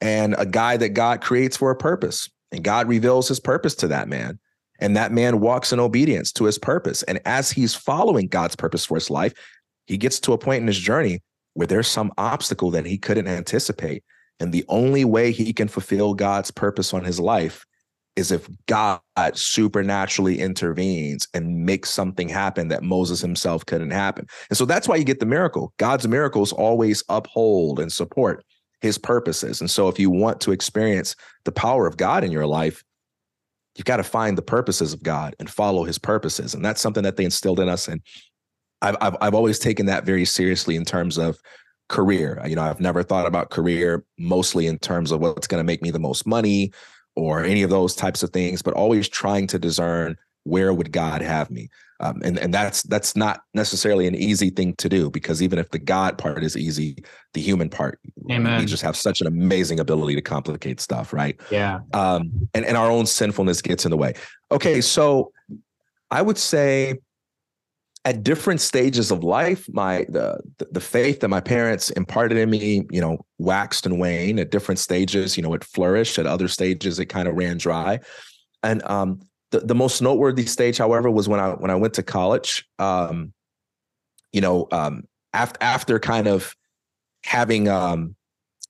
and 0.00 0.34
a 0.38 0.46
guy 0.46 0.76
that 0.76 0.90
God 0.90 1.20
creates 1.20 1.56
for 1.56 1.70
a 1.70 1.76
purpose. 1.76 2.30
And 2.52 2.62
God 2.62 2.88
reveals 2.88 3.28
his 3.28 3.40
purpose 3.40 3.74
to 3.76 3.88
that 3.88 4.08
man. 4.08 4.38
And 4.80 4.96
that 4.96 5.12
man 5.12 5.40
walks 5.40 5.72
in 5.72 5.80
obedience 5.80 6.32
to 6.32 6.44
his 6.44 6.58
purpose. 6.58 7.02
And 7.04 7.20
as 7.24 7.50
he's 7.50 7.74
following 7.74 8.26
God's 8.26 8.56
purpose 8.56 8.84
for 8.84 8.94
his 8.94 9.10
life, 9.10 9.32
he 9.86 9.96
gets 9.96 10.18
to 10.20 10.32
a 10.32 10.38
point 10.38 10.62
in 10.62 10.66
his 10.66 10.78
journey 10.78 11.20
where 11.54 11.66
there's 11.66 11.88
some 11.88 12.12
obstacle 12.18 12.70
that 12.72 12.86
he 12.86 12.98
couldn't 12.98 13.28
anticipate. 13.28 14.02
And 14.40 14.52
the 14.52 14.64
only 14.68 15.04
way 15.04 15.30
he 15.30 15.52
can 15.52 15.68
fulfill 15.68 16.14
God's 16.14 16.50
purpose 16.50 16.92
on 16.92 17.04
his 17.04 17.20
life 17.20 17.64
is 18.16 18.30
if 18.30 18.48
God 18.66 19.00
supernaturally 19.34 20.40
intervenes 20.40 21.26
and 21.34 21.64
makes 21.64 21.90
something 21.90 22.28
happen 22.28 22.68
that 22.68 22.82
Moses 22.82 23.20
himself 23.20 23.66
couldn't 23.66 23.90
happen. 23.90 24.26
And 24.48 24.56
so 24.56 24.64
that's 24.64 24.86
why 24.86 24.96
you 24.96 25.04
get 25.04 25.20
the 25.20 25.26
miracle. 25.26 25.72
God's 25.78 26.06
miracles 26.06 26.52
always 26.52 27.02
uphold 27.08 27.80
and 27.80 27.92
support 27.92 28.44
his 28.80 28.98
purposes. 28.98 29.60
And 29.60 29.70
so 29.70 29.88
if 29.88 29.98
you 29.98 30.10
want 30.10 30.40
to 30.42 30.52
experience 30.52 31.16
the 31.44 31.52
power 31.52 31.86
of 31.86 31.96
God 31.96 32.22
in 32.22 32.30
your 32.30 32.46
life, 32.46 32.84
you've 33.76 33.86
got 33.86 33.96
to 33.96 34.04
find 34.04 34.38
the 34.38 34.42
purposes 34.42 34.92
of 34.92 35.02
God 35.02 35.34
and 35.40 35.50
follow 35.50 35.84
his 35.84 35.98
purposes. 35.98 36.54
And 36.54 36.64
that's 36.64 36.80
something 36.80 37.02
that 37.02 37.16
they 37.16 37.24
instilled 37.24 37.60
in 37.60 37.68
us. 37.68 37.88
And 37.88 38.00
I've, 38.82 38.96
I've, 39.00 39.16
I've 39.20 39.34
always 39.34 39.58
taken 39.58 39.86
that 39.86 40.04
very 40.04 40.24
seriously 40.24 40.76
in 40.76 40.84
terms 40.84 41.18
of 41.18 41.38
career. 41.88 42.40
You 42.46 42.54
know, 42.54 42.62
I've 42.62 42.80
never 42.80 43.02
thought 43.02 43.26
about 43.26 43.50
career 43.50 44.04
mostly 44.18 44.66
in 44.66 44.78
terms 44.78 45.10
of 45.10 45.20
what's 45.20 45.46
going 45.46 45.60
to 45.60 45.66
make 45.66 45.82
me 45.82 45.90
the 45.90 45.98
most 45.98 46.26
money 46.26 46.72
or 47.16 47.44
any 47.44 47.62
of 47.62 47.70
those 47.70 47.94
types 47.94 48.22
of 48.22 48.30
things, 48.30 48.62
but 48.62 48.74
always 48.74 49.08
trying 49.08 49.46
to 49.48 49.58
discern 49.58 50.16
where 50.44 50.72
would 50.74 50.92
God 50.92 51.22
have 51.22 51.50
me. 51.50 51.68
Um, 52.00 52.20
and 52.24 52.38
and 52.38 52.52
that's 52.52 52.82
that's 52.82 53.14
not 53.14 53.42
necessarily 53.54 54.06
an 54.06 54.14
easy 54.14 54.50
thing 54.50 54.74
to 54.76 54.88
do 54.88 55.10
because 55.10 55.40
even 55.40 55.58
if 55.58 55.70
the 55.70 55.78
God 55.78 56.18
part 56.18 56.42
is 56.42 56.56
easy, 56.56 56.96
the 57.34 57.40
human 57.40 57.70
part, 57.70 58.00
Amen. 58.30 58.60
we 58.60 58.66
just 58.66 58.82
have 58.82 58.96
such 58.96 59.20
an 59.20 59.26
amazing 59.26 59.78
ability 59.78 60.16
to 60.16 60.20
complicate 60.20 60.80
stuff, 60.80 61.12
right? 61.12 61.40
Yeah. 61.50 61.80
Um, 61.92 62.48
and 62.52 62.64
and 62.64 62.76
our 62.76 62.90
own 62.90 63.06
sinfulness 63.06 63.62
gets 63.62 63.84
in 63.84 63.90
the 63.90 63.96
way. 63.96 64.14
Okay, 64.50 64.80
so 64.80 65.32
I 66.10 66.20
would 66.20 66.36
say 66.36 66.98
at 68.04 68.22
different 68.22 68.60
stages 68.60 69.10
of 69.10 69.24
life, 69.24 69.66
my 69.72 70.04
the 70.08 70.38
the 70.70 70.80
faith 70.80 71.20
that 71.20 71.28
my 71.28 71.40
parents 71.40 71.90
imparted 71.90 72.36
in 72.36 72.50
me, 72.50 72.84
you 72.90 73.00
know, 73.00 73.24
waxed 73.38 73.86
and 73.86 73.98
waned 73.98 74.38
at 74.38 74.50
different 74.50 74.78
stages. 74.78 75.36
You 75.36 75.42
know, 75.42 75.54
it 75.54 75.64
flourished. 75.64 76.18
At 76.18 76.26
other 76.26 76.48
stages, 76.48 76.98
it 76.98 77.06
kind 77.06 77.28
of 77.28 77.34
ran 77.34 77.56
dry. 77.56 78.00
And 78.62 78.82
um, 78.84 79.20
the 79.52 79.60
the 79.60 79.74
most 79.74 80.02
noteworthy 80.02 80.44
stage, 80.44 80.76
however, 80.76 81.10
was 81.10 81.28
when 81.28 81.40
I 81.40 81.50
when 81.50 81.70
I 81.70 81.76
went 81.76 81.94
to 81.94 82.02
college. 82.02 82.66
Um, 82.78 83.32
you 84.32 84.40
know, 84.40 84.68
um, 84.70 85.04
after 85.32 85.58
after 85.62 85.98
kind 85.98 86.26
of 86.26 86.54
having 87.24 87.68
um, 87.68 88.16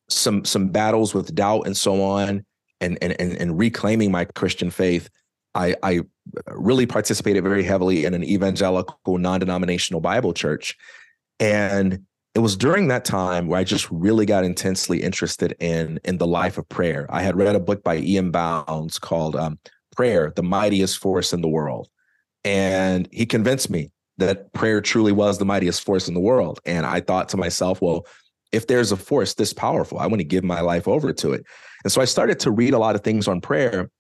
some 0.09 0.45
some 0.45 0.69
battles 0.69 1.13
with 1.13 1.35
doubt 1.35 1.67
and 1.67 1.77
so 1.77 2.03
on, 2.03 2.45
and 2.81 2.99
and 3.03 3.21
and, 3.21 3.33
and 3.33 3.59
reclaiming 3.59 4.13
my 4.13 4.27
Christian 4.27 4.71
faith, 4.71 5.09
I, 5.55 5.75
I 5.83 6.01
really 6.49 6.87
participated 6.87 7.45
very 7.45 7.63
heavily 7.63 8.05
in 8.05 8.15
an 8.15 8.25
evangelical 8.25 8.99
non-denominational 9.07 10.01
Bible 10.01 10.33
church, 10.33 10.77
and 11.39 12.01
it 12.35 12.41
was 12.41 12.57
during 12.57 12.89
that 12.89 13.05
time 13.05 13.47
where 13.47 13.61
I 13.61 13.65
just 13.65 13.89
really 13.91 14.27
got 14.27 14.45
intensely 14.45 15.03
interested 15.03 15.55
in 15.61 16.01
in 16.05 16.19
the 16.19 16.27
life 16.27 16.59
of 16.59 16.69
prayer. 16.69 17.07
I 17.11 17.23
had 17.23 17.37
read 17.37 17.55
a 17.55 17.61
book 17.61 17.85
by 17.85 17.99
E.M. 17.99 18.31
Bounds 18.31 18.99
called 18.99 19.37
um, 19.37 19.59
"Prayer: 19.95 20.33
The 20.35 20.43
Mightiest 20.43 20.99
Force 20.99 21.33
in 21.33 21.41
the 21.41 21.49
World," 21.49 21.89
and 22.45 23.09
he 23.13 23.27
convinced 23.27 23.71
me 23.71 23.91
that 24.19 24.53
prayer 24.53 24.81
truly 24.81 25.13
was 25.13 25.39
the 25.39 25.45
mightiest 25.45 25.85
force 25.85 26.09
in 26.09 26.15
the 26.15 26.21
world. 26.21 26.61
And 26.65 26.87
I 26.87 27.01
thought 27.01 27.29
to 27.31 27.37
myself, 27.37 27.83
well, 27.83 28.07
if 28.53 28.67
there's 28.67 28.93
a 28.93 28.97
force 28.97 29.35
this 29.35 29.53
powerful, 29.53 29.99
I 29.99 30.07
want 30.07 30.21
to 30.21 30.25
give 30.25 30.45
my 30.45 30.61
life 30.61 30.87
over 30.87 31.13
to 31.13 31.33
it. 31.33 31.45
And 31.83 31.93
so 31.93 32.01
I 32.01 32.05
started 32.05 32.39
to 32.41 32.51
read 32.51 32.75
a 32.75 32.79
lot 32.79 32.95
of 32.95 33.03
things 33.03 33.27
on 33.27 33.41
prayer. 33.41 33.91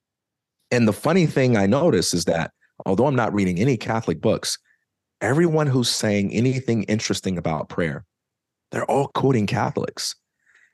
And 0.75 0.89
the 0.89 0.93
funny 0.93 1.27
thing 1.27 1.57
I 1.57 1.66
notice 1.66 2.12
is 2.12 2.25
that 2.25 2.51
although 2.85 3.07
I'm 3.07 3.14
not 3.14 3.33
reading 3.33 3.61
any 3.61 3.77
Catholic 3.77 4.20
books, 4.20 4.59
everyone 5.20 5.68
who's 5.68 5.89
saying 5.89 6.33
anything 6.33 6.83
interesting 6.85 7.39
about 7.39 7.68
prayer, 7.68 8.05
they're 8.72 8.91
all 8.91 9.07
quoting 9.07 9.47
Catholics. 9.47 10.16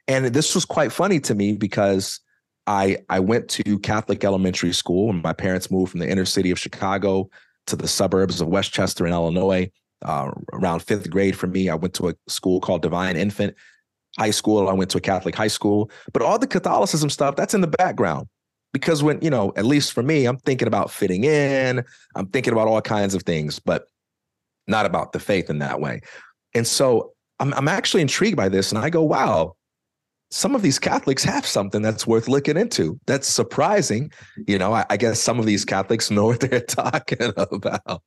And 0.08 0.24
this 0.24 0.54
was 0.54 0.64
quite 0.64 0.90
funny 0.90 1.20
to 1.20 1.34
me 1.34 1.52
because 1.52 2.18
I 2.66 2.96
I 3.10 3.20
went 3.20 3.50
to 3.50 3.78
Catholic 3.80 4.24
elementary 4.24 4.72
school 4.72 5.10
and 5.10 5.22
my 5.22 5.34
parents 5.34 5.70
moved 5.70 5.90
from 5.90 6.00
the 6.00 6.08
inner 6.08 6.24
city 6.24 6.50
of 6.50 6.58
Chicago 6.58 7.28
to 7.66 7.76
the 7.76 7.86
suburbs 7.86 8.40
of 8.40 8.48
Westchester 8.48 9.06
in 9.06 9.12
Illinois. 9.12 9.70
Uh, 10.00 10.30
around 10.54 10.80
fifth 10.80 11.10
grade 11.10 11.36
for 11.36 11.46
me, 11.46 11.68
I 11.68 11.74
went 11.74 11.92
to 11.94 12.08
a 12.08 12.14
school 12.26 12.58
called 12.58 12.80
Divine 12.80 13.18
Infant 13.18 13.54
High 14.18 14.30
School. 14.30 14.66
I 14.66 14.72
went 14.72 14.90
to 14.92 14.98
a 14.98 15.02
Catholic 15.02 15.34
high 15.34 15.48
school, 15.48 15.90
but 16.14 16.22
all 16.22 16.38
the 16.38 16.46
Catholicism 16.46 17.10
stuff 17.10 17.36
that's 17.36 17.52
in 17.52 17.60
the 17.60 17.66
background 17.66 18.26
because 18.72 19.02
when 19.02 19.20
you 19.20 19.30
know, 19.30 19.52
at 19.56 19.64
least 19.64 19.92
for 19.92 20.02
me, 20.02 20.26
I'm 20.26 20.38
thinking 20.38 20.68
about 20.68 20.90
fitting 20.90 21.24
in. 21.24 21.84
I'm 22.14 22.26
thinking 22.26 22.52
about 22.52 22.68
all 22.68 22.80
kinds 22.80 23.14
of 23.14 23.22
things, 23.22 23.58
but 23.58 23.86
not 24.66 24.86
about 24.86 25.12
the 25.12 25.18
faith 25.18 25.50
in 25.50 25.58
that 25.58 25.80
way. 25.80 26.00
And 26.54 26.66
so 26.66 27.12
I'm, 27.38 27.52
I'm 27.54 27.68
actually 27.68 28.02
intrigued 28.02 28.36
by 28.36 28.48
this, 28.48 28.72
and 28.72 28.78
I 28.78 28.90
go, 28.90 29.02
wow, 29.02 29.54
some 30.30 30.54
of 30.54 30.62
these 30.62 30.78
Catholics 30.78 31.24
have 31.24 31.44
something 31.44 31.82
that's 31.82 32.06
worth 32.06 32.28
looking 32.28 32.56
into. 32.56 32.98
That's 33.06 33.26
surprising. 33.26 34.12
You 34.46 34.58
know, 34.58 34.72
I, 34.72 34.86
I, 34.88 34.96
guess 34.96 35.20
some 35.20 35.40
of 35.40 35.46
these 35.46 35.64
Catholics 35.64 36.10
know 36.10 36.26
what 36.26 36.40
they're 36.40 36.60
talking 36.60 37.32
about. 37.36 38.02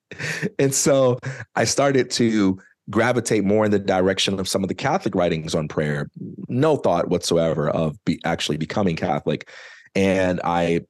And 0.57 0.73
so 0.73 1.19
I 1.55 1.65
started 1.65 2.09
to 2.11 2.57
gravitate 2.89 3.43
more 3.43 3.65
in 3.65 3.71
the 3.71 3.79
direction 3.79 4.39
of 4.39 4.47
some 4.47 4.63
of 4.63 4.69
the 4.69 4.75
Catholic 4.75 5.15
writings 5.15 5.55
on 5.55 5.67
prayer. 5.67 6.09
No 6.47 6.77
thought 6.77 7.09
whatsoever 7.09 7.69
of 7.69 7.97
be 8.05 8.19
actually 8.23 8.57
becoming 8.57 8.95
Catholic. 8.95 9.49
And 9.95 10.41
I 10.43 10.81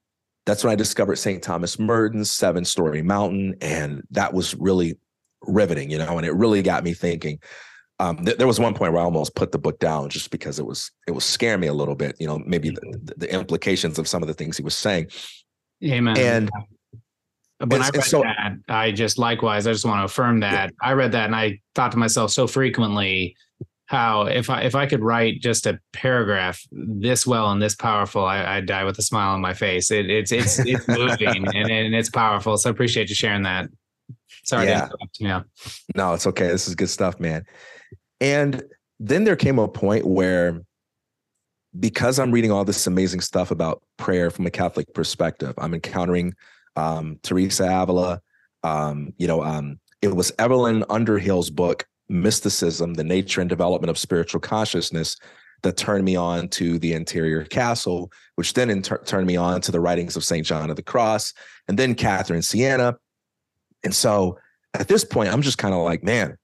that's 0.46 0.62
when 0.62 0.72
I 0.72 0.76
discovered 0.76 1.16
St. 1.16 1.42
Thomas 1.42 1.78
Merton's 1.78 2.30
Seven 2.30 2.64
Storey 2.64 3.02
Mountain. 3.02 3.56
And 3.60 4.02
that 4.10 4.34
was 4.34 4.54
really 4.54 4.98
riveting, 5.42 5.90
you 5.90 5.98
know, 5.98 6.18
and 6.18 6.26
it 6.26 6.34
really 6.34 6.62
got 6.62 6.84
me 6.84 6.92
thinking 6.92 7.38
um, 8.00 8.24
th- 8.24 8.38
there 8.38 8.46
was 8.46 8.58
one 8.58 8.74
point 8.74 8.92
where 8.92 9.02
I 9.02 9.04
almost 9.04 9.34
put 9.34 9.52
the 9.52 9.58
book 9.58 9.78
down 9.78 10.08
just 10.08 10.30
because 10.30 10.58
it 10.58 10.66
was 10.66 10.90
it 11.06 11.12
was 11.12 11.24
scaring 11.24 11.60
me 11.60 11.68
a 11.68 11.74
little 11.74 11.94
bit. 11.94 12.16
You 12.18 12.26
know, 12.26 12.38
maybe 12.44 12.70
the, 12.70 13.14
the 13.16 13.32
implications 13.32 13.98
of 13.98 14.08
some 14.08 14.22
of 14.22 14.28
the 14.28 14.34
things 14.34 14.56
he 14.56 14.62
was 14.62 14.74
saying. 14.74 15.08
Amen. 15.84 16.18
And 16.18 16.50
when 17.70 17.82
I 17.82 17.90
read 17.90 18.04
so, 18.04 18.22
that, 18.22 18.56
I 18.68 18.90
just 18.90 19.18
likewise, 19.18 19.66
I 19.66 19.72
just 19.72 19.84
want 19.84 20.00
to 20.00 20.04
affirm 20.04 20.40
that 20.40 20.70
yeah. 20.70 20.88
I 20.88 20.92
read 20.92 21.12
that 21.12 21.26
and 21.26 21.36
I 21.36 21.60
thought 21.74 21.92
to 21.92 21.98
myself 21.98 22.32
so 22.32 22.46
frequently 22.46 23.36
how 23.86 24.22
if 24.22 24.48
I 24.48 24.62
if 24.62 24.74
I 24.74 24.86
could 24.86 25.00
write 25.00 25.40
just 25.40 25.66
a 25.66 25.78
paragraph 25.92 26.60
this 26.72 27.26
well 27.26 27.50
and 27.50 27.60
this 27.60 27.74
powerful, 27.74 28.24
I, 28.24 28.56
would 28.56 28.66
die 28.66 28.84
with 28.84 28.98
a 28.98 29.02
smile 29.02 29.34
on 29.34 29.40
my 29.40 29.52
face. 29.52 29.90
It, 29.90 30.10
it's 30.10 30.32
it's 30.32 30.58
it's 30.60 30.88
moving 30.88 31.46
and, 31.54 31.70
and 31.70 31.94
it's 31.94 32.10
powerful. 32.10 32.56
So 32.56 32.70
I 32.70 32.72
appreciate 32.72 33.08
you 33.08 33.14
sharing 33.14 33.42
that. 33.42 33.68
Sorry, 34.44 34.66
yeah. 34.66 34.88
yeah. 35.18 35.42
No, 35.94 36.12
it's 36.14 36.26
okay. 36.26 36.48
This 36.48 36.68
is 36.68 36.74
good 36.74 36.88
stuff, 36.88 37.18
man. 37.18 37.44
And 38.20 38.62
then 39.00 39.24
there 39.24 39.36
came 39.36 39.58
a 39.58 39.68
point 39.68 40.06
where, 40.06 40.60
because 41.78 42.18
I'm 42.18 42.30
reading 42.30 42.52
all 42.52 42.64
this 42.64 42.86
amazing 42.86 43.20
stuff 43.20 43.50
about 43.50 43.82
prayer 43.96 44.30
from 44.30 44.46
a 44.46 44.50
Catholic 44.50 44.92
perspective, 44.94 45.54
I'm 45.58 45.74
encountering 45.74 46.34
um, 46.76 47.18
Teresa 47.22 47.64
Avila. 47.64 48.20
Um, 48.62 49.12
you 49.18 49.26
know, 49.26 49.42
um, 49.42 49.78
it 50.02 50.14
was 50.14 50.32
Evelyn 50.38 50.84
Underhill's 50.90 51.50
book, 51.50 51.86
Mysticism, 52.08 52.94
the 52.94 53.04
Nature 53.04 53.40
and 53.40 53.50
Development 53.50 53.90
of 53.90 53.98
Spiritual 53.98 54.40
Consciousness, 54.40 55.16
that 55.62 55.76
turned 55.76 56.04
me 56.04 56.14
on 56.14 56.48
to 56.48 56.78
the 56.78 56.92
interior 56.92 57.44
castle, 57.44 58.12
which 58.36 58.52
then 58.52 58.70
in 58.70 58.82
ter- 58.82 59.02
turned 59.04 59.26
me 59.26 59.36
on 59.36 59.60
to 59.62 59.72
the 59.72 59.80
writings 59.80 60.14
of 60.14 60.24
St. 60.24 60.46
John 60.46 60.70
of 60.70 60.76
the 60.76 60.82
Cross, 60.82 61.32
and 61.68 61.78
then 61.78 61.94
Catherine 61.94 62.42
Siena. 62.42 62.96
And 63.82 63.94
so 63.94 64.38
at 64.74 64.88
this 64.88 65.04
point, 65.04 65.32
I'm 65.32 65.42
just 65.42 65.58
kind 65.58 65.74
of 65.74 65.80
like, 65.80 66.04
man, 66.04 66.36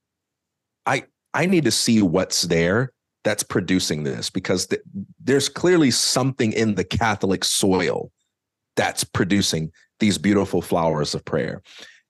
I 0.86 1.04
I 1.34 1.46
need 1.46 1.64
to 1.64 1.70
see 1.70 2.02
what's 2.02 2.42
there 2.42 2.92
that's 3.22 3.42
producing 3.42 4.02
this 4.04 4.30
because 4.30 4.66
th- 4.66 4.82
there's 5.22 5.48
clearly 5.48 5.90
something 5.90 6.52
in 6.52 6.74
the 6.74 6.84
Catholic 6.84 7.44
soil 7.44 8.10
that's 8.76 9.04
producing 9.04 9.70
these 9.98 10.16
beautiful 10.16 10.62
flowers 10.62 11.14
of 11.14 11.24
prayer. 11.24 11.62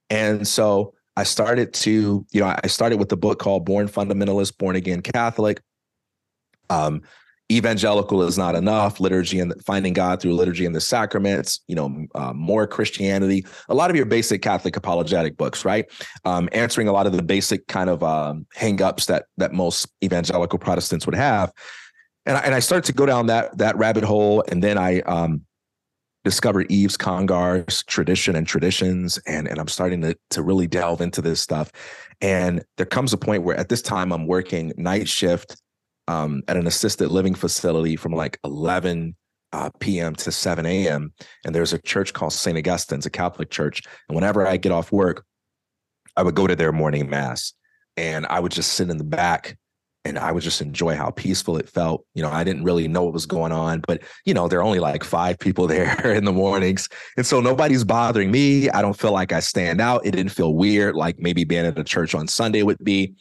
And 0.08 0.46
so 0.46 0.94
I 1.20 1.24
started 1.24 1.74
to, 1.74 2.24
you 2.30 2.40
know, 2.40 2.56
I 2.64 2.66
started 2.66 2.98
with 2.98 3.10
the 3.10 3.16
book 3.16 3.38
called 3.38 3.66
Born 3.66 3.88
Fundamentalist, 3.88 4.56
Born 4.56 4.74
Again 4.74 5.02
Catholic. 5.02 5.60
Um, 6.70 7.02
evangelical 7.52 8.22
is 8.22 8.38
not 8.38 8.54
enough. 8.54 9.00
Liturgy 9.00 9.38
and 9.38 9.52
finding 9.66 9.92
god 9.92 10.22
through 10.22 10.32
liturgy 10.34 10.64
and 10.64 10.74
the 10.74 10.80
sacraments 10.80 11.60
you 11.68 11.74
know 11.74 12.06
uh, 12.14 12.32
more 12.32 12.66
christianity. 12.66 13.44
A 13.68 13.74
lot 13.74 13.90
of 13.90 13.96
your 13.96 14.06
basic 14.06 14.40
catholic 14.40 14.76
apologetic 14.76 15.36
books 15.36 15.62
right? 15.62 15.84
Um, 16.24 16.48
answering 16.52 16.88
a 16.88 16.92
lot 16.92 17.06
of 17.06 17.12
the 17.12 17.22
basic 17.22 17.66
kind 17.66 17.90
of 17.90 18.02
um, 18.02 18.46
hangups 18.56 19.04
that 19.06 19.26
that 19.36 19.52
most 19.52 19.88
evangelical 20.02 20.58
protestants 20.58 21.04
would 21.04 21.16
have. 21.16 21.52
And 22.24 22.38
I, 22.38 22.40
and 22.40 22.54
I 22.54 22.60
started 22.60 22.86
to 22.86 22.94
go 22.94 23.04
down 23.04 23.26
that 23.26 23.58
that 23.58 23.76
rabbit 23.76 24.04
hole 24.04 24.42
and 24.48 24.64
then 24.64 24.78
i 24.78 25.00
um, 25.00 25.44
discovered 26.24 26.70
Yves 26.70 26.96
Congar's 26.96 27.82
tradition 27.84 28.36
and 28.36 28.46
traditions 28.46 29.18
and 29.26 29.48
and 29.48 29.58
I'm 29.58 29.68
starting 29.68 30.02
to 30.02 30.16
to 30.30 30.42
really 30.42 30.66
delve 30.66 31.00
into 31.00 31.22
this 31.22 31.40
stuff 31.40 31.72
and 32.20 32.62
there 32.76 32.86
comes 32.86 33.12
a 33.12 33.18
point 33.18 33.42
where 33.42 33.56
at 33.56 33.68
this 33.68 33.82
time 33.82 34.12
I'm 34.12 34.26
working 34.26 34.72
night 34.76 35.08
shift 35.08 35.56
um, 36.08 36.42
at 36.48 36.56
an 36.56 36.66
assisted 36.66 37.10
living 37.10 37.34
facility 37.34 37.96
from 37.96 38.12
like 38.12 38.38
11 38.44 39.14
uh, 39.52 39.70
p.m. 39.80 40.14
to 40.16 40.32
7 40.32 40.66
a.m. 40.66 41.12
And 41.44 41.54
there's 41.54 41.72
a 41.72 41.78
church 41.78 42.12
called 42.12 42.32
St. 42.32 42.58
Augustine's, 42.58 43.06
a 43.06 43.10
Catholic 43.10 43.50
church. 43.50 43.82
And 44.08 44.16
whenever 44.16 44.46
I 44.46 44.56
get 44.56 44.72
off 44.72 44.92
work, 44.92 45.24
I 46.16 46.22
would 46.22 46.34
go 46.34 46.46
to 46.46 46.56
their 46.56 46.72
morning 46.72 47.08
mass 47.08 47.52
and 47.96 48.26
I 48.26 48.40
would 48.40 48.52
just 48.52 48.72
sit 48.72 48.90
in 48.90 48.98
the 48.98 49.04
back 49.04 49.56
and 50.04 50.18
I 50.18 50.32
would 50.32 50.42
just 50.42 50.62
enjoy 50.62 50.96
how 50.96 51.10
peaceful 51.10 51.58
it 51.58 51.68
felt. 51.68 52.06
You 52.14 52.22
know, 52.22 52.30
I 52.30 52.42
didn't 52.42 52.64
really 52.64 52.88
know 52.88 53.04
what 53.04 53.12
was 53.12 53.26
going 53.26 53.52
on, 53.52 53.82
but 53.86 54.02
you 54.24 54.32
know, 54.32 54.48
there 54.48 54.58
are 54.58 54.64
only 54.64 54.80
like 54.80 55.04
five 55.04 55.38
people 55.38 55.66
there 55.66 56.12
in 56.12 56.24
the 56.24 56.32
mornings. 56.32 56.88
And 57.16 57.26
so 57.26 57.40
nobody's 57.40 57.84
bothering 57.84 58.30
me. 58.30 58.70
I 58.70 58.82
don't 58.82 58.98
feel 58.98 59.12
like 59.12 59.32
I 59.32 59.40
stand 59.40 59.80
out. 59.80 60.04
It 60.06 60.12
didn't 60.12 60.32
feel 60.32 60.54
weird, 60.54 60.96
like 60.96 61.18
maybe 61.18 61.44
being 61.44 61.66
at 61.66 61.78
a 61.78 61.84
church 61.84 62.14
on 62.14 62.28
Sunday 62.28 62.62
would 62.62 62.82
be. 62.82 63.14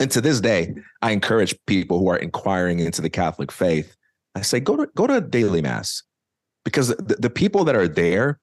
And 0.00 0.10
to 0.10 0.20
this 0.20 0.40
day, 0.40 0.74
I 1.00 1.12
encourage 1.12 1.54
people 1.66 1.98
who 1.98 2.08
are 2.08 2.18
inquiring 2.18 2.80
into 2.80 3.00
the 3.00 3.08
Catholic 3.08 3.50
faith. 3.50 3.96
I 4.34 4.42
say, 4.42 4.60
go 4.60 4.76
to 4.76 4.86
go 4.94 5.06
to 5.06 5.20
daily 5.22 5.62
mass 5.62 6.02
because 6.64 6.88
the, 6.88 7.16
the 7.18 7.30
people 7.30 7.64
that 7.64 7.76
are 7.76 7.88
there 7.88 8.38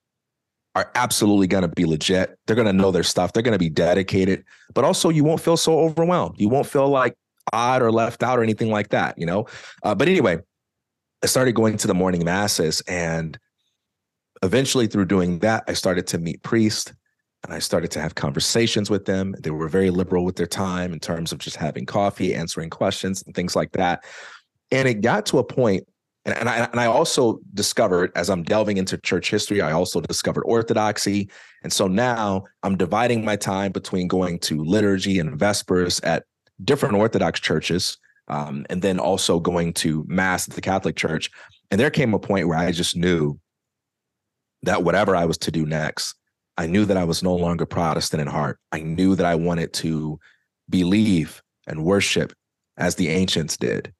are 0.75 0.91
absolutely 0.95 1.45
going 1.45 1.61
to 1.61 1.67
be 1.67 1.85
legit. 1.85 2.37
They're 2.47 2.55
going 2.55 2.65
to 2.65 2.73
know 2.73 2.89
their 2.89 3.03
stuff. 3.03 3.31
They're 3.31 3.43
going 3.43 3.53
to 3.53 3.59
be 3.59 3.69
dedicated, 3.69 4.43
but 4.73 4.83
also 4.83 5.09
you 5.09 5.23
won't 5.23 5.41
feel 5.41 5.57
so 5.57 5.77
overwhelmed. 5.79 6.35
You 6.39 6.49
won't 6.49 6.65
feel 6.65 6.89
like 6.89 7.15
odd 7.51 7.81
or 7.81 7.91
left 7.91 8.23
out 8.23 8.39
or 8.39 8.43
anything 8.43 8.69
like 8.69 8.89
that, 8.89 9.17
you 9.17 9.25
know? 9.25 9.45
Uh, 9.83 9.93
but 9.93 10.07
anyway, 10.07 10.37
I 11.23 11.27
started 11.27 11.53
going 11.53 11.77
to 11.77 11.87
the 11.87 11.93
morning 11.93 12.23
masses 12.23 12.81
and 12.87 13.37
eventually 14.43 14.87
through 14.87 15.05
doing 15.05 15.39
that, 15.39 15.63
I 15.67 15.73
started 15.73 16.05
to 16.07 16.17
meet 16.17 16.43
priests 16.43 16.93
and 17.43 17.53
I 17.53 17.59
started 17.59 17.91
to 17.91 18.01
have 18.01 18.15
conversations 18.15 18.89
with 18.89 19.05
them. 19.05 19.35
They 19.39 19.49
were 19.49 19.67
very 19.67 19.89
liberal 19.89 20.23
with 20.23 20.35
their 20.35 20.47
time 20.47 20.93
in 20.93 20.99
terms 20.99 21.31
of 21.31 21.39
just 21.39 21.55
having 21.57 21.85
coffee, 21.85 22.35
answering 22.35 22.69
questions, 22.69 23.23
and 23.23 23.35
things 23.35 23.55
like 23.55 23.71
that. 23.73 24.03
And 24.71 24.87
it 24.87 25.01
got 25.01 25.25
to 25.27 25.39
a 25.39 25.43
point, 25.43 25.85
and, 26.25 26.35
and, 26.37 26.47
I, 26.47 26.69
and 26.71 26.79
I 26.79 26.85
also 26.85 27.39
discovered 27.53 28.11
as 28.15 28.29
I'm 28.29 28.43
delving 28.43 28.77
into 28.77 28.97
church 28.97 29.29
history, 29.29 29.61
I 29.61 29.73
also 29.73 29.99
discovered 29.99 30.43
orthodoxy. 30.43 31.29
And 31.63 31.73
so 31.73 31.87
now 31.87 32.45
I'm 32.63 32.77
dividing 32.77 33.25
my 33.25 33.35
time 33.35 33.73
between 33.73 34.07
going 34.07 34.39
to 34.39 34.63
liturgy 34.63 35.19
and 35.19 35.37
vespers 35.37 35.99
at 36.01 36.23
different 36.63 36.95
Orthodox 36.95 37.39
churches, 37.39 37.97
um, 38.27 38.65
and 38.69 38.81
then 38.81 38.99
also 38.99 39.39
going 39.39 39.73
to 39.73 40.05
mass 40.07 40.47
at 40.47 40.55
the 40.55 40.61
Catholic 40.61 40.95
Church. 40.95 41.29
And 41.71 41.79
there 41.79 41.89
came 41.89 42.13
a 42.13 42.19
point 42.19 42.47
where 42.47 42.57
I 42.57 42.71
just 42.71 42.95
knew 42.95 43.39
that 44.63 44.83
whatever 44.83 45.15
I 45.15 45.25
was 45.25 45.37
to 45.39 45.51
do 45.51 45.65
next, 45.65 46.15
I 46.57 46.67
knew 46.67 46.85
that 46.85 46.97
I 46.97 47.03
was 47.03 47.23
no 47.23 47.35
longer 47.35 47.65
Protestant 47.65 48.21
in 48.21 48.27
heart. 48.27 48.59
I 48.71 48.81
knew 48.81 49.15
that 49.15 49.25
I 49.25 49.35
wanted 49.35 49.73
to 49.73 50.19
believe 50.69 51.41
and 51.67 51.83
worship 51.83 52.33
as 52.77 52.95
the 52.95 53.09
ancients 53.09 53.57
did. 53.57 53.93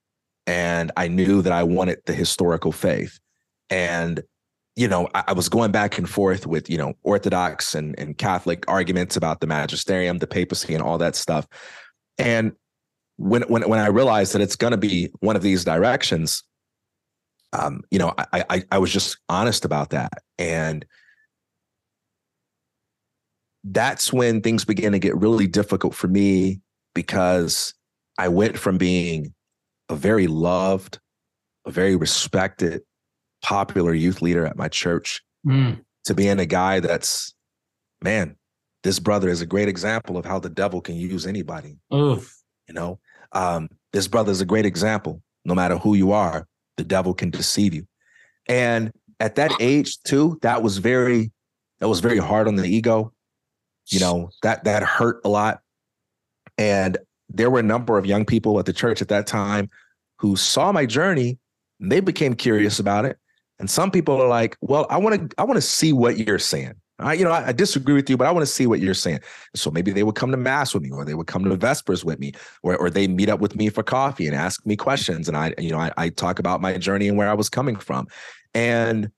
And 0.45 0.91
I 0.97 1.07
knew 1.07 1.41
that 1.41 1.53
I 1.53 1.64
wanted 1.64 1.99
the 2.05 2.14
historical 2.14 2.72
faith. 2.72 3.20
And, 3.70 4.22
you 4.76 4.88
know, 4.88 5.07
I, 5.16 5.24
I 5.30 5.34
was 5.34 5.49
going 5.49 5.72
back 5.72 5.97
and 5.97 6.09
forth 6.09 6.45
with, 6.45 6.70
you 6.70 6.78
know, 6.78 6.93
Orthodox 7.03 7.76
and, 7.76 7.97
and 7.97 8.18
Catholic 8.18 8.66
arguments 8.68 9.16
about 9.16 9.39
the 9.39 9.47
magisterium, 9.47 10.20
the 10.20 10.28
papacy, 10.28 10.74
and 10.74 10.84
all 10.84 10.97
that 10.97 11.16
stuff. 11.16 11.47
And 12.18 12.53
when 13.18 13.43
when 13.43 13.68
when 13.70 13.80
I 13.80 13.88
realized 13.88 14.34
that 14.34 14.41
it's 14.41 14.55
going 14.55 14.72
to 14.72 14.78
be 14.78 15.09
one 15.20 15.36
of 15.36 15.41
these 15.41 15.64
directions, 15.64 16.43
um, 17.53 17.82
you 17.91 17.99
know, 17.99 18.14
I, 18.18 18.43
I 18.49 18.64
I 18.72 18.78
was 18.80 18.91
just 18.91 19.18
honest 19.30 19.66
about 19.66 19.91
that, 19.91 20.11
and 20.38 20.86
that's 23.64 24.11
when 24.11 24.41
things 24.41 24.66
began 24.66 24.91
to 24.91 24.99
get 24.99 25.16
really 25.16 25.47
difficult 25.47 25.95
for 25.95 26.07
me 26.07 26.59
because 26.93 27.74
I 28.18 28.28
went 28.28 28.57
from 28.57 28.78
being 28.78 29.34
a 29.89 29.95
very 29.95 30.28
loved, 30.28 30.99
a 31.66 31.72
very 31.72 31.95
respected, 31.95 32.82
popular 33.41 33.93
youth 33.93 34.22
leader 34.22 34.45
at 34.45 34.57
my 34.57 34.68
church 34.68 35.22
Mm. 35.45 35.84
to 36.05 36.14
being 36.14 36.39
a 36.39 36.45
guy 36.45 36.80
that's, 36.80 37.34
man, 38.01 38.38
this 38.84 38.99
brother 38.99 39.29
is 39.29 39.41
a 39.41 39.45
great 39.45 39.69
example 39.69 40.17
of 40.17 40.25
how 40.25 40.39
the 40.39 40.49
devil 40.49 40.81
can 40.81 40.95
use 40.95 41.25
anybody. 41.25 41.77
Oof. 41.93 42.38
You 42.67 42.73
know, 42.73 42.99
um, 43.31 43.69
this 43.91 44.07
brother 44.07 44.31
is 44.31 44.41
a 44.41 44.45
great 44.45 44.65
example. 44.65 45.21
No 45.45 45.55
matter 45.55 45.77
who 45.77 45.95
you 45.95 46.11
are, 46.11 46.47
the 46.77 46.84
devil 46.84 47.13
can 47.13 47.29
deceive 47.29 47.73
you. 47.73 47.88
And 48.47 48.91
at 49.19 49.36
that 49.36 49.51
age, 49.59 50.01
too, 50.03 50.39
that 50.41 50.61
was 50.63 50.77
very, 50.77 51.31
that 51.79 51.88
was 51.88 51.99
very 51.99 52.17
hard 52.17 52.47
on 52.47 52.55
the 52.55 52.65
ego. 52.65 53.13
You 53.88 53.99
know, 53.99 54.29
that 54.43 54.63
that 54.63 54.84
hurt 54.84 55.19
a 55.25 55.29
lot. 55.29 55.61
And 56.57 56.97
there 57.29 57.49
were 57.49 57.59
a 57.59 57.63
number 57.63 57.97
of 57.97 58.05
young 58.05 58.25
people 58.25 58.59
at 58.59 58.65
the 58.65 58.73
church 58.73 59.01
at 59.01 59.09
that 59.09 59.27
time 59.27 59.69
who 60.19 60.36
saw 60.36 60.71
my 60.71 60.86
journey 60.86 61.38
and 61.79 61.91
they 61.91 61.99
became 61.99 62.34
curious 62.34 62.79
about 62.79 63.05
it. 63.05 63.17
And 63.59 63.69
some 63.69 63.91
people 63.91 64.21
are 64.21 64.27
like, 64.27 64.57
well, 64.61 64.88
I 64.89 64.97
want 64.97 65.29
to, 65.29 65.36
I 65.38 65.43
want 65.43 65.57
to 65.57 65.61
see 65.61 65.93
what 65.93 66.17
you're 66.17 66.39
saying. 66.39 66.75
I, 66.99 67.13
you 67.13 67.23
know, 67.23 67.31
I, 67.31 67.47
I 67.47 67.51
disagree 67.51 67.95
with 67.95 68.09
you, 68.09 68.17
but 68.17 68.27
I 68.27 68.31
want 68.31 68.45
to 68.45 68.51
see 68.51 68.67
what 68.67 68.79
you're 68.79 68.93
saying. 68.93 69.19
So 69.55 69.71
maybe 69.71 69.91
they 69.91 70.03
would 70.03 70.15
come 70.15 70.31
to 70.31 70.37
mass 70.37 70.73
with 70.73 70.83
me, 70.83 70.91
or 70.91 71.03
they 71.05 71.15
would 71.15 71.27
come 71.27 71.43
to 71.43 71.55
Vespers 71.55 72.05
with 72.05 72.19
me, 72.19 72.33
or 72.61 72.77
or 72.77 72.89
they 72.89 73.07
meet 73.07 73.29
up 73.29 73.39
with 73.39 73.55
me 73.55 73.69
for 73.69 73.83
coffee 73.83 74.27
and 74.27 74.35
ask 74.35 74.65
me 74.65 74.75
questions. 74.75 75.27
And 75.27 75.35
I, 75.35 75.53
you 75.57 75.71
know, 75.71 75.79
I, 75.79 75.91
I 75.97 76.09
talk 76.09 76.39
about 76.39 76.61
my 76.61 76.77
journey 76.77 77.07
and 77.07 77.17
where 77.17 77.29
I 77.29 77.33
was 77.33 77.49
coming 77.49 77.75
from. 77.75 78.07
And 78.53 79.09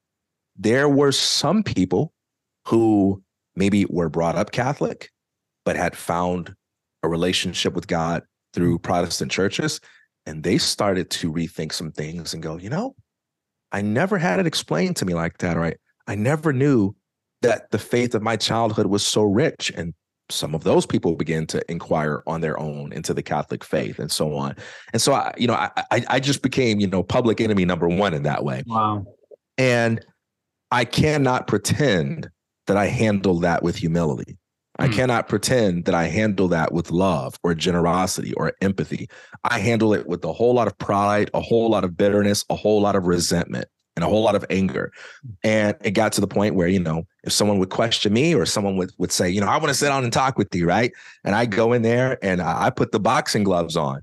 there 0.57 0.87
were 0.87 1.11
some 1.11 1.63
people 1.63 2.13
who 2.65 3.21
maybe 3.55 3.85
were 3.89 4.09
brought 4.09 4.35
up 4.35 4.51
Catholic, 4.51 5.11
but 5.65 5.75
had 5.75 5.95
found 5.95 6.55
a 7.03 7.09
relationship 7.09 7.73
with 7.73 7.87
God 7.87 8.23
through 8.53 8.75
mm-hmm. 8.77 8.83
Protestant 8.83 9.31
churches. 9.31 9.79
And 10.25 10.43
they 10.43 10.57
started 10.57 11.09
to 11.11 11.31
rethink 11.31 11.71
some 11.71 11.91
things 11.91 12.33
and 12.33 12.41
go, 12.41 12.57
you 12.57 12.69
know, 12.69 12.95
I 13.71 13.81
never 13.81 14.17
had 14.17 14.39
it 14.39 14.47
explained 14.47 14.95
to 14.97 15.05
me 15.05 15.13
like 15.13 15.37
that. 15.39 15.57
Right. 15.57 15.77
I 16.07 16.15
never 16.15 16.51
knew 16.53 16.95
that 17.47 17.71
the 17.71 17.79
faith 17.79 18.15
of 18.15 18.21
my 18.21 18.35
childhood 18.35 18.87
was 18.87 19.05
so 19.05 19.23
rich. 19.23 19.71
And 19.75 19.93
some 20.29 20.55
of 20.55 20.63
those 20.63 20.85
people 20.85 21.15
began 21.15 21.45
to 21.47 21.61
inquire 21.71 22.23
on 22.25 22.41
their 22.41 22.59
own 22.59 22.91
into 22.91 23.13
the 23.13 23.21
Catholic 23.23 23.63
faith 23.63 23.99
and 23.99 24.11
so 24.11 24.35
on. 24.35 24.55
And 24.91 25.01
so 25.01 25.13
I, 25.13 25.33
you 25.37 25.47
know, 25.47 25.53
I 25.53 25.69
I, 25.91 26.03
I 26.09 26.19
just 26.19 26.41
became, 26.41 26.79
you 26.79 26.87
know, 26.87 27.03
public 27.03 27.39
enemy 27.39 27.65
number 27.65 27.87
one 27.87 28.13
in 28.13 28.23
that 28.23 28.43
way. 28.43 28.63
Wow. 28.65 29.05
And 29.57 30.03
I 30.71 30.83
cannot 30.83 31.47
pretend 31.47 32.29
that 32.67 32.75
I 32.75 32.87
handle 32.87 33.39
that 33.41 33.61
with 33.61 33.75
humility. 33.75 34.37
I 34.77 34.87
Hmm. 34.87 34.93
cannot 34.93 35.29
pretend 35.29 35.85
that 35.85 35.93
I 35.95 36.05
handle 36.07 36.47
that 36.49 36.73
with 36.73 36.91
love 36.91 37.39
or 37.43 37.53
generosity 37.53 38.33
or 38.33 38.51
empathy. 38.61 39.07
I 39.43 39.59
handle 39.59 39.93
it 39.93 40.07
with 40.07 40.25
a 40.25 40.33
whole 40.33 40.53
lot 40.53 40.67
of 40.67 40.77
pride, 40.79 41.29
a 41.33 41.39
whole 41.39 41.69
lot 41.69 41.83
of 41.83 41.95
bitterness, 41.95 42.43
a 42.49 42.55
whole 42.55 42.81
lot 42.81 42.95
of 42.95 43.05
resentment, 43.05 43.67
and 43.95 44.03
a 44.03 44.07
whole 44.07 44.21
lot 44.21 44.35
of 44.35 44.45
anger. 44.49 44.91
And 45.43 45.75
it 45.81 45.91
got 45.91 46.11
to 46.13 46.21
the 46.21 46.27
point 46.27 46.55
where, 46.55 46.67
you 46.67 46.79
know, 46.79 47.05
if 47.23 47.31
someone 47.33 47.59
would 47.59 47.69
question 47.69 48.13
me 48.13 48.35
or 48.35 48.45
someone 48.45 48.77
would, 48.77 48.91
would 48.97 49.11
say, 49.11 49.29
you 49.29 49.41
know, 49.41 49.47
I 49.47 49.57
want 49.57 49.69
to 49.69 49.73
sit 49.73 49.87
down 49.87 50.03
and 50.03 50.11
talk 50.11 50.37
with 50.37 50.53
you, 50.53 50.67
right? 50.67 50.91
And 51.23 51.35
I 51.35 51.45
go 51.45 51.73
in 51.73 51.81
there 51.81 52.17
and 52.23 52.41
I 52.41 52.69
put 52.69 52.91
the 52.91 52.99
boxing 52.99 53.43
gloves 53.43 53.77
on. 53.77 54.01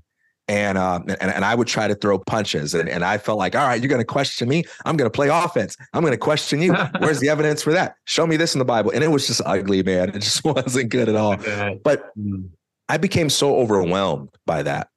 And 0.49 0.77
um 0.77 1.03
and, 1.07 1.31
and 1.31 1.45
I 1.45 1.55
would 1.55 1.69
try 1.69 1.87
to 1.87 1.95
throw 1.95 2.19
punches. 2.19 2.73
And, 2.73 2.89
and 2.89 3.05
I 3.05 3.17
felt 3.17 3.39
like 3.39 3.55
all 3.55 3.65
right 3.65 3.81
you're 3.81 3.87
going 3.87 4.01
to 4.01 4.05
question 4.05 4.49
me. 4.49 4.65
I'm 4.83 4.97
going 4.97 5.09
to 5.09 5.15
play 5.15 5.29
offense. 5.29 5.77
I'm 5.93 6.01
going 6.01 6.11
to 6.11 6.17
question 6.17 6.61
you. 6.61 6.73
Where's 6.99 7.21
the 7.21 7.29
evidence 7.35 7.63
for 7.63 7.71
that? 7.71 7.95
Show 8.03 8.27
me 8.27 8.35
this 8.35 8.53
in 8.53 8.59
the 8.59 8.65
Bible. 8.65 8.91
And 8.91 9.05
it 9.05 9.07
was 9.07 9.25
just 9.25 9.41
ugly 9.45 9.83
man. 9.83 10.09
It 10.09 10.19
just 10.19 10.43
wasn't 10.45 10.89
good 10.89 11.07
at 11.07 11.15
all. 11.15 11.37
But 11.83 12.11
Mm. 12.17 12.49
I 12.89 12.97
became 12.97 13.29
so 13.29 13.55
overwhelmed 13.55 14.29
by 14.45 14.63
that. 14.63 14.89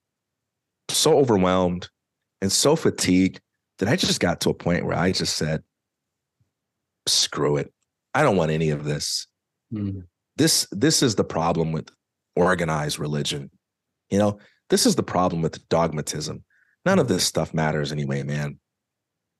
So 0.89 1.17
overwhelmed 1.17 1.89
and 2.43 2.51
so 2.51 2.75
fatigued 2.77 3.41
that 3.79 3.89
I 3.89 3.97
just 3.97 4.20
got 4.20 4.41
to 4.43 4.51
a 4.51 4.55
point 4.55 4.85
where 4.85 4.97
I 4.97 5.12
just 5.12 5.37
said 5.37 5.62
screw 7.07 7.57
it. 7.57 7.72
I 8.14 8.22
don't 8.22 8.37
want 8.37 8.51
any 8.51 8.70
of 8.70 8.85
this. 8.85 9.27
Mm. 9.74 10.05
this 10.37 10.66
this 10.70 11.03
is 11.03 11.16
the 11.16 11.24
problem 11.24 11.72
with 11.72 11.91
organized 12.37 12.99
religion 13.01 13.51
you 14.11 14.18
know? 14.18 14.39
This 14.70 14.87
is 14.87 14.95
the 14.95 15.03
problem 15.03 15.43
with 15.43 15.68
dogmatism. 15.68 16.45
None 16.85 17.01
of 17.01 17.09
this 17.09 17.24
stuff 17.24 17.53
matters 17.53 17.91
anyway 17.91 18.22
man. 18.22 18.59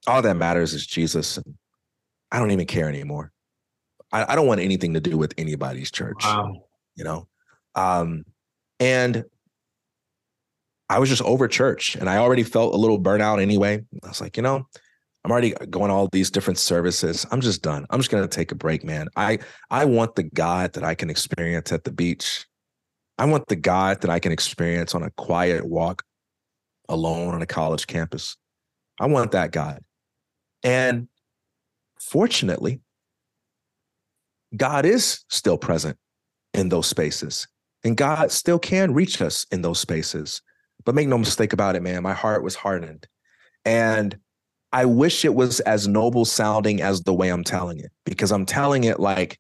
All 0.09 0.21
that 0.23 0.37
matters 0.37 0.75
is 0.75 0.85
jesus 0.87 1.37
and 1.37 1.55
i 2.33 2.39
don't 2.41 2.51
even 2.51 2.67
care 2.67 2.89
anymore. 2.89 3.31
I, 4.13 4.33
I 4.33 4.37
don't 4.37 4.49
want 4.49 4.61
anything 4.61 4.95
to 4.95 5.01
do 5.01 5.17
with 5.17 5.33
anybody's 5.39 5.91
church 5.93 6.25
Wow. 6.25 6.65
you 6.97 7.05
know? 7.05 7.29
Um 7.77 8.25
and 8.81 9.25
i 10.89 10.99
was 10.99 11.09
just 11.09 11.23
over 11.23 11.49
church 11.49 11.97
and 11.97 12.09
i 12.09 12.19
already 12.19 12.43
felt 12.43 12.75
a 12.75 12.77
little 12.77 13.01
burnout 13.01 13.41
anyway. 13.41 13.83
I 14.05 14.09
was 14.09 14.21
like 14.21 14.37
you 14.37 14.43
know 14.43 14.67
i'm 15.25 15.33
already 15.33 15.53
going 15.71 15.91
all 15.91 16.09
these 16.13 16.31
different 16.31 16.59
services. 16.59 17.27
I'm 17.33 17.41
just 17.41 17.61
done. 17.63 17.85
I'm 17.91 17.99
just 17.99 18.11
going 18.11 18.23
to 18.23 18.29
take 18.29 18.53
a 18.53 18.55
break 18.55 18.85
man. 18.85 19.09
I 19.17 19.39
i 19.71 19.85
want 19.85 20.15
the 20.15 20.23
god 20.23 20.75
that 20.75 20.85
i 20.85 20.95
can 20.95 21.11
experience 21.11 21.73
at 21.73 21.85
the 21.85 21.93
beach. 21.93 22.47
I 23.19 23.25
want 23.25 23.47
the 23.49 23.57
god 23.57 24.03
that 24.03 24.11
i 24.11 24.19
can 24.19 24.33
experience 24.33 24.95
on 24.95 25.03
a 25.03 25.11
quiet 25.11 25.65
walk 25.67 26.05
alone 26.89 27.35
on 27.35 27.43
a 27.43 27.47
college 27.47 27.87
campus. 27.87 28.37
I 29.01 29.07
want 29.07 29.33
that 29.33 29.51
god. 29.53 29.83
And 30.63 31.09
fortunately 32.01 32.81
god 34.57 34.87
is 34.87 35.25
still 35.29 35.59
present 35.59 35.99
in 36.55 36.69
those 36.69 36.87
spaces 36.87 37.49
and 37.87 37.97
God 37.97 38.33
still 38.33 38.59
can 38.59 38.93
reach 38.93 39.23
us 39.23 39.47
in 39.53 39.63
those 39.63 39.79
spaces. 39.79 40.43
But 40.87 40.95
make 40.95 41.09
no 41.09 41.19
mistake 41.19 41.53
about 41.53 41.77
it, 41.77 41.83
man, 41.83 42.03
my 42.03 42.15
heart 42.15 42.43
was 42.43 42.55
hardened. 42.55 43.07
And 43.65 44.17
I 44.73 44.85
wish 44.85 45.25
it 45.25 45.35
was 45.35 45.61
as 45.61 45.89
noble 45.89 46.25
sounding 46.25 46.81
as 46.81 47.03
the 47.03 47.13
way 47.13 47.29
I'm 47.29 47.45
telling 47.45 47.79
it, 47.81 47.91
because 48.05 48.33
I'm 48.33 48.47
telling 48.47 48.85
it 48.85 49.01
like 49.01 49.39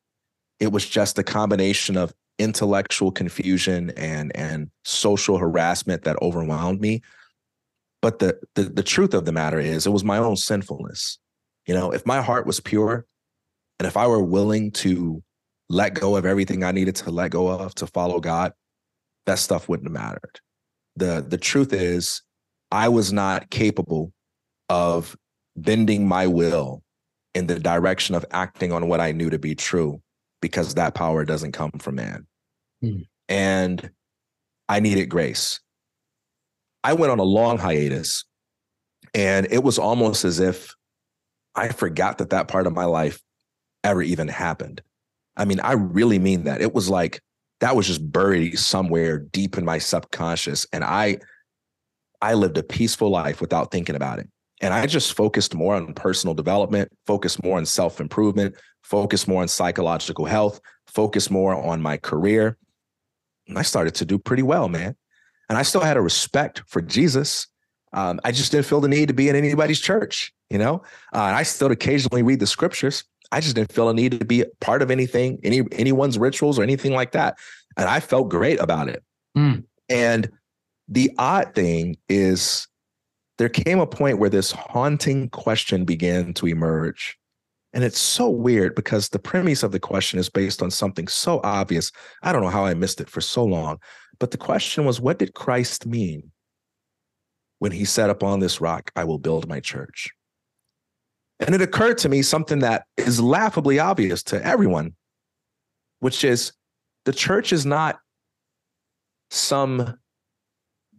it 0.60 0.72
was 0.72 0.86
just 0.86 1.18
a 1.18 1.22
combination 1.22 1.96
of 1.96 2.12
intellectual 2.38 3.10
confusion 3.10 3.90
and 3.96 4.34
and 4.36 4.70
social 4.84 5.38
harassment 5.38 6.04
that 6.04 6.20
overwhelmed 6.20 6.80
me. 6.80 7.02
But 8.02 8.18
the, 8.18 8.38
the 8.54 8.64
the 8.64 8.82
truth 8.82 9.14
of 9.14 9.24
the 9.24 9.32
matter 9.32 9.60
is 9.60 9.86
it 9.86 9.90
was 9.90 10.04
my 10.04 10.18
own 10.18 10.36
sinfulness. 10.36 11.18
You 11.66 11.74
know, 11.74 11.92
if 11.92 12.04
my 12.06 12.22
heart 12.22 12.46
was 12.46 12.60
pure 12.60 13.06
and 13.78 13.86
if 13.86 13.96
I 13.96 14.06
were 14.06 14.22
willing 14.22 14.72
to 14.72 15.22
let 15.68 15.94
go 15.94 16.16
of 16.16 16.24
everything 16.24 16.64
I 16.64 16.72
needed 16.72 16.96
to 16.96 17.10
let 17.10 17.30
go 17.30 17.48
of 17.48 17.74
to 17.76 17.86
follow 17.86 18.20
God, 18.20 18.52
that 19.26 19.38
stuff 19.38 19.68
wouldn't 19.68 19.88
have 19.88 19.92
mattered. 19.92 20.40
The 20.96 21.24
the 21.26 21.38
truth 21.38 21.72
is 21.72 22.22
I 22.70 22.88
was 22.88 23.12
not 23.12 23.50
capable 23.50 24.12
of 24.68 25.16
bending 25.56 26.06
my 26.06 26.26
will 26.26 26.82
in 27.34 27.46
the 27.46 27.60
direction 27.60 28.14
of 28.14 28.24
acting 28.30 28.72
on 28.72 28.88
what 28.88 29.00
I 29.00 29.12
knew 29.12 29.30
to 29.30 29.38
be 29.38 29.54
true 29.54 30.00
because 30.40 30.74
that 30.74 30.94
power 30.94 31.24
doesn't 31.24 31.52
come 31.52 31.70
from 31.78 31.96
man. 31.96 32.26
Hmm. 32.80 33.00
And 33.28 33.90
I 34.68 34.80
needed 34.80 35.06
grace. 35.08 35.60
I 36.82 36.92
went 36.94 37.12
on 37.12 37.18
a 37.18 37.24
long 37.24 37.58
hiatus 37.58 38.24
and 39.14 39.46
it 39.50 39.62
was 39.62 39.78
almost 39.78 40.24
as 40.24 40.40
if 40.40 40.74
I 41.54 41.68
forgot 41.68 42.18
that 42.18 42.30
that 42.30 42.48
part 42.48 42.66
of 42.66 42.74
my 42.74 42.84
life 42.84 43.20
ever 43.82 44.02
even 44.02 44.28
happened. 44.28 44.82
I 45.36 45.44
mean, 45.44 45.60
I 45.60 45.72
really 45.72 46.18
mean 46.18 46.44
that. 46.44 46.60
It 46.60 46.74
was 46.74 46.88
like 46.88 47.20
that 47.60 47.76
was 47.76 47.86
just 47.86 48.12
buried 48.12 48.58
somewhere 48.58 49.18
deep 49.18 49.56
in 49.56 49.64
my 49.64 49.78
subconscious. 49.78 50.66
And 50.72 50.84
I 50.84 51.18
I 52.20 52.34
lived 52.34 52.58
a 52.58 52.62
peaceful 52.62 53.10
life 53.10 53.40
without 53.40 53.70
thinking 53.70 53.94
about 53.94 54.18
it. 54.18 54.28
And 54.62 54.72
I 54.72 54.86
just 54.86 55.14
focused 55.14 55.54
more 55.54 55.74
on 55.74 55.92
personal 55.92 56.34
development, 56.34 56.90
focused 57.06 57.42
more 57.44 57.58
on 57.58 57.66
self-improvement, 57.66 58.56
focused 58.82 59.28
more 59.28 59.42
on 59.42 59.48
psychological 59.48 60.24
health, 60.24 60.60
focused 60.86 61.30
more 61.30 61.54
on 61.54 61.82
my 61.82 61.98
career. 61.98 62.56
And 63.48 63.58
I 63.58 63.62
started 63.62 63.94
to 63.96 64.06
do 64.06 64.18
pretty 64.18 64.42
well, 64.42 64.68
man. 64.68 64.96
And 65.48 65.58
I 65.58 65.62
still 65.62 65.82
had 65.82 65.98
a 65.98 66.00
respect 66.00 66.62
for 66.66 66.80
Jesus. 66.80 67.46
Um, 67.92 68.18
I 68.24 68.32
just 68.32 68.50
didn't 68.50 68.66
feel 68.66 68.80
the 68.80 68.88
need 68.88 69.08
to 69.08 69.14
be 69.14 69.28
in 69.28 69.36
anybody's 69.36 69.80
church, 69.80 70.32
you 70.50 70.58
know. 70.58 70.82
Uh, 71.12 71.20
I 71.20 71.42
still 71.42 71.70
occasionally 71.70 72.22
read 72.22 72.40
the 72.40 72.46
scriptures. 72.46 73.04
I 73.32 73.40
just 73.40 73.56
didn't 73.56 73.72
feel 73.72 73.88
a 73.88 73.94
need 73.94 74.18
to 74.18 74.24
be 74.24 74.44
part 74.60 74.82
of 74.82 74.90
anything, 74.90 75.38
any 75.42 75.62
anyone's 75.72 76.18
rituals 76.18 76.58
or 76.58 76.62
anything 76.62 76.92
like 76.92 77.12
that. 77.12 77.38
And 77.76 77.88
I 77.88 78.00
felt 78.00 78.28
great 78.28 78.60
about 78.60 78.88
it. 78.88 79.02
Mm. 79.36 79.64
And 79.88 80.30
the 80.88 81.10
odd 81.18 81.54
thing 81.54 81.96
is 82.08 82.66
there 83.38 83.48
came 83.48 83.80
a 83.80 83.86
point 83.86 84.18
where 84.18 84.30
this 84.30 84.50
haunting 84.50 85.28
question 85.30 85.84
began 85.84 86.32
to 86.34 86.46
emerge. 86.46 87.18
And 87.72 87.84
it's 87.84 87.98
so 87.98 88.30
weird 88.30 88.74
because 88.74 89.10
the 89.10 89.18
premise 89.18 89.62
of 89.62 89.72
the 89.72 89.80
question 89.80 90.18
is 90.18 90.30
based 90.30 90.62
on 90.62 90.70
something 90.70 91.08
so 91.08 91.40
obvious. 91.44 91.92
I 92.22 92.32
don't 92.32 92.42
know 92.42 92.48
how 92.48 92.64
I 92.64 92.74
missed 92.74 93.00
it 93.00 93.10
for 93.10 93.20
so 93.20 93.44
long. 93.44 93.78
But 94.18 94.30
the 94.30 94.38
question 94.38 94.86
was, 94.86 95.00
what 95.00 95.18
did 95.18 95.34
Christ 95.34 95.84
mean 95.84 96.30
when 97.58 97.72
he 97.72 97.84
said, 97.84 98.08
Upon 98.08 98.40
this 98.40 98.60
rock, 98.60 98.90
I 98.96 99.04
will 99.04 99.18
build 99.18 99.46
my 99.46 99.60
church? 99.60 100.10
And 101.40 101.54
it 101.54 101.60
occurred 101.60 101.98
to 101.98 102.08
me 102.08 102.22
something 102.22 102.60
that 102.60 102.86
is 102.96 103.20
laughably 103.20 103.78
obvious 103.78 104.22
to 104.24 104.44
everyone, 104.44 104.94
which 106.00 106.24
is 106.24 106.52
the 107.04 107.12
church 107.12 107.52
is 107.52 107.66
not 107.66 107.98
some 109.30 109.98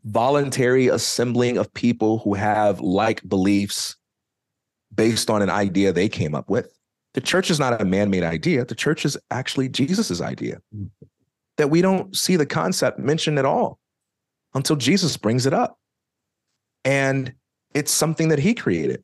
voluntary 0.05 0.87
assembling 0.87 1.57
of 1.57 1.73
people 1.73 2.19
who 2.19 2.33
have 2.33 2.79
like 2.79 3.27
beliefs 3.27 3.95
based 4.93 5.29
on 5.29 5.41
an 5.41 5.49
idea 5.49 5.91
they 5.91 6.07
came 6.09 6.33
up 6.33 6.49
with. 6.49 6.71
The 7.13 7.21
church 7.21 7.49
is 7.49 7.59
not 7.59 7.81
a 7.81 7.85
man 7.85 8.09
made 8.09 8.23
idea. 8.23 8.63
The 8.63 8.75
church 8.75 9.03
is 9.05 9.17
actually 9.31 9.69
Jesus's 9.69 10.21
idea. 10.21 10.61
That 11.57 11.71
we 11.71 11.81
don't 11.81 12.15
see 12.15 12.35
the 12.35 12.45
concept 12.45 12.99
mentioned 12.99 13.39
at 13.39 13.45
all 13.45 13.79
until 14.53 14.75
Jesus 14.75 15.17
brings 15.17 15.47
it 15.47 15.53
up. 15.53 15.79
And 16.85 17.33
it's 17.73 17.91
something 17.91 18.29
that 18.29 18.39
he 18.39 18.53
created. 18.53 19.03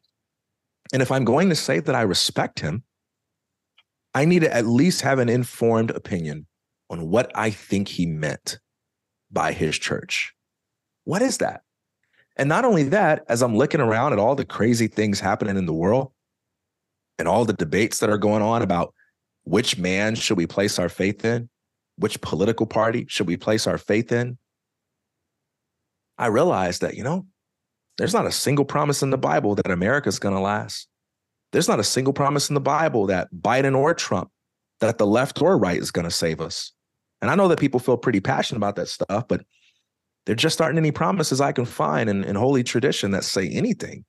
And 0.93 1.01
if 1.01 1.11
I'm 1.11 1.25
going 1.25 1.49
to 1.49 1.55
say 1.55 1.79
that 1.79 1.95
I 1.95 2.03
respect 2.03 2.59
him, 2.59 2.83
I 4.13 4.25
need 4.25 4.41
to 4.41 4.55
at 4.55 4.67
least 4.67 5.01
have 5.01 5.17
an 5.17 5.27
informed 5.27 5.89
opinion 5.89 6.45
on 6.89 7.09
what 7.09 7.31
I 7.33 7.49
think 7.49 7.87
he 7.87 8.05
meant 8.05 8.59
by 9.31 9.51
his 9.53 9.77
church. 9.77 10.33
What 11.05 11.23
is 11.23 11.39
that? 11.39 11.61
And 12.37 12.47
not 12.47 12.63
only 12.63 12.83
that, 12.83 13.23
as 13.27 13.41
I'm 13.41 13.57
looking 13.57 13.81
around 13.81 14.13
at 14.13 14.19
all 14.19 14.35
the 14.35 14.45
crazy 14.45 14.87
things 14.87 15.19
happening 15.19 15.57
in 15.57 15.65
the 15.65 15.73
world 15.73 16.11
and 17.17 17.27
all 17.27 17.43
the 17.43 17.53
debates 17.53 17.99
that 17.99 18.09
are 18.11 18.17
going 18.17 18.43
on 18.43 18.61
about 18.61 18.93
which 19.43 19.77
man 19.77 20.13
should 20.13 20.37
we 20.37 20.47
place 20.47 20.77
our 20.77 20.89
faith 20.89 21.25
in, 21.25 21.49
which 21.97 22.21
political 22.21 22.67
party 22.67 23.05
should 23.09 23.27
we 23.27 23.37
place 23.37 23.65
our 23.65 23.77
faith 23.79 24.11
in, 24.11 24.37
I 26.17 26.27
realized 26.27 26.81
that, 26.81 26.95
you 26.95 27.03
know, 27.03 27.25
there's 27.97 28.13
not 28.13 28.25
a 28.25 28.31
single 28.31 28.65
promise 28.65 29.03
in 29.03 29.09
the 29.09 29.17
Bible 29.17 29.55
that 29.55 29.69
America's 29.69 30.19
going 30.19 30.35
to 30.35 30.41
last. 30.41 30.87
There's 31.51 31.67
not 31.67 31.79
a 31.79 31.83
single 31.83 32.13
promise 32.13 32.49
in 32.49 32.55
the 32.55 32.61
Bible 32.61 33.07
that 33.07 33.29
Biden 33.33 33.77
or 33.77 33.93
Trump, 33.93 34.31
that 34.79 34.97
the 34.97 35.05
left 35.05 35.41
or 35.41 35.57
right 35.57 35.79
is 35.79 35.91
going 35.91 36.05
to 36.05 36.11
save 36.11 36.41
us. 36.41 36.71
And 37.21 37.29
I 37.29 37.35
know 37.35 37.47
that 37.47 37.59
people 37.59 37.79
feel 37.79 37.97
pretty 37.97 38.19
passionate 38.19 38.57
about 38.57 38.75
that 38.75 38.89
stuff, 38.89 39.27
but 39.27 39.45
there 40.25 40.35
just 40.35 40.61
aren't 40.61 40.77
any 40.77 40.91
promises 40.91 41.39
I 41.41 41.51
can 41.51 41.65
find 41.65 42.09
in, 42.09 42.23
in 42.23 42.35
holy 42.35 42.63
tradition 42.63 43.11
that 43.11 43.23
say 43.23 43.47
anything 43.49 44.05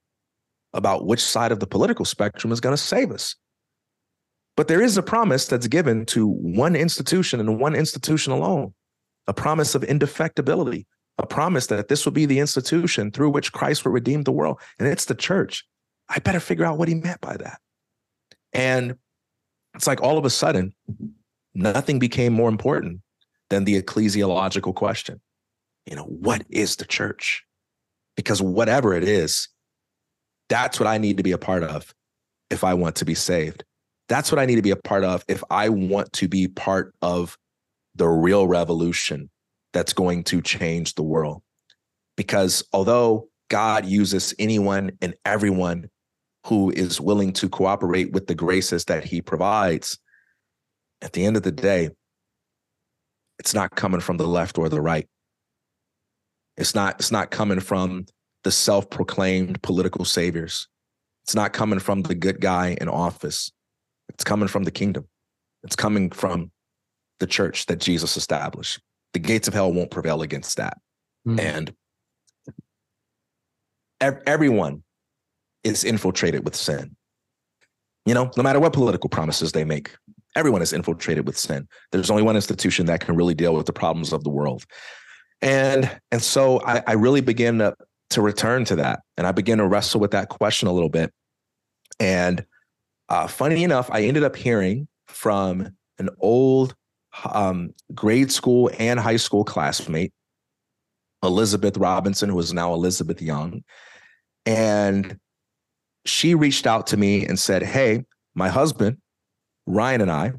about 0.72 1.06
which 1.06 1.20
side 1.20 1.52
of 1.52 1.60
the 1.60 1.66
political 1.66 2.04
spectrum 2.04 2.52
is 2.52 2.60
going 2.60 2.72
to 2.72 2.82
save 2.82 3.10
us. 3.10 3.36
But 4.56 4.68
there 4.68 4.82
is 4.82 4.96
a 4.96 5.02
promise 5.02 5.46
that's 5.46 5.66
given 5.66 6.06
to 6.06 6.26
one 6.26 6.76
institution 6.76 7.40
and 7.40 7.58
one 7.60 7.74
institution 7.74 8.32
alone 8.32 8.74
a 9.26 9.32
promise 9.32 9.74
of 9.74 9.82
indefectibility, 9.82 10.84
a 11.18 11.26
promise 11.26 11.68
that 11.68 11.88
this 11.88 12.04
would 12.04 12.14
be 12.14 12.26
the 12.26 12.40
institution 12.40 13.10
through 13.10 13.30
which 13.30 13.52
Christ 13.52 13.84
would 13.84 13.92
redeem 13.94 14.22
the 14.22 14.32
world. 14.32 14.58
And 14.78 14.88
it's 14.88 15.04
the 15.04 15.14
church. 15.14 15.64
I 16.08 16.18
better 16.18 16.40
figure 16.40 16.64
out 16.64 16.78
what 16.78 16.88
he 16.88 16.94
meant 16.94 17.20
by 17.20 17.36
that. 17.36 17.60
And 18.52 18.96
it's 19.74 19.86
like 19.86 20.02
all 20.02 20.18
of 20.18 20.24
a 20.24 20.30
sudden, 20.30 20.74
nothing 21.54 21.98
became 21.98 22.32
more 22.32 22.48
important 22.48 23.00
than 23.50 23.64
the 23.64 23.80
ecclesiological 23.80 24.74
question 24.74 25.20
you 25.86 25.96
know, 25.96 26.04
what 26.04 26.44
is 26.48 26.76
the 26.76 26.84
church? 26.84 27.44
Because 28.16 28.40
whatever 28.40 28.94
it 28.94 29.04
is, 29.04 29.48
that's 30.48 30.78
what 30.78 30.86
I 30.86 30.98
need 30.98 31.16
to 31.16 31.22
be 31.22 31.32
a 31.32 31.38
part 31.38 31.62
of 31.62 31.94
if 32.50 32.64
I 32.64 32.74
want 32.74 32.96
to 32.96 33.04
be 33.04 33.14
saved. 33.14 33.64
That's 34.08 34.30
what 34.30 34.38
I 34.38 34.46
need 34.46 34.56
to 34.56 34.62
be 34.62 34.70
a 34.70 34.76
part 34.76 35.04
of 35.04 35.24
if 35.28 35.42
I 35.50 35.68
want 35.70 36.12
to 36.14 36.28
be 36.28 36.48
part 36.48 36.94
of 37.02 37.38
the 37.94 38.08
real 38.08 38.46
revolution 38.46 39.30
that's 39.74 39.92
going 39.92 40.24
to 40.24 40.40
change 40.40 40.94
the 40.94 41.02
world. 41.02 41.42
Because 42.16 42.64
although 42.72 43.28
God 43.50 43.84
uses 43.84 44.32
anyone 44.38 44.92
and 45.02 45.14
everyone 45.26 45.90
who 46.46 46.70
is 46.70 47.00
willing 47.00 47.32
to 47.34 47.48
cooperate 47.48 48.12
with 48.12 48.26
the 48.26 48.34
graces 48.34 48.86
that 48.86 49.04
he 49.04 49.20
provides, 49.20 49.98
at 51.02 51.12
the 51.12 51.26
end 51.26 51.36
of 51.36 51.42
the 51.42 51.52
day, 51.52 51.90
it's 53.38 53.52
not 53.52 53.74
coming 53.74 54.00
from 54.00 54.16
the 54.16 54.26
left 54.26 54.56
or 54.56 54.68
the 54.68 54.80
right. 54.80 55.08
It's 56.56 56.74
not 56.74 56.94
it's 57.00 57.10
not 57.10 57.30
coming 57.30 57.60
from 57.60 58.06
the 58.44 58.52
self-proclaimed 58.52 59.60
political 59.62 60.04
saviors. 60.04 60.68
It's 61.24 61.34
not 61.34 61.52
coming 61.52 61.80
from 61.80 62.02
the 62.02 62.14
good 62.14 62.40
guy 62.40 62.76
in 62.80 62.88
office. 62.88 63.50
It's 64.10 64.24
coming 64.24 64.48
from 64.48 64.64
the 64.64 64.70
kingdom. 64.70 65.08
It's 65.64 65.76
coming 65.76 66.10
from 66.10 66.52
the 67.18 67.26
church 67.26 67.66
that 67.66 67.80
Jesus 67.80 68.16
established. 68.16 68.80
The 69.14 69.20
gates 69.20 69.48
of 69.48 69.54
hell 69.54 69.72
won't 69.72 69.90
prevail 69.90 70.22
against 70.22 70.56
that. 70.58 70.76
Mm. 71.26 71.40
And 71.40 71.74
ev- 74.00 74.22
everyone 74.26 74.82
is 75.62 75.84
infiltrated 75.84 76.44
with 76.44 76.54
sin. 76.54 76.94
You 78.04 78.12
know, 78.12 78.30
no 78.36 78.42
matter 78.42 78.60
what 78.60 78.74
political 78.74 79.08
promises 79.08 79.52
they 79.52 79.64
make, 79.64 79.96
everyone 80.36 80.60
is 80.60 80.74
infiltrated 80.74 81.26
with 81.26 81.38
sin. 81.38 81.66
There's 81.90 82.10
only 82.10 82.22
one 82.22 82.36
institution 82.36 82.84
that 82.86 83.00
can 83.00 83.16
really 83.16 83.34
deal 83.34 83.54
with 83.54 83.64
the 83.64 83.72
problems 83.72 84.12
of 84.12 84.24
the 84.24 84.30
world 84.30 84.66
and 85.44 86.00
and 86.10 86.22
so 86.22 86.60
I, 86.64 86.82
I 86.86 86.92
really 86.94 87.20
began 87.20 87.58
to 87.58 87.76
to 88.10 88.22
return 88.22 88.64
to 88.66 88.76
that, 88.76 89.00
and 89.16 89.26
I 89.26 89.32
began 89.32 89.58
to 89.58 89.66
wrestle 89.66 90.00
with 90.00 90.12
that 90.12 90.28
question 90.28 90.68
a 90.68 90.72
little 90.72 90.88
bit. 90.88 91.12
And 92.00 92.44
uh, 93.08 93.26
funny 93.26 93.62
enough, 93.62 93.90
I 93.90 94.02
ended 94.02 94.24
up 94.24 94.36
hearing 94.36 94.88
from 95.06 95.76
an 95.98 96.08
old 96.18 96.74
um, 97.24 97.74
grade 97.94 98.30
school 98.30 98.70
and 98.78 98.98
high 98.98 99.16
school 99.16 99.44
classmate, 99.44 100.12
Elizabeth 101.22 101.76
Robinson, 101.76 102.28
who 102.28 102.38
is 102.38 102.52
now 102.52 102.74
Elizabeth 102.74 103.20
Young, 103.22 103.62
and 104.46 105.18
she 106.04 106.34
reached 106.34 106.66
out 106.66 106.86
to 106.88 106.96
me 106.96 107.26
and 107.26 107.38
said, 107.38 107.62
"Hey, 107.62 108.04
my 108.34 108.48
husband 108.48 108.98
Ryan 109.66 110.02
and 110.02 110.10
I, 110.10 110.32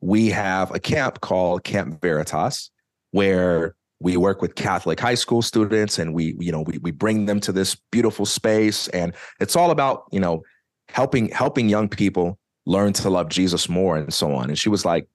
we 0.00 0.28
have 0.30 0.74
a 0.74 0.80
camp 0.80 1.20
called 1.20 1.64
Camp 1.64 2.00
Veritas, 2.00 2.70
where 3.10 3.74
we 4.00 4.16
work 4.16 4.40
with 4.40 4.54
Catholic 4.54 4.98
high 4.98 5.14
school 5.14 5.42
students 5.42 5.98
and 5.98 6.14
we, 6.14 6.34
you 6.38 6.50
know, 6.50 6.62
we, 6.62 6.78
we 6.78 6.90
bring 6.90 7.26
them 7.26 7.40
to 7.40 7.52
this 7.52 7.76
beautiful 7.92 8.24
space. 8.24 8.88
And 8.88 9.14
it's 9.40 9.56
all 9.56 9.70
about, 9.70 10.04
you 10.10 10.20
know, 10.20 10.42
helping, 10.88 11.28
helping 11.28 11.68
young 11.68 11.88
people 11.88 12.38
learn 12.64 12.94
to 12.94 13.10
love 13.10 13.28
Jesus 13.28 13.68
more 13.68 13.96
and 13.96 14.12
so 14.12 14.32
on. 14.32 14.48
And 14.48 14.58
she 14.58 14.70
was 14.70 14.84
like, 14.84 15.06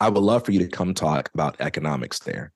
I 0.00 0.08
would 0.08 0.22
love 0.22 0.44
for 0.44 0.52
you 0.52 0.60
to 0.60 0.68
come 0.68 0.94
talk 0.94 1.30
about 1.34 1.56
economics 1.60 2.20
there. 2.20 2.52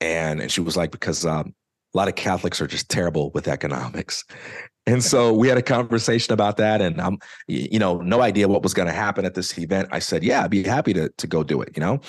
And, 0.00 0.40
and 0.40 0.50
she 0.50 0.60
was 0.60 0.76
like, 0.76 0.90
because 0.90 1.24
um, 1.24 1.54
a 1.94 1.98
lot 1.98 2.08
of 2.08 2.16
Catholics 2.16 2.60
are 2.60 2.66
just 2.66 2.88
terrible 2.88 3.30
with 3.30 3.48
economics. 3.48 4.24
And 4.84 5.00
so 5.00 5.32
we 5.32 5.46
had 5.46 5.58
a 5.58 5.62
conversation 5.62 6.34
about 6.34 6.56
that. 6.56 6.82
And 6.82 7.00
I'm, 7.00 7.18
you 7.46 7.78
know, 7.78 7.98
no 7.98 8.20
idea 8.20 8.48
what 8.48 8.64
was 8.64 8.74
going 8.74 8.88
to 8.88 8.92
happen 8.92 9.24
at 9.24 9.32
this 9.32 9.56
event. 9.56 9.88
I 9.92 10.00
said, 10.00 10.24
yeah, 10.24 10.42
I'd 10.42 10.50
be 10.50 10.64
happy 10.64 10.92
to, 10.94 11.08
to 11.08 11.26
go 11.28 11.44
do 11.44 11.62
it, 11.62 11.68
you 11.76 11.80
know? 11.80 12.00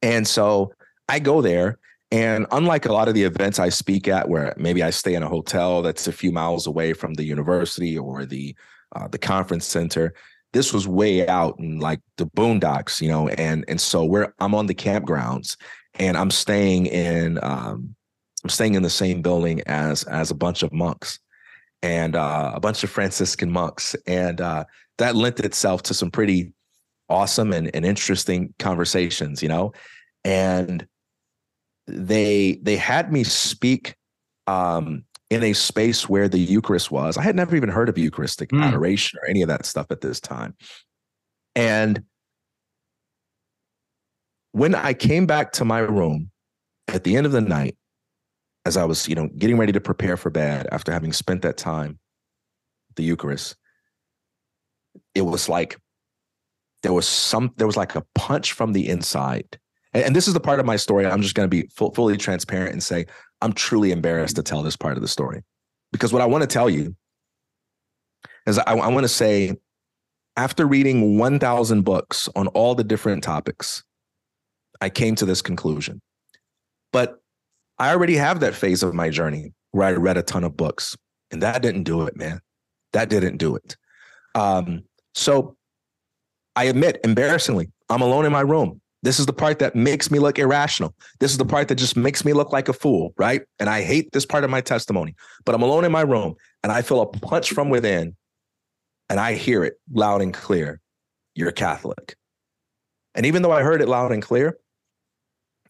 And 0.00 0.26
so 0.26 0.72
I 1.10 1.18
go 1.18 1.42
there 1.42 1.78
and 2.14 2.46
unlike 2.52 2.86
a 2.86 2.92
lot 2.92 3.08
of 3.08 3.14
the 3.14 3.24
events 3.24 3.58
I 3.58 3.70
speak 3.70 4.06
at, 4.06 4.28
where 4.28 4.54
maybe 4.56 4.84
I 4.84 4.90
stay 4.90 5.14
in 5.14 5.24
a 5.24 5.28
hotel 5.28 5.82
that's 5.82 6.06
a 6.06 6.12
few 6.12 6.30
miles 6.30 6.66
away 6.66 6.92
from 6.92 7.14
the 7.14 7.24
university 7.24 7.98
or 7.98 8.24
the 8.24 8.54
uh, 8.94 9.08
the 9.08 9.18
conference 9.18 9.66
center, 9.66 10.14
this 10.54 10.72
was 10.72 10.88
way 10.88 11.26
out 11.26 11.58
in 11.58 11.80
like 11.80 12.00
the 12.16 12.26
boondocks, 12.26 13.02
you 13.02 13.08
know. 13.08 13.28
And 13.28 13.64
and 13.68 13.80
so 13.80 14.04
we're 14.04 14.32
I'm 14.38 14.54
on 14.54 14.66
the 14.66 14.74
campgrounds, 14.74 15.56
and 15.94 16.16
I'm 16.16 16.30
staying 16.30 16.86
in 16.86 17.38
um, 17.42 17.94
I'm 18.42 18.50
staying 18.50 18.74
in 18.74 18.82
the 18.82 18.88
same 18.88 19.20
building 19.20 19.60
as 19.66 20.04
as 20.04 20.30
a 20.30 20.34
bunch 20.34 20.62
of 20.62 20.72
monks, 20.72 21.18
and 21.82 22.16
uh, 22.16 22.52
a 22.54 22.60
bunch 22.60 22.84
of 22.84 22.90
Franciscan 22.90 23.50
monks, 23.50 23.94
and 24.06 24.40
uh, 24.40 24.64
that 24.98 25.16
lent 25.16 25.40
itself 25.40 25.82
to 25.82 25.94
some 25.94 26.10
pretty 26.10 26.52
awesome 27.10 27.52
and, 27.52 27.70
and 27.74 27.84
interesting 27.84 28.54
conversations, 28.58 29.42
you 29.42 29.48
know. 29.48 29.72
And 30.24 30.86
they 31.88 32.60
they 32.62 32.76
had 32.76 33.12
me 33.12 33.24
speak 33.24 33.96
um, 34.46 35.04
in 35.34 35.42
a 35.42 35.52
space 35.52 36.08
where 36.08 36.28
the 36.28 36.38
Eucharist 36.38 36.92
was. 36.92 37.18
I 37.18 37.22
had 37.22 37.34
never 37.34 37.56
even 37.56 37.68
heard 37.68 37.88
of 37.88 37.98
Eucharistic 37.98 38.50
mm. 38.50 38.62
adoration 38.62 39.18
or 39.20 39.28
any 39.28 39.42
of 39.42 39.48
that 39.48 39.66
stuff 39.66 39.86
at 39.90 40.00
this 40.00 40.20
time. 40.20 40.54
And 41.56 42.04
when 44.52 44.76
I 44.76 44.94
came 44.94 45.26
back 45.26 45.50
to 45.54 45.64
my 45.64 45.80
room 45.80 46.30
at 46.86 47.02
the 47.02 47.16
end 47.16 47.26
of 47.26 47.32
the 47.32 47.40
night, 47.40 47.76
as 48.64 48.76
I 48.76 48.84
was, 48.84 49.08
you 49.08 49.16
know, 49.16 49.28
getting 49.36 49.58
ready 49.58 49.72
to 49.72 49.80
prepare 49.80 50.16
for 50.16 50.30
bed 50.30 50.68
after 50.70 50.92
having 50.92 51.12
spent 51.12 51.42
that 51.42 51.56
time, 51.56 51.98
the 52.94 53.02
Eucharist, 53.02 53.56
it 55.16 55.22
was 55.22 55.48
like 55.48 55.76
there 56.84 56.92
was 56.92 57.08
some, 57.08 57.52
there 57.56 57.66
was 57.66 57.76
like 57.76 57.96
a 57.96 58.04
punch 58.14 58.52
from 58.52 58.72
the 58.72 58.88
inside 58.88 59.58
and, 59.94 60.04
and 60.04 60.16
this 60.16 60.28
is 60.28 60.34
the 60.34 60.40
part 60.40 60.60
of 60.60 60.66
my 60.66 60.76
story 60.76 61.06
I'm 61.06 61.22
just 61.22 61.34
going 61.34 61.48
to 61.48 61.62
be 61.62 61.68
full, 61.68 61.94
fully 61.94 62.16
transparent 62.16 62.72
and 62.72 62.82
say 62.82 63.06
I'm 63.44 63.52
truly 63.52 63.92
embarrassed 63.92 64.36
to 64.36 64.42
tell 64.42 64.62
this 64.62 64.74
part 64.74 64.96
of 64.96 65.02
the 65.02 65.08
story 65.08 65.42
because 65.92 66.14
what 66.14 66.22
I 66.22 66.26
want 66.26 66.40
to 66.40 66.46
tell 66.46 66.70
you 66.70 66.96
is 68.46 68.58
I, 68.58 68.72
I 68.72 68.88
want 68.88 69.04
to 69.04 69.08
say, 69.08 69.52
after 70.34 70.66
reading 70.66 71.18
1,000 71.18 71.82
books 71.82 72.26
on 72.34 72.46
all 72.48 72.74
the 72.74 72.82
different 72.82 73.22
topics, 73.22 73.84
I 74.80 74.88
came 74.88 75.14
to 75.16 75.26
this 75.26 75.42
conclusion. 75.42 76.00
But 76.90 77.18
I 77.78 77.90
already 77.90 78.16
have 78.16 78.40
that 78.40 78.54
phase 78.54 78.82
of 78.82 78.94
my 78.94 79.10
journey 79.10 79.52
where 79.72 79.88
I 79.88 79.92
read 79.92 80.16
a 80.16 80.22
ton 80.22 80.42
of 80.42 80.56
books, 80.56 80.96
and 81.30 81.42
that 81.42 81.60
didn't 81.60 81.82
do 81.82 82.06
it, 82.06 82.16
man. 82.16 82.40
That 82.94 83.10
didn't 83.10 83.36
do 83.36 83.56
it. 83.56 83.76
Um, 84.34 84.84
so 85.14 85.54
I 86.56 86.64
admit, 86.64 86.98
embarrassingly, 87.04 87.70
I'm 87.90 88.00
alone 88.00 88.24
in 88.24 88.32
my 88.32 88.40
room. 88.40 88.80
This 89.04 89.20
is 89.20 89.26
the 89.26 89.34
part 89.34 89.58
that 89.58 89.76
makes 89.76 90.10
me 90.10 90.18
look 90.18 90.38
irrational. 90.38 90.94
This 91.20 91.30
is 91.30 91.36
the 91.36 91.44
part 91.44 91.68
that 91.68 91.74
just 91.74 91.94
makes 91.94 92.24
me 92.24 92.32
look 92.32 92.52
like 92.52 92.70
a 92.70 92.72
fool, 92.72 93.12
right? 93.18 93.42
And 93.60 93.68
I 93.68 93.82
hate 93.82 94.10
this 94.12 94.24
part 94.24 94.44
of 94.44 94.50
my 94.50 94.62
testimony, 94.62 95.14
but 95.44 95.54
I'm 95.54 95.60
alone 95.60 95.84
in 95.84 95.92
my 95.92 96.00
room 96.00 96.36
and 96.62 96.72
I 96.72 96.80
feel 96.80 97.02
a 97.02 97.06
punch 97.06 97.50
from 97.50 97.68
within 97.68 98.16
and 99.10 99.20
I 99.20 99.34
hear 99.34 99.62
it 99.62 99.74
loud 99.92 100.22
and 100.22 100.32
clear. 100.32 100.80
You're 101.34 101.52
Catholic. 101.52 102.16
And 103.14 103.26
even 103.26 103.42
though 103.42 103.52
I 103.52 103.62
heard 103.62 103.82
it 103.82 103.88
loud 103.88 104.10
and 104.10 104.22
clear, 104.22 104.56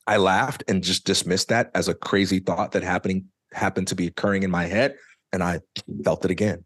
I 0.07 0.19
laughed 0.19 0.63
and 0.69 0.85
just 0.85 1.05
dismissed 1.05 1.49
that 1.49 1.73
as 1.75 1.89
a 1.89 1.95
crazy 1.95 2.39
thought 2.39 2.71
that 2.73 2.85
happening 2.85 3.27
happened 3.53 3.89
to 3.89 3.97
be 3.97 4.07
occurring 4.07 4.45
in 4.45 4.51
my 4.51 4.67
head. 4.67 4.95
And 5.33 5.43
I 5.43 5.59
felt 6.05 6.25
it 6.25 6.31
again. 6.31 6.65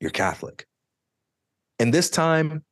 You're 0.00 0.10
Catholic. 0.10 0.66
And 1.78 1.92
this 1.92 2.08
time 2.08 2.64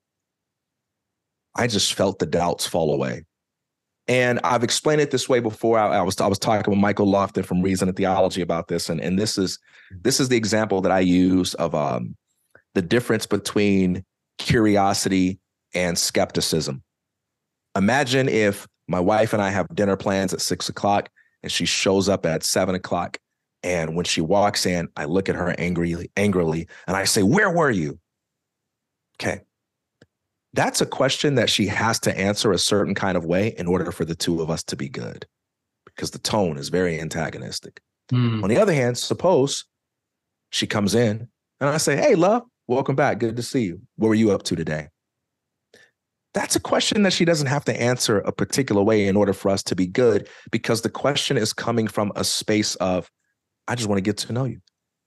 I 1.54 1.66
just 1.66 1.94
felt 1.94 2.18
the 2.18 2.26
doubts 2.26 2.66
fall 2.66 2.92
away. 2.94 3.24
And 4.08 4.40
I've 4.42 4.64
explained 4.64 5.00
it 5.00 5.10
this 5.10 5.28
way 5.28 5.40
before. 5.40 5.78
I, 5.78 5.98
I, 5.98 6.02
was 6.02 6.20
I 6.20 6.26
was 6.26 6.38
talking 6.38 6.70
with 6.70 6.80
Michael 6.80 7.06
Lofton 7.06 7.44
from 7.44 7.62
Reason 7.62 7.86
and 7.88 7.96
Theology 7.96 8.42
about 8.42 8.66
this, 8.68 8.88
and 8.88 9.00
and 9.00 9.18
this 9.18 9.38
is 9.38 9.58
this 10.02 10.18
is 10.18 10.28
the 10.28 10.36
example 10.36 10.80
that 10.80 10.90
I 10.90 11.00
use 11.00 11.54
of 11.54 11.76
um, 11.76 12.16
the 12.74 12.82
difference 12.82 13.26
between 13.26 14.04
curiosity 14.38 15.38
and 15.74 15.96
skepticism. 15.96 16.82
Imagine 17.76 18.28
if 18.28 18.66
my 18.88 18.98
wife 18.98 19.32
and 19.32 19.40
I 19.40 19.50
have 19.50 19.72
dinner 19.74 19.96
plans 19.96 20.34
at 20.34 20.40
six 20.40 20.68
o'clock, 20.68 21.08
and 21.44 21.52
she 21.52 21.64
shows 21.64 22.08
up 22.08 22.26
at 22.26 22.42
seven 22.42 22.74
o'clock, 22.74 23.16
and 23.62 23.94
when 23.94 24.06
she 24.06 24.20
walks 24.20 24.66
in, 24.66 24.88
I 24.96 25.04
look 25.04 25.28
at 25.28 25.36
her 25.36 25.54
angrily, 25.56 26.10
angrily, 26.16 26.66
and 26.88 26.96
I 26.96 27.04
say, 27.04 27.22
"Where 27.22 27.50
were 27.50 27.70
you?" 27.70 28.00
Okay, 29.20 29.42
that's 30.52 30.80
a 30.80 30.86
question 30.86 31.36
that 31.36 31.50
she 31.50 31.66
has 31.66 32.00
to 32.00 32.18
answer 32.18 32.52
a 32.52 32.58
certain 32.58 32.94
kind 32.94 33.16
of 33.16 33.24
way 33.24 33.54
in 33.56 33.66
order 33.66 33.92
for 33.92 34.04
the 34.04 34.14
two 34.14 34.42
of 34.42 34.50
us 34.50 34.62
to 34.64 34.76
be 34.76 34.88
good 34.88 35.26
because 35.86 36.10
the 36.10 36.18
tone 36.18 36.56
is 36.56 36.68
very 36.68 37.00
antagonistic. 37.00 37.80
Mm. 38.12 38.42
On 38.42 38.48
the 38.48 38.56
other 38.56 38.74
hand, 38.74 38.98
suppose 38.98 39.64
she 40.50 40.66
comes 40.66 40.94
in 40.94 41.28
and 41.60 41.70
I 41.70 41.76
say, 41.76 41.96
Hey, 41.96 42.14
love, 42.14 42.42
welcome 42.66 42.96
back. 42.96 43.18
Good 43.18 43.36
to 43.36 43.42
see 43.42 43.62
you. 43.62 43.80
What 43.96 44.08
were 44.08 44.14
you 44.14 44.32
up 44.32 44.42
to 44.44 44.56
today? 44.56 44.88
That's 46.32 46.54
a 46.54 46.60
question 46.60 47.02
that 47.02 47.12
she 47.12 47.24
doesn't 47.24 47.48
have 47.48 47.64
to 47.64 47.80
answer 47.80 48.18
a 48.18 48.32
particular 48.32 48.82
way 48.82 49.06
in 49.06 49.16
order 49.16 49.32
for 49.32 49.50
us 49.50 49.62
to 49.64 49.74
be 49.74 49.86
good 49.86 50.28
because 50.50 50.82
the 50.82 50.90
question 50.90 51.36
is 51.36 51.52
coming 51.52 51.88
from 51.88 52.12
a 52.14 52.22
space 52.22 52.76
of, 52.76 53.10
I 53.66 53.74
just 53.74 53.88
want 53.88 53.98
to 53.98 54.02
get 54.02 54.16
to 54.18 54.32
know 54.32 54.44
you. 54.44 54.60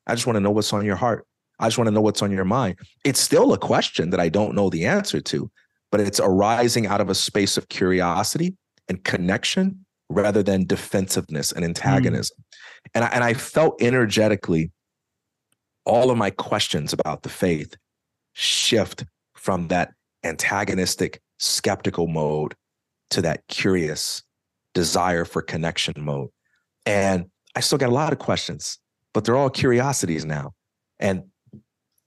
I 0.05 0.15
just 0.15 0.27
want 0.27 0.35
to 0.35 0.41
know 0.41 0.51
what's 0.51 0.73
on 0.73 0.85
your 0.85 0.97
heart. 0.97 1.25
I 1.60 1.68
just 1.68 1.78
want 1.78 1.88
to 1.88 1.91
know 1.91 2.01
what's 2.01 2.22
on 2.22 2.32
your 2.32 2.45
mind. 2.45 2.78
It's 3.06 3.20
still 3.20 3.54
a 3.54 3.58
question 3.58 4.10
that 4.10 4.20
I 4.20 4.30
don't 4.30 4.56
know 4.56 4.70
the 4.70 4.86
answer 4.86 5.22
to, 5.22 5.49
but 5.91 6.01
it's 6.01 6.20
arising 6.20 6.88
out 6.88 7.01
of 7.01 7.10
a 7.10 7.16
space 7.16 7.58
of 7.58 7.70
curiosity 7.70 8.56
and 8.89 9.04
connection 9.04 9.86
rather 10.10 10.43
than 10.43 10.66
defensiveness 10.66 11.51
and 11.51 11.64
antagonism. 11.64 12.38
Mm. 12.38 12.89
And, 12.95 13.04
I, 13.06 13.08
and 13.08 13.24
I 13.24 13.34
felt 13.34 13.82
energetically 13.82 14.72
all 15.86 16.12
of 16.12 16.18
my 16.18 16.30
questions 16.30 16.93
about 16.93 17.24
the 17.24 17.30
faith 17.30 17.76
shift 18.34 19.06
from 19.36 19.68
that 19.68 19.93
antagonistic, 20.24 21.22
skeptical 21.38 22.08
mode 22.08 22.56
to 23.12 23.22
that 23.22 23.45
curious 23.47 24.24
desire 24.74 25.26
for 25.26 25.41
connection 25.41 25.93
mode. 25.97 26.30
And 26.86 27.26
I 27.56 27.60
still 27.60 27.78
got 27.78 27.89
a 27.89 27.93
lot 27.93 28.14
of 28.14 28.20
questions, 28.20 28.80
but 29.14 29.24
they're 29.24 29.38
all 29.38 29.49
curiosities 29.49 30.26
now. 30.26 30.54
And 30.99 31.24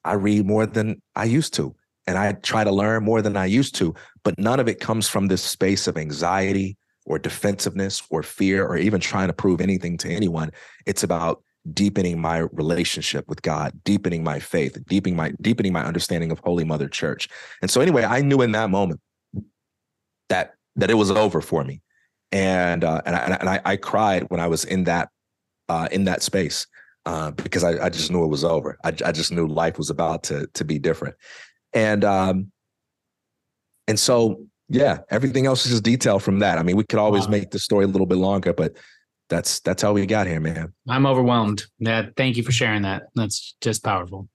I 0.07 0.15
read 0.15 0.47
more 0.47 0.67
than 0.67 1.01
I 1.15 1.25
used 1.25 1.55
to, 1.55 1.75
and 2.07 2.17
I 2.17 2.33
try 2.33 2.65
to 2.65 2.71
learn 2.71 3.05
more 3.05 3.23
than 3.23 3.37
I 3.37 3.47
used 3.47 3.75
to, 3.77 3.95
but 4.23 4.39
none 4.39 4.61
of 4.61 4.69
it 4.69 4.81
comes 4.81 5.09
from 5.09 5.27
this 5.27 5.43
space 5.43 5.87
of 5.87 5.97
anxiety 5.97 6.77
or 7.05 7.19
defensiveness 7.19 8.03
or 8.11 8.23
fear 8.23 8.67
or 8.67 8.77
even 8.77 9.01
trying 9.01 9.29
to 9.29 9.33
prove 9.33 9.61
anything 9.61 9.97
to 9.99 10.09
anyone. 10.09 10.51
It's 10.87 11.03
about 11.03 11.43
deepening 11.73 12.21
my 12.21 12.39
relationship 12.53 13.27
with 13.29 13.43
God, 13.43 13.73
deepening 13.85 14.23
my 14.23 14.39
faith, 14.39 14.79
deepening 14.87 15.17
my 15.17 15.33
deepening 15.41 15.73
my 15.73 15.85
understanding 15.85 16.31
of 16.31 16.39
Holy 16.41 16.65
Mother 16.65 16.89
Church. 16.89 17.29
And 17.63 17.71
so 17.71 17.81
anyway, 17.81 18.05
I 18.05 18.21
knew 18.21 18.43
in 18.43 18.53
that 18.53 18.71
moment 18.71 19.01
that 20.29 20.55
that 20.77 20.91
it 20.91 20.95
was 20.95 21.11
over 21.11 21.41
for 21.41 21.65
me. 21.65 21.81
And 22.33 22.85
uh, 22.85 23.03
and 23.07 23.17
I, 23.17 23.19
and 23.21 23.49
I, 23.49 23.61
I 23.65 23.77
cried 23.77 24.25
when 24.29 24.41
I 24.41 24.49
was 24.49 24.65
in 24.65 24.85
that 24.85 25.09
uh, 25.69 25.89
in 25.91 26.05
that 26.05 26.23
space 26.23 26.67
uh, 27.07 27.31
because 27.31 27.63
I, 27.63 27.87
I, 27.87 27.89
just 27.89 28.11
knew 28.11 28.25
it 28.25 28.29
was 28.29 28.45
over. 28.45 28.77
I, 28.85 28.89
I, 28.89 29.13
just 29.13 29.31
knew 29.31 29.47
life 29.47 29.79
was 29.79 29.91
about 29.91 30.25
to 30.25 30.49
to 30.55 30.65
be 30.65 30.79
different, 30.79 31.15
and 31.73 32.05
um, 32.05 32.51
and 33.87 33.99
so 33.99 34.45
yeah, 34.69 34.99
everything 35.09 35.47
else 35.47 35.65
is 35.65 35.71
just 35.71 35.85
detail 35.85 36.19
from 36.19 36.41
that. 36.41 36.59
I 36.59 36.65
mean, 36.65 36.77
we 36.77 36.85
could 36.85 36.99
always 36.99 37.27
wow. 37.27 37.31
make 37.31 37.53
the 37.53 37.61
story 37.61 37.85
a 37.85 37.89
little 37.89 38.07
bit 38.07 38.19
longer, 38.19 38.53
but 38.53 38.77
that's 39.29 39.61
that's 39.61 39.83
how 39.83 39.93
we 39.93 40.05
got 40.05 40.27
here, 40.27 40.41
man. 40.41 40.73
I'm 40.89 41.07
overwhelmed. 41.07 41.67
Yeah, 41.79 42.07
thank 42.17 42.37
you 42.37 42.43
for 42.43 42.53
sharing 42.53 42.83
that. 42.83 43.05
That's 43.15 43.55
just 43.61 43.85
powerful. 43.85 44.29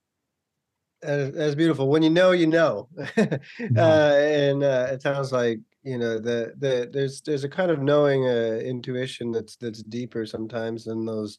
that's 1.02 1.54
beautiful. 1.54 1.90
When 1.90 2.02
you 2.02 2.10
know, 2.10 2.30
you 2.30 2.46
know, 2.46 2.88
uh, 3.18 3.34
and 3.76 4.62
uh, 4.62 4.88
it 4.92 5.02
sounds 5.02 5.30
like 5.30 5.60
you 5.82 5.98
know 5.98 6.18
the 6.18 6.54
the 6.58 6.88
there's 6.90 7.20
there's 7.20 7.44
a 7.44 7.50
kind 7.50 7.70
of 7.70 7.82
knowing 7.82 8.26
uh, 8.26 8.60
intuition 8.64 9.30
that's 9.30 9.56
that's 9.56 9.82
deeper 9.82 10.24
sometimes 10.24 10.84
than 10.84 11.04
those 11.04 11.36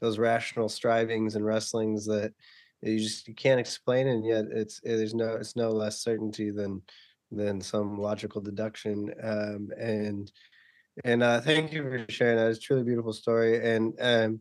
those 0.00 0.18
rational 0.18 0.68
strivings 0.68 1.36
and 1.36 1.44
wrestlings 1.44 2.06
that 2.06 2.32
you 2.82 2.98
just 2.98 3.28
you 3.28 3.34
can't 3.34 3.60
explain 3.60 4.08
and 4.08 4.24
yet 4.24 4.46
it's 4.50 4.80
eh, 4.86 4.96
there's 4.96 5.14
no 5.14 5.34
it's 5.34 5.56
no 5.56 5.70
less 5.70 6.02
certainty 6.02 6.50
than 6.50 6.82
than 7.30 7.60
some 7.60 7.98
logical 7.98 8.40
deduction 8.40 9.12
um, 9.22 9.68
and 9.78 10.32
and 11.04 11.22
uh, 11.22 11.40
thank 11.40 11.72
you 11.72 11.82
for 11.82 12.04
sharing 12.12 12.36
that. 12.36 12.50
It's 12.50 12.58
truly 12.58 12.82
beautiful 12.82 13.12
story 13.12 13.62
and 13.62 13.94
um, 14.00 14.40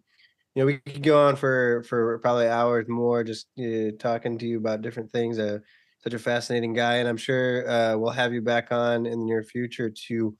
you 0.56 0.62
know 0.62 0.66
we 0.66 0.78
could 0.78 1.04
go 1.04 1.28
on 1.28 1.36
for 1.36 1.84
for 1.84 2.18
probably 2.20 2.48
hours 2.48 2.88
more 2.88 3.24
just 3.24 3.48
uh, 3.60 3.92
talking 4.00 4.38
to 4.38 4.48
you 4.48 4.58
about 4.58 4.82
different 4.82 5.12
things. 5.12 5.38
Uh, 5.38 5.60
such 6.04 6.14
a 6.14 6.20
fascinating 6.20 6.72
guy 6.72 6.96
and 6.96 7.10
i'm 7.10 7.18
sure 7.18 7.70
uh, 7.70 7.98
we'll 7.98 8.10
have 8.10 8.32
you 8.32 8.42
back 8.42 8.72
on 8.72 9.06
in 9.06 9.20
the 9.20 9.26
near 9.26 9.44
future 9.44 9.90
to 9.90 10.34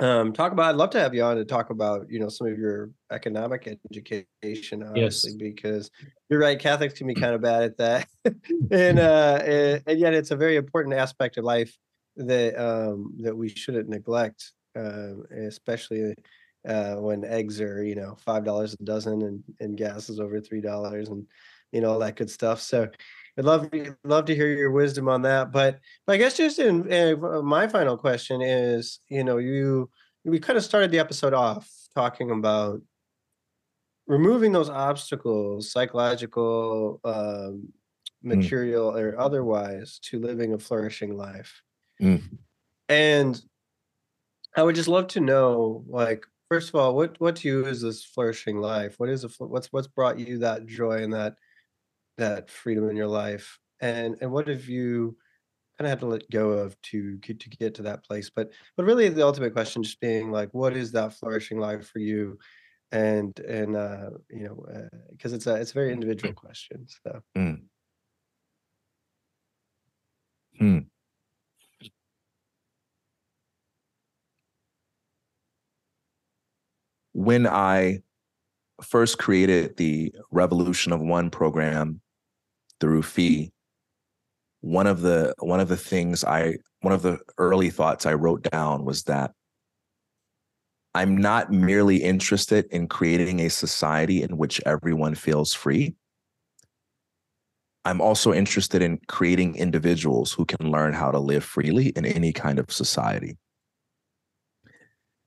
um, 0.00 0.32
talk 0.32 0.52
about. 0.52 0.70
I'd 0.70 0.76
love 0.76 0.90
to 0.90 1.00
have 1.00 1.14
you 1.14 1.22
on 1.22 1.36
to 1.36 1.44
talk 1.44 1.70
about 1.70 2.06
you 2.10 2.18
know 2.18 2.28
some 2.28 2.46
of 2.46 2.58
your 2.58 2.90
economic 3.12 3.78
education, 3.90 4.82
obviously, 4.82 5.32
yes. 5.32 5.38
because 5.38 5.90
you're 6.28 6.40
right. 6.40 6.58
Catholics 6.58 6.94
can 6.94 7.06
be 7.06 7.14
kind 7.24 7.34
of 7.34 7.40
bad 7.40 7.62
at 7.62 7.76
that, 7.78 8.08
and 8.70 8.98
uh, 8.98 9.40
and, 9.44 9.82
and, 9.86 10.00
yet 10.00 10.14
it's 10.14 10.30
a 10.30 10.36
very 10.36 10.56
important 10.56 10.94
aspect 10.94 11.36
of 11.36 11.44
life 11.44 11.76
that 12.16 12.56
um, 12.56 13.14
that 13.18 13.36
we 13.36 13.48
shouldn't 13.48 13.88
neglect, 13.88 14.52
uh, 14.76 15.12
especially 15.46 16.14
uh, 16.68 16.96
when 16.96 17.24
eggs 17.24 17.60
are 17.60 17.82
you 17.82 17.94
know 17.94 18.16
five 18.24 18.44
dollars 18.44 18.74
a 18.74 18.84
dozen 18.84 19.22
and 19.22 19.42
and 19.60 19.76
gas 19.76 20.08
is 20.08 20.20
over 20.20 20.40
three 20.40 20.60
dollars 20.60 21.08
and 21.08 21.26
you 21.72 21.80
know 21.80 21.92
all 21.92 21.98
that 21.98 22.16
good 22.16 22.30
stuff. 22.30 22.60
So 22.60 22.88
I'd 23.40 23.46
love 23.46 23.70
love 24.04 24.26
to 24.26 24.34
hear 24.34 24.48
your 24.48 24.70
wisdom 24.70 25.08
on 25.08 25.22
that. 25.22 25.50
But, 25.50 25.80
but 26.06 26.12
I 26.12 26.16
guess 26.18 26.36
just 26.36 26.58
in, 26.58 26.86
in 26.92 27.24
uh, 27.24 27.40
my 27.40 27.68
final 27.68 27.96
question 27.96 28.42
is, 28.42 29.00
you 29.08 29.24
know, 29.24 29.38
you 29.38 29.88
we 30.24 30.38
kind 30.38 30.58
of 30.58 30.62
started 30.62 30.90
the 30.90 30.98
episode 30.98 31.32
off 31.32 31.66
talking 31.94 32.30
about 32.30 32.82
removing 34.06 34.52
those 34.52 34.68
obstacles, 34.68 35.72
psychological, 35.72 37.00
um, 37.02 37.72
hmm. 38.20 38.28
material, 38.28 38.92
mm. 38.92 39.00
or 39.00 39.18
otherwise, 39.18 39.98
to 40.02 40.18
living 40.18 40.52
a 40.52 40.58
flourishing 40.58 41.16
life. 41.16 41.62
Mm. 41.98 42.22
And 42.90 43.40
I 44.54 44.64
would 44.64 44.74
just 44.74 44.88
love 44.88 45.06
to 45.08 45.20
know, 45.20 45.82
like, 45.88 46.26
first 46.50 46.68
of 46.68 46.74
all, 46.74 46.94
what 46.94 47.18
what 47.18 47.36
to 47.36 47.48
you 47.48 47.64
is 47.64 47.80
this 47.80 48.04
flourishing 48.04 48.58
life? 48.58 48.96
What 48.98 49.08
is 49.08 49.24
a 49.24 49.28
what's 49.38 49.72
what's 49.72 49.88
brought 49.88 50.18
you 50.18 50.36
that 50.40 50.66
joy 50.66 51.02
and 51.02 51.14
that 51.14 51.36
that 52.20 52.50
freedom 52.50 52.88
in 52.88 52.96
your 52.96 53.08
life 53.08 53.58
and 53.80 54.16
and 54.20 54.30
what 54.30 54.48
have 54.48 54.66
you 54.68 55.16
kind 55.78 55.86
of 55.86 55.90
had 55.90 56.00
to 56.00 56.06
let 56.06 56.30
go 56.30 56.50
of 56.50 56.80
to 56.82 57.16
get 57.18 57.40
to 57.40 57.48
get 57.48 57.74
to 57.74 57.82
that 57.82 58.04
place 58.04 58.30
but 58.34 58.50
but 58.76 58.84
really 58.84 59.08
the 59.08 59.24
ultimate 59.24 59.52
question 59.52 59.82
just 59.82 60.00
being 60.00 60.30
like 60.30 60.50
what 60.52 60.76
is 60.76 60.92
that 60.92 61.14
flourishing 61.14 61.58
life 61.58 61.88
for 61.88 61.98
you 61.98 62.38
and 62.92 63.40
and 63.40 63.76
uh 63.76 64.10
you 64.28 64.44
know 64.44 64.88
because 65.10 65.32
uh, 65.32 65.36
it's 65.36 65.46
a 65.46 65.54
it's 65.54 65.70
a 65.70 65.74
very 65.74 65.92
individual 65.92 66.34
question 66.34 66.86
so 67.04 67.20
mm. 67.36 67.60
Hmm. 70.58 70.80
When 77.12 77.46
I 77.46 78.00
first 78.82 79.18
created 79.18 79.76
the 79.78 80.14
Revolution 80.30 80.92
of 80.92 81.00
One 81.00 81.30
program 81.30 82.02
through 82.80 83.02
FEE, 83.02 83.52
one 84.60 84.86
of 84.86 85.00
the 85.00 85.34
one 85.38 85.60
of 85.60 85.68
the 85.68 85.76
things 85.76 86.24
I 86.24 86.56
one 86.80 86.92
of 86.92 87.02
the 87.02 87.18
early 87.38 87.70
thoughts 87.70 88.06
I 88.06 88.14
wrote 88.14 88.42
down 88.50 88.84
was 88.84 89.04
that 89.04 89.32
I'm 90.94 91.16
not 91.16 91.52
merely 91.52 91.98
interested 91.98 92.66
in 92.70 92.88
creating 92.88 93.40
a 93.40 93.48
society 93.48 94.22
in 94.22 94.36
which 94.36 94.60
everyone 94.66 95.14
feels 95.14 95.54
free. 95.54 95.94
I'm 97.84 98.00
also 98.00 98.32
interested 98.34 98.82
in 98.82 98.98
creating 99.08 99.56
individuals 99.56 100.32
who 100.32 100.44
can 100.44 100.70
learn 100.70 100.92
how 100.92 101.10
to 101.10 101.18
live 101.18 101.44
freely 101.44 101.88
in 101.90 102.04
any 102.04 102.32
kind 102.32 102.58
of 102.58 102.70
society. 102.70 103.38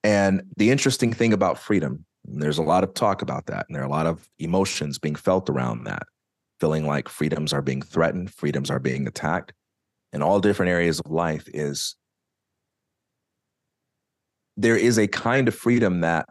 And 0.04 0.44
the 0.58 0.70
interesting 0.70 1.14
thing 1.14 1.34
about 1.34 1.58
freedom, 1.58 2.06
there's 2.26 2.58
a 2.58 2.64
lot 2.64 2.84
of 2.84 2.94
talk 2.94 3.22
about 3.22 3.46
that, 3.48 3.66
and 3.68 3.76
there 3.76 3.82
are 3.82 3.88
a 3.88 3.90
lot 3.90 4.06
of 4.06 4.30
emotions 4.38 5.00
being 5.00 5.16
felt 5.16 5.50
around 5.50 5.86
that, 5.86 6.04
feeling 6.64 6.88
like 6.88 7.10
freedoms 7.10 7.52
are 7.52 7.62
being 7.62 7.82
threatened, 7.82 8.34
freedoms 8.34 8.72
are 8.72 8.80
being 8.80 9.06
attacked 9.06 9.52
in 10.14 10.22
all 10.22 10.40
different 10.40 10.70
areas 10.70 10.98
of 10.98 11.12
life 11.12 11.44
is 11.54 11.98
there 14.56 14.78
is 14.78 14.98
a 14.98 15.06
kind 15.06 15.50
of 15.50 15.54
freedom 15.54 16.00
that 16.00 16.26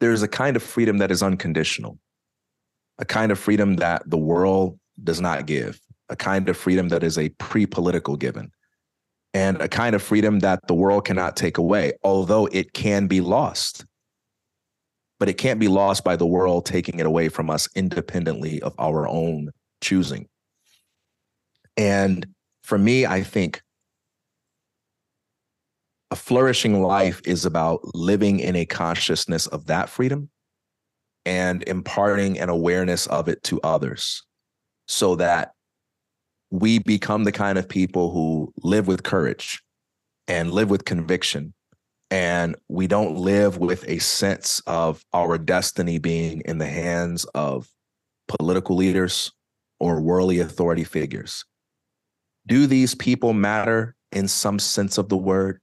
there's 0.00 0.22
a 0.22 0.28
kind 0.28 0.56
of 0.56 0.62
freedom 0.62 0.96
that 0.96 1.10
is 1.10 1.22
unconditional, 1.22 1.98
a 2.98 3.04
kind 3.04 3.30
of 3.30 3.38
freedom 3.38 3.76
that 3.76 4.08
the 4.08 4.16
world 4.16 4.80
does 5.04 5.20
not 5.20 5.44
give, 5.44 5.78
a 6.08 6.16
kind 6.16 6.48
of 6.48 6.56
freedom 6.56 6.88
that 6.88 7.02
is 7.02 7.18
a 7.18 7.28
pre 7.28 7.66
political 7.66 8.16
given, 8.16 8.50
and 9.34 9.60
a 9.60 9.68
kind 9.68 9.94
of 9.94 10.02
freedom 10.02 10.38
that 10.38 10.66
the 10.66 10.72
world 10.72 11.04
cannot 11.04 11.36
take 11.36 11.58
away, 11.58 11.92
although 12.02 12.46
it 12.46 12.72
can 12.72 13.06
be 13.06 13.20
lost. 13.20 13.84
But 15.20 15.28
it 15.28 15.34
can't 15.34 15.60
be 15.60 15.68
lost 15.68 16.02
by 16.02 16.16
the 16.16 16.26
world 16.26 16.66
taking 16.66 16.98
it 16.98 17.06
away 17.06 17.28
from 17.28 17.50
us 17.50 17.68
independently 17.76 18.60
of 18.62 18.74
our 18.78 19.06
own 19.06 19.50
choosing. 19.80 20.26
And 21.76 22.26
for 22.64 22.78
me, 22.78 23.06
I 23.06 23.22
think 23.22 23.62
a 26.10 26.16
flourishing 26.16 26.82
life 26.82 27.20
is 27.24 27.44
about 27.44 27.94
living 27.94 28.40
in 28.40 28.56
a 28.56 28.66
consciousness 28.66 29.46
of 29.46 29.66
that 29.66 29.88
freedom 29.88 30.28
and 31.24 31.62
imparting 31.68 32.38
an 32.38 32.48
awareness 32.48 33.06
of 33.06 33.28
it 33.28 33.42
to 33.44 33.60
others 33.60 34.24
so 34.88 35.14
that 35.16 35.52
we 36.50 36.80
become 36.80 37.24
the 37.24 37.32
kind 37.32 37.58
of 37.58 37.68
people 37.68 38.10
who 38.10 38.52
live 38.62 38.88
with 38.88 39.04
courage 39.04 39.62
and 40.26 40.50
live 40.50 40.68
with 40.68 40.84
conviction 40.84 41.54
and 42.10 42.56
we 42.68 42.86
don't 42.86 43.16
live 43.16 43.58
with 43.58 43.88
a 43.88 43.98
sense 43.98 44.60
of 44.66 45.04
our 45.12 45.38
destiny 45.38 45.98
being 45.98 46.42
in 46.44 46.58
the 46.58 46.66
hands 46.66 47.24
of 47.34 47.68
political 48.28 48.76
leaders 48.76 49.32
or 49.78 50.00
worldly 50.00 50.40
authority 50.40 50.84
figures 50.84 51.44
do 52.46 52.66
these 52.66 52.94
people 52.94 53.32
matter 53.32 53.94
in 54.12 54.26
some 54.28 54.58
sense 54.58 54.98
of 54.98 55.08
the 55.08 55.16
word 55.16 55.60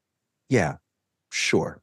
yeah, 0.49 0.75
sure. 1.31 1.81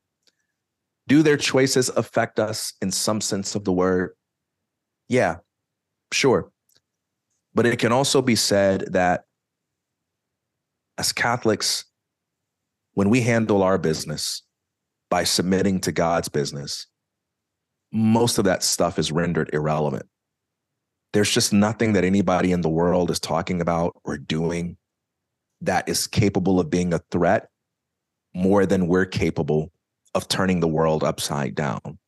Do 1.07 1.23
their 1.23 1.37
choices 1.37 1.91
affect 1.91 2.39
us 2.39 2.73
in 2.81 2.91
some 2.91 3.21
sense 3.21 3.55
of 3.55 3.65
the 3.65 3.73
word? 3.73 4.13
Yeah, 5.09 5.37
sure. 6.13 6.51
But 7.55 7.67
it 7.67 7.79
can 7.79 7.93
also 7.93 8.23
be 8.23 8.37
said 8.37 8.93
that 8.93 9.25
as 10.97 11.13
Catholics, 11.13 11.85
when 12.95 13.11
we 13.11 13.21
handle 13.21 13.63
our 13.63 13.77
business 13.77 14.43
by 15.15 15.23
submitting 15.23 15.79
to 15.79 15.93
God's 15.93 16.29
business, 16.29 16.89
most 17.93 18.37
of 18.39 18.47
that 18.47 18.65
stuff 18.65 18.99
is 18.99 19.13
rendered 19.13 19.49
irrelevant. 19.53 20.07
There's 21.13 21.31
just 21.31 21.53
nothing 21.53 21.93
that 21.93 22.03
anybody 22.03 22.51
in 22.51 22.63
the 22.63 22.69
world 22.69 23.13
is 23.13 23.21
talking 23.21 23.61
about 23.61 23.95
or 24.03 24.19
doing 24.19 24.77
that 25.61 25.89
is 25.89 26.09
capable 26.09 26.59
of 26.59 26.69
being 26.69 26.93
a 26.93 26.99
threat 27.13 27.49
more 28.35 28.67
than 28.67 28.89
we're 28.89 29.07
capable 29.07 29.71
of 30.17 30.27
turning 30.27 30.59
the 30.59 30.67
world 30.67 31.05
upside 31.05 31.55
down. 31.55 32.01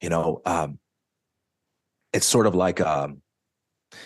You 0.00 0.10
know, 0.10 0.40
um, 0.46 0.78
it's 2.12 2.26
sort 2.26 2.46
of 2.46 2.54
like, 2.54 2.80
um, 2.80 3.22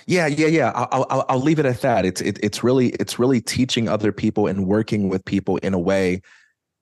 yeah, 0.07 0.29
yeah, 0.29 0.47
yeah. 0.47 0.71
I'll, 0.75 1.07
I'll, 1.11 1.27
I'll 1.29 1.43
leave 1.43 1.59
it 1.59 1.67
at 1.67 1.83
that. 1.83 2.07
It's 2.07 2.23
it, 2.23 2.39
it's 2.43 2.65
really 2.65 2.89
it's 2.93 3.19
really 3.19 3.43
teaching 3.43 3.87
other 3.87 4.13
people 4.13 4.47
and 4.47 4.67
working 4.67 5.11
with 5.11 5.23
people 5.27 5.59
in 5.59 5.75
a 5.75 5.79
way 5.79 6.23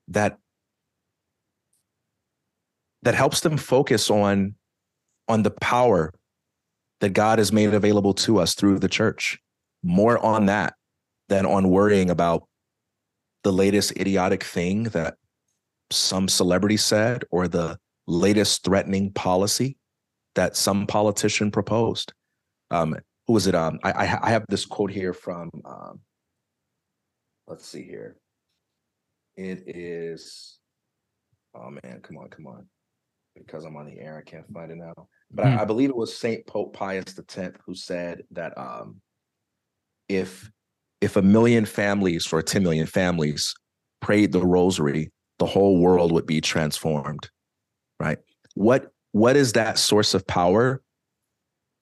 that 0.06 0.38
that 3.02 3.14
helps 3.14 3.40
them 3.40 3.56
focus 3.56 4.10
on 4.10 4.54
on 5.28 5.42
the 5.42 5.50
power 5.50 6.12
that 7.00 7.10
God 7.10 7.38
has 7.38 7.52
made 7.52 7.72
available 7.72 8.14
to 8.14 8.38
us 8.38 8.54
through 8.54 8.78
the 8.78 8.88
church. 8.88 9.38
More 9.82 10.18
on 10.18 10.46
that 10.46 10.74
than 11.28 11.46
on 11.46 11.70
worrying 11.70 12.10
about 12.10 12.46
the 13.44 13.52
latest 13.52 13.92
idiotic 13.98 14.42
thing 14.42 14.84
that 14.84 15.14
some 15.90 16.28
celebrity 16.28 16.76
said 16.76 17.24
or 17.30 17.48
the 17.48 17.78
latest 18.06 18.64
threatening 18.64 19.12
policy 19.12 19.76
that 20.34 20.56
some 20.56 20.86
politician 20.86 21.50
proposed. 21.50 22.12
Um, 22.70 22.96
who 23.26 23.32
was 23.32 23.46
it? 23.46 23.54
Um, 23.54 23.78
I, 23.82 24.18
I 24.22 24.30
have 24.30 24.44
this 24.48 24.66
quote 24.66 24.90
here 24.90 25.12
from. 25.12 25.50
Um, 25.64 26.00
let's 27.46 27.66
see 27.66 27.82
here. 27.82 28.16
It 29.36 29.62
is. 29.66 30.58
Oh 31.54 31.70
man, 31.70 32.00
come 32.02 32.18
on, 32.18 32.28
come 32.28 32.46
on. 32.46 32.66
Because 33.44 33.64
I'm 33.64 33.76
on 33.76 33.86
the 33.86 33.98
air, 33.98 34.18
I 34.18 34.28
can't 34.28 34.50
find 34.52 34.70
it 34.70 34.76
now. 34.76 34.94
But 35.30 35.46
I, 35.46 35.50
hmm. 35.52 35.58
I 35.60 35.64
believe 35.64 35.90
it 35.90 35.96
was 35.96 36.16
Saint 36.16 36.46
Pope 36.46 36.74
Pius 36.74 37.18
X 37.18 37.58
who 37.64 37.74
said 37.74 38.22
that 38.32 38.56
um, 38.56 39.00
if 40.08 40.50
if 41.00 41.16
a 41.16 41.22
million 41.22 41.64
families 41.64 42.30
or 42.32 42.42
10 42.42 42.62
million 42.62 42.86
families 42.86 43.54
prayed 44.02 44.32
the 44.32 44.44
rosary, 44.44 45.10
the 45.38 45.46
whole 45.46 45.80
world 45.80 46.12
would 46.12 46.26
be 46.26 46.40
transformed. 46.40 47.30
Right? 47.98 48.18
What 48.54 48.90
what 49.12 49.36
is 49.36 49.52
that 49.54 49.78
source 49.78 50.14
of 50.14 50.26
power 50.26 50.82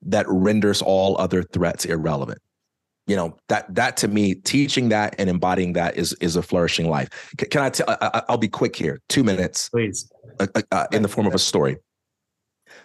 that 0.03 0.27
renders 0.29 0.81
all 0.83 1.21
other 1.21 1.43
threats 1.43 1.85
irrelevant? 1.85 2.41
You 3.09 3.17
know, 3.17 3.37
that 3.49 3.75
that 3.75 3.97
to 3.99 4.09
me, 4.09 4.35
teaching 4.35 4.91
that 4.91 5.17
and 5.19 5.29
embodying 5.29 5.73
that 5.73 5.97
is 5.97 6.13
is 6.21 6.37
a 6.37 6.43
flourishing 6.43 6.89
life. 6.89 7.09
Can, 7.37 7.49
can 7.49 7.63
I 7.63 7.71
tell 7.71 7.87
I, 7.89 8.23
will 8.29 8.39
be 8.39 8.49
quick 8.49 8.77
here. 8.77 9.01
2 9.09 9.25
minutes. 9.25 9.71
Please. 9.71 10.11
Uh, 10.39 10.47
uh, 10.55 10.63
uh, 10.71 10.87
in 10.93 11.03
the 11.03 11.09
form 11.09 11.27
of 11.27 11.35
a 11.35 11.39
story. 11.39 11.79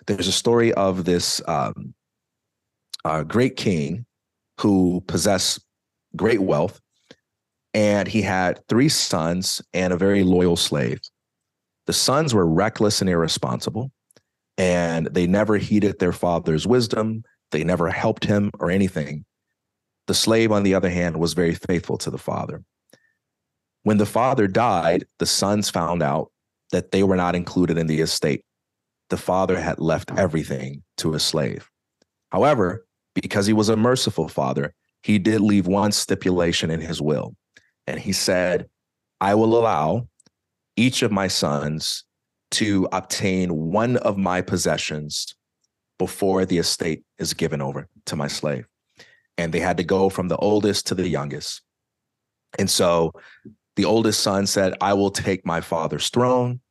There's 0.08 0.28
a 0.28 0.32
story 0.32 0.74
of 0.74 1.06
this 1.06 1.42
um, 1.48 1.94
uh, 3.06 3.24
great 3.24 3.58
king 3.58 4.06
who 4.60 5.04
possessed 5.08 5.60
great 6.16 6.42
wealth, 6.42 6.80
and 7.74 8.08
he 8.08 8.22
had 8.22 8.66
three 8.68 8.90
sons 8.90 9.62
and 9.74 9.94
a 9.94 9.98
very 9.98 10.24
loyal 10.24 10.56
slave. 10.56 11.00
The 11.86 11.94
sons 11.94 12.34
were 12.34 12.48
reckless 12.48 13.02
and 13.02 13.10
irresponsible, 13.10 13.92
and 14.58 15.08
they 15.08 15.28
never 15.28 15.58
heeded 15.58 16.00
their 16.00 16.14
father's 16.14 16.66
wisdom. 16.66 17.24
They 17.52 17.64
never 17.64 17.90
helped 17.90 18.26
him 18.26 18.52
or 18.60 18.72
anything. 18.72 19.26
The 20.08 20.14
slave, 20.14 20.52
on 20.52 20.64
the 20.64 20.76
other 20.76 20.90
hand, 20.90 21.18
was 21.18 21.34
very 21.34 21.56
faithful 21.56 21.98
to 22.00 22.10
the 22.10 22.18
father. 22.18 22.64
When 23.84 23.98
the 23.98 24.06
father 24.06 24.48
died, 24.48 25.06
the 25.20 25.26
sons 25.26 25.70
found 25.70 26.02
out 26.02 26.32
that 26.72 26.92
they 26.92 27.04
were 27.04 27.16
not 27.16 27.36
included 27.36 27.78
in 27.78 27.88
the 27.88 28.02
estate. 28.02 28.44
The 29.10 29.18
father 29.18 29.60
had 29.60 29.80
left 29.80 30.12
everything 30.18 30.84
to 30.98 31.14
his 31.14 31.24
slave. 31.24 31.70
However, 32.32 32.86
because 33.14 33.46
he 33.46 33.54
was 33.54 33.70
a 33.70 33.78
merciful 33.78 34.28
father, 34.28 34.74
he 35.04 35.20
did 35.20 35.42
leave 35.42 35.68
one 35.68 35.92
stipulation 35.92 36.72
in 36.72 36.82
his 36.82 37.02
will. 37.02 37.36
And 37.86 38.00
he 38.00 38.14
said, 38.14 38.68
I 39.22 39.36
will 39.36 39.58
allow 39.58 40.08
each 40.76 41.02
of 41.02 41.12
my 41.12 41.28
sons 41.28 42.04
to 42.52 42.88
obtain 42.92 43.72
one 43.72 43.98
of 43.98 44.18
my 44.18 44.42
possessions 44.42 45.36
before 46.00 46.46
the 46.46 46.58
estate 46.58 47.04
is 47.20 47.34
given 47.34 47.62
over 47.62 47.88
to 48.06 48.16
my 48.16 48.28
slave. 48.28 48.66
And 49.38 49.54
they 49.54 49.60
had 49.60 49.78
to 49.78 49.84
go 49.84 50.10
from 50.10 50.28
the 50.28 50.38
oldest 50.38 50.88
to 50.88 50.96
the 50.96 51.08
youngest. 51.08 51.62
And 52.60 52.70
so 52.70 53.14
the 53.76 53.86
oldest 53.86 54.20
son 54.20 54.46
said, 54.46 54.76
I 54.80 54.94
will 54.94 55.10
take 55.10 55.46
my 55.46 55.62
father's 55.62 56.10
throne 56.10 56.62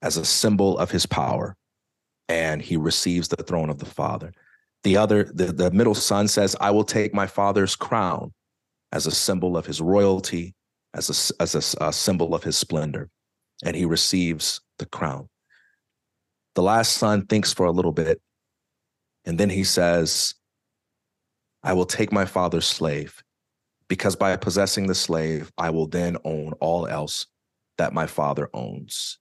as 0.00 0.16
a 0.16 0.24
symbol 0.24 0.78
of 0.78 0.90
his 0.90 1.06
power. 1.06 1.56
And 2.28 2.62
he 2.62 2.76
receives 2.76 3.28
the 3.28 3.42
throne 3.42 3.70
of 3.70 3.78
the 3.78 3.86
father. 3.86 4.32
The 4.84 4.96
other, 4.96 5.24
the, 5.24 5.46
the 5.46 5.70
middle 5.70 5.94
son 5.94 6.28
says, 6.28 6.56
I 6.60 6.70
will 6.70 6.84
take 6.84 7.12
my 7.12 7.26
father's 7.26 7.76
crown 7.76 8.32
as 8.92 9.06
a 9.06 9.10
symbol 9.10 9.56
of 9.56 9.66
his 9.66 9.80
royalty, 9.80 10.54
as 10.94 11.08
a, 11.08 11.42
as 11.42 11.54
a, 11.54 11.84
a 11.84 11.92
symbol 11.92 12.34
of 12.34 12.44
his 12.44 12.56
splendor. 12.56 13.10
And 13.64 13.76
he 13.76 13.84
receives 13.84 14.60
the 14.78 14.86
crown. 14.86 15.28
The 16.54 16.62
last 16.62 16.92
son 16.92 17.26
thinks 17.26 17.52
for 17.52 17.66
a 17.66 17.70
little 17.70 17.92
bit, 17.92 18.20
and 19.24 19.38
then 19.38 19.50
he 19.50 19.64
says, 19.64 20.34
I 21.62 21.72
will 21.72 21.86
take 21.86 22.12
my 22.12 22.24
father's 22.24 22.66
slave, 22.66 23.22
because 23.88 24.16
by 24.16 24.36
possessing 24.36 24.86
the 24.86 24.94
slave, 24.94 25.52
I 25.58 25.70
will 25.70 25.86
then 25.86 26.16
own 26.24 26.52
all 26.60 26.86
else 26.86 27.26
that 27.78 27.92
my 27.92 28.06
father 28.06 28.48
owns. 28.52 29.18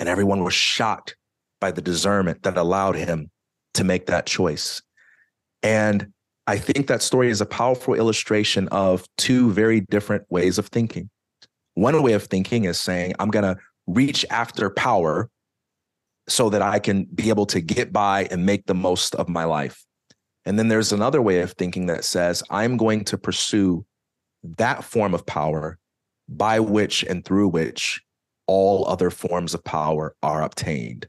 And 0.00 0.08
everyone 0.08 0.42
was 0.42 0.54
shocked 0.54 1.16
by 1.60 1.70
the 1.70 1.82
discernment 1.82 2.42
that 2.42 2.56
allowed 2.56 2.96
him 2.96 3.30
to 3.74 3.84
make 3.84 4.06
that 4.06 4.26
choice. 4.26 4.82
And 5.62 6.12
I 6.46 6.58
think 6.58 6.88
that 6.88 7.02
story 7.02 7.30
is 7.30 7.40
a 7.40 7.46
powerful 7.46 7.94
illustration 7.94 8.68
of 8.68 9.06
two 9.16 9.50
very 9.52 9.80
different 9.80 10.24
ways 10.30 10.58
of 10.58 10.66
thinking. 10.66 11.08
One 11.74 12.02
way 12.02 12.12
of 12.12 12.24
thinking 12.24 12.64
is 12.64 12.78
saying, 12.78 13.14
I'm 13.18 13.30
going 13.30 13.44
to 13.44 13.60
reach 13.86 14.24
after 14.30 14.70
power 14.70 15.30
so 16.28 16.50
that 16.50 16.62
I 16.62 16.78
can 16.78 17.04
be 17.04 17.28
able 17.28 17.46
to 17.46 17.60
get 17.60 17.92
by 17.92 18.28
and 18.30 18.46
make 18.46 18.66
the 18.66 18.74
most 18.74 19.14
of 19.14 19.28
my 19.28 19.44
life. 19.44 19.84
And 20.46 20.58
then 20.58 20.68
there's 20.68 20.92
another 20.92 21.22
way 21.22 21.40
of 21.40 21.52
thinking 21.52 21.86
that 21.86 22.04
says, 22.04 22.42
I'm 22.50 22.76
going 22.76 23.04
to 23.04 23.18
pursue 23.18 23.84
that 24.58 24.84
form 24.84 25.14
of 25.14 25.24
power 25.24 25.78
by 26.28 26.60
which 26.60 27.02
and 27.02 27.24
through 27.24 27.48
which 27.48 28.02
all 28.46 28.86
other 28.86 29.10
forms 29.10 29.54
of 29.54 29.64
power 29.64 30.14
are 30.22 30.42
obtained. 30.42 31.08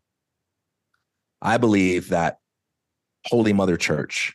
I 1.42 1.58
believe 1.58 2.10
that 2.10 2.40
Holy 3.26 3.54
Mother 3.54 3.78
Church 3.78 4.34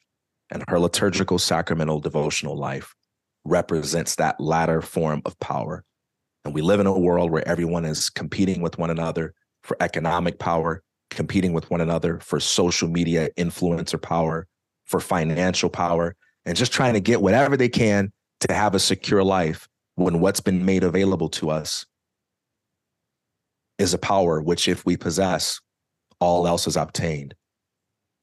and 0.50 0.64
her 0.68 0.78
liturgical 0.78 1.38
sacramental 1.38 2.00
devotional 2.00 2.56
life 2.56 2.94
represents 3.44 4.16
that 4.16 4.40
latter 4.40 4.82
form 4.82 5.22
of 5.24 5.38
power. 5.40 5.84
And 6.44 6.54
we 6.54 6.62
live 6.62 6.80
in 6.80 6.86
a 6.86 6.98
world 6.98 7.30
where 7.30 7.46
everyone 7.46 7.84
is 7.84 8.10
competing 8.10 8.60
with 8.60 8.78
one 8.78 8.90
another 8.90 9.34
for 9.62 9.76
economic 9.80 10.38
power, 10.38 10.82
competing 11.10 11.52
with 11.52 11.70
one 11.70 11.80
another 11.80 12.18
for 12.20 12.40
social 12.40 12.88
media 12.88 13.30
influencer 13.38 14.00
power, 14.00 14.46
for 14.90 15.00
financial 15.00 15.70
power, 15.70 16.16
and 16.44 16.56
just 16.56 16.72
trying 16.72 16.94
to 16.94 17.00
get 17.00 17.22
whatever 17.22 17.56
they 17.56 17.68
can 17.68 18.12
to 18.40 18.52
have 18.52 18.74
a 18.74 18.80
secure 18.80 19.22
life 19.22 19.68
when 19.94 20.20
what's 20.20 20.40
been 20.40 20.64
made 20.64 20.82
available 20.82 21.28
to 21.28 21.50
us 21.50 21.86
is 23.78 23.94
a 23.94 23.98
power 23.98 24.40
which, 24.40 24.66
if 24.68 24.84
we 24.84 24.96
possess, 24.96 25.60
all 26.18 26.46
else 26.46 26.66
is 26.66 26.76
obtained. 26.76 27.34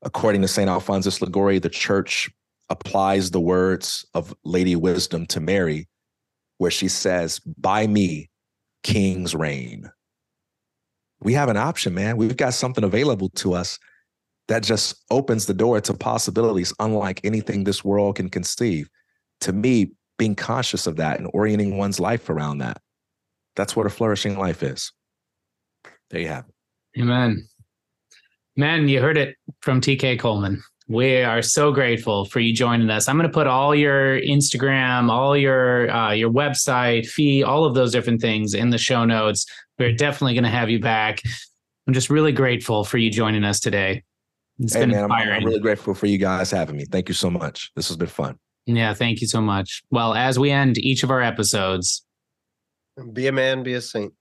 According 0.03 0.41
to 0.41 0.47
St. 0.47 0.69
Alphonsus 0.69 1.21
Liguori, 1.21 1.57
the 1.57 1.69
church 1.69 2.29
applies 2.69 3.31
the 3.31 3.39
words 3.39 4.05
of 4.13 4.35
Lady 4.43 4.75
Wisdom 4.75 5.25
to 5.27 5.39
Mary, 5.39 5.87
where 6.57 6.69
she 6.69 6.89
says, 6.89 7.39
By 7.39 7.87
me, 7.87 8.29
kings 8.83 9.33
reign. 9.33 9.89
We 11.21 11.33
have 11.33 11.49
an 11.49 11.57
option, 11.57 11.93
man. 11.93 12.17
We've 12.17 12.37
got 12.37 12.53
something 12.53 12.83
available 12.83 13.29
to 13.29 13.53
us 13.53 13.79
that 14.47 14.63
just 14.63 15.03
opens 15.11 15.45
the 15.45 15.53
door 15.53 15.81
to 15.81 15.93
possibilities 15.93 16.73
unlike 16.79 17.21
anything 17.23 17.63
this 17.63 17.83
world 17.83 18.15
can 18.15 18.29
conceive. 18.29 18.89
To 19.41 19.53
me, 19.53 19.91
being 20.17 20.35
conscious 20.35 20.87
of 20.87 20.95
that 20.97 21.19
and 21.19 21.29
orienting 21.33 21.77
one's 21.77 21.99
life 21.99 22.29
around 22.29 22.59
that, 22.59 22.81
that's 23.55 23.75
what 23.75 23.85
a 23.85 23.89
flourishing 23.89 24.37
life 24.37 24.63
is. 24.63 24.91
There 26.09 26.21
you 26.21 26.27
have 26.27 26.45
it. 26.47 27.01
Amen. 27.01 27.47
Man, 28.55 28.87
you 28.87 29.01
heard 29.01 29.17
it 29.17 29.35
from 29.61 29.81
TK 29.81 30.19
Coleman. 30.19 30.63
We 30.87 31.21
are 31.21 31.41
so 31.41 31.71
grateful 31.73 32.25
for 32.25 32.39
you 32.39 32.53
joining 32.53 32.89
us. 32.89 33.09
I'm 33.09 33.17
going 33.17 33.29
to 33.29 33.33
put 33.33 33.45
all 33.45 33.75
your 33.75 34.21
Instagram, 34.21 35.09
all 35.09 35.35
your 35.35 35.91
uh, 35.91 36.13
your 36.13 36.31
website, 36.31 37.05
fee, 37.05 37.43
all 37.43 37.65
of 37.65 37.75
those 37.75 37.91
different 37.91 38.21
things 38.21 38.53
in 38.53 38.69
the 38.69 38.77
show 38.77 39.03
notes. 39.03 39.45
We're 39.77 39.91
definitely 39.91 40.33
going 40.33 40.45
to 40.45 40.49
have 40.49 40.69
you 40.69 40.79
back. 40.79 41.21
I'm 41.87 41.93
just 41.93 42.09
really 42.09 42.31
grateful 42.31 42.85
for 42.85 42.97
you 42.97 43.11
joining 43.11 43.43
us 43.43 43.59
today. 43.59 44.03
It's 44.59 44.73
hey, 44.73 44.81
been 44.81 44.91
man, 44.91 45.03
inspiring. 45.03 45.29
I'm, 45.29 45.37
I'm 45.37 45.45
really 45.45 45.59
grateful 45.59 45.93
for 45.93 46.07
you 46.07 46.17
guys 46.17 46.51
having 46.51 46.77
me. 46.77 46.85
Thank 46.85 47.09
you 47.09 47.13
so 47.13 47.29
much. 47.29 47.71
This 47.75 47.87
has 47.89 47.97
been 47.97 48.07
fun. 48.07 48.37
Yeah, 48.65 48.93
thank 48.93 49.21
you 49.21 49.27
so 49.27 49.39
much. 49.39 49.83
Well, 49.91 50.13
as 50.13 50.37
we 50.37 50.51
end 50.51 50.77
each 50.77 51.03
of 51.03 51.11
our 51.11 51.21
episodes, 51.21 52.05
be 53.13 53.27
a 53.27 53.31
man, 53.31 53.63
be 53.63 53.73
a 53.73 53.81
saint. 53.81 54.13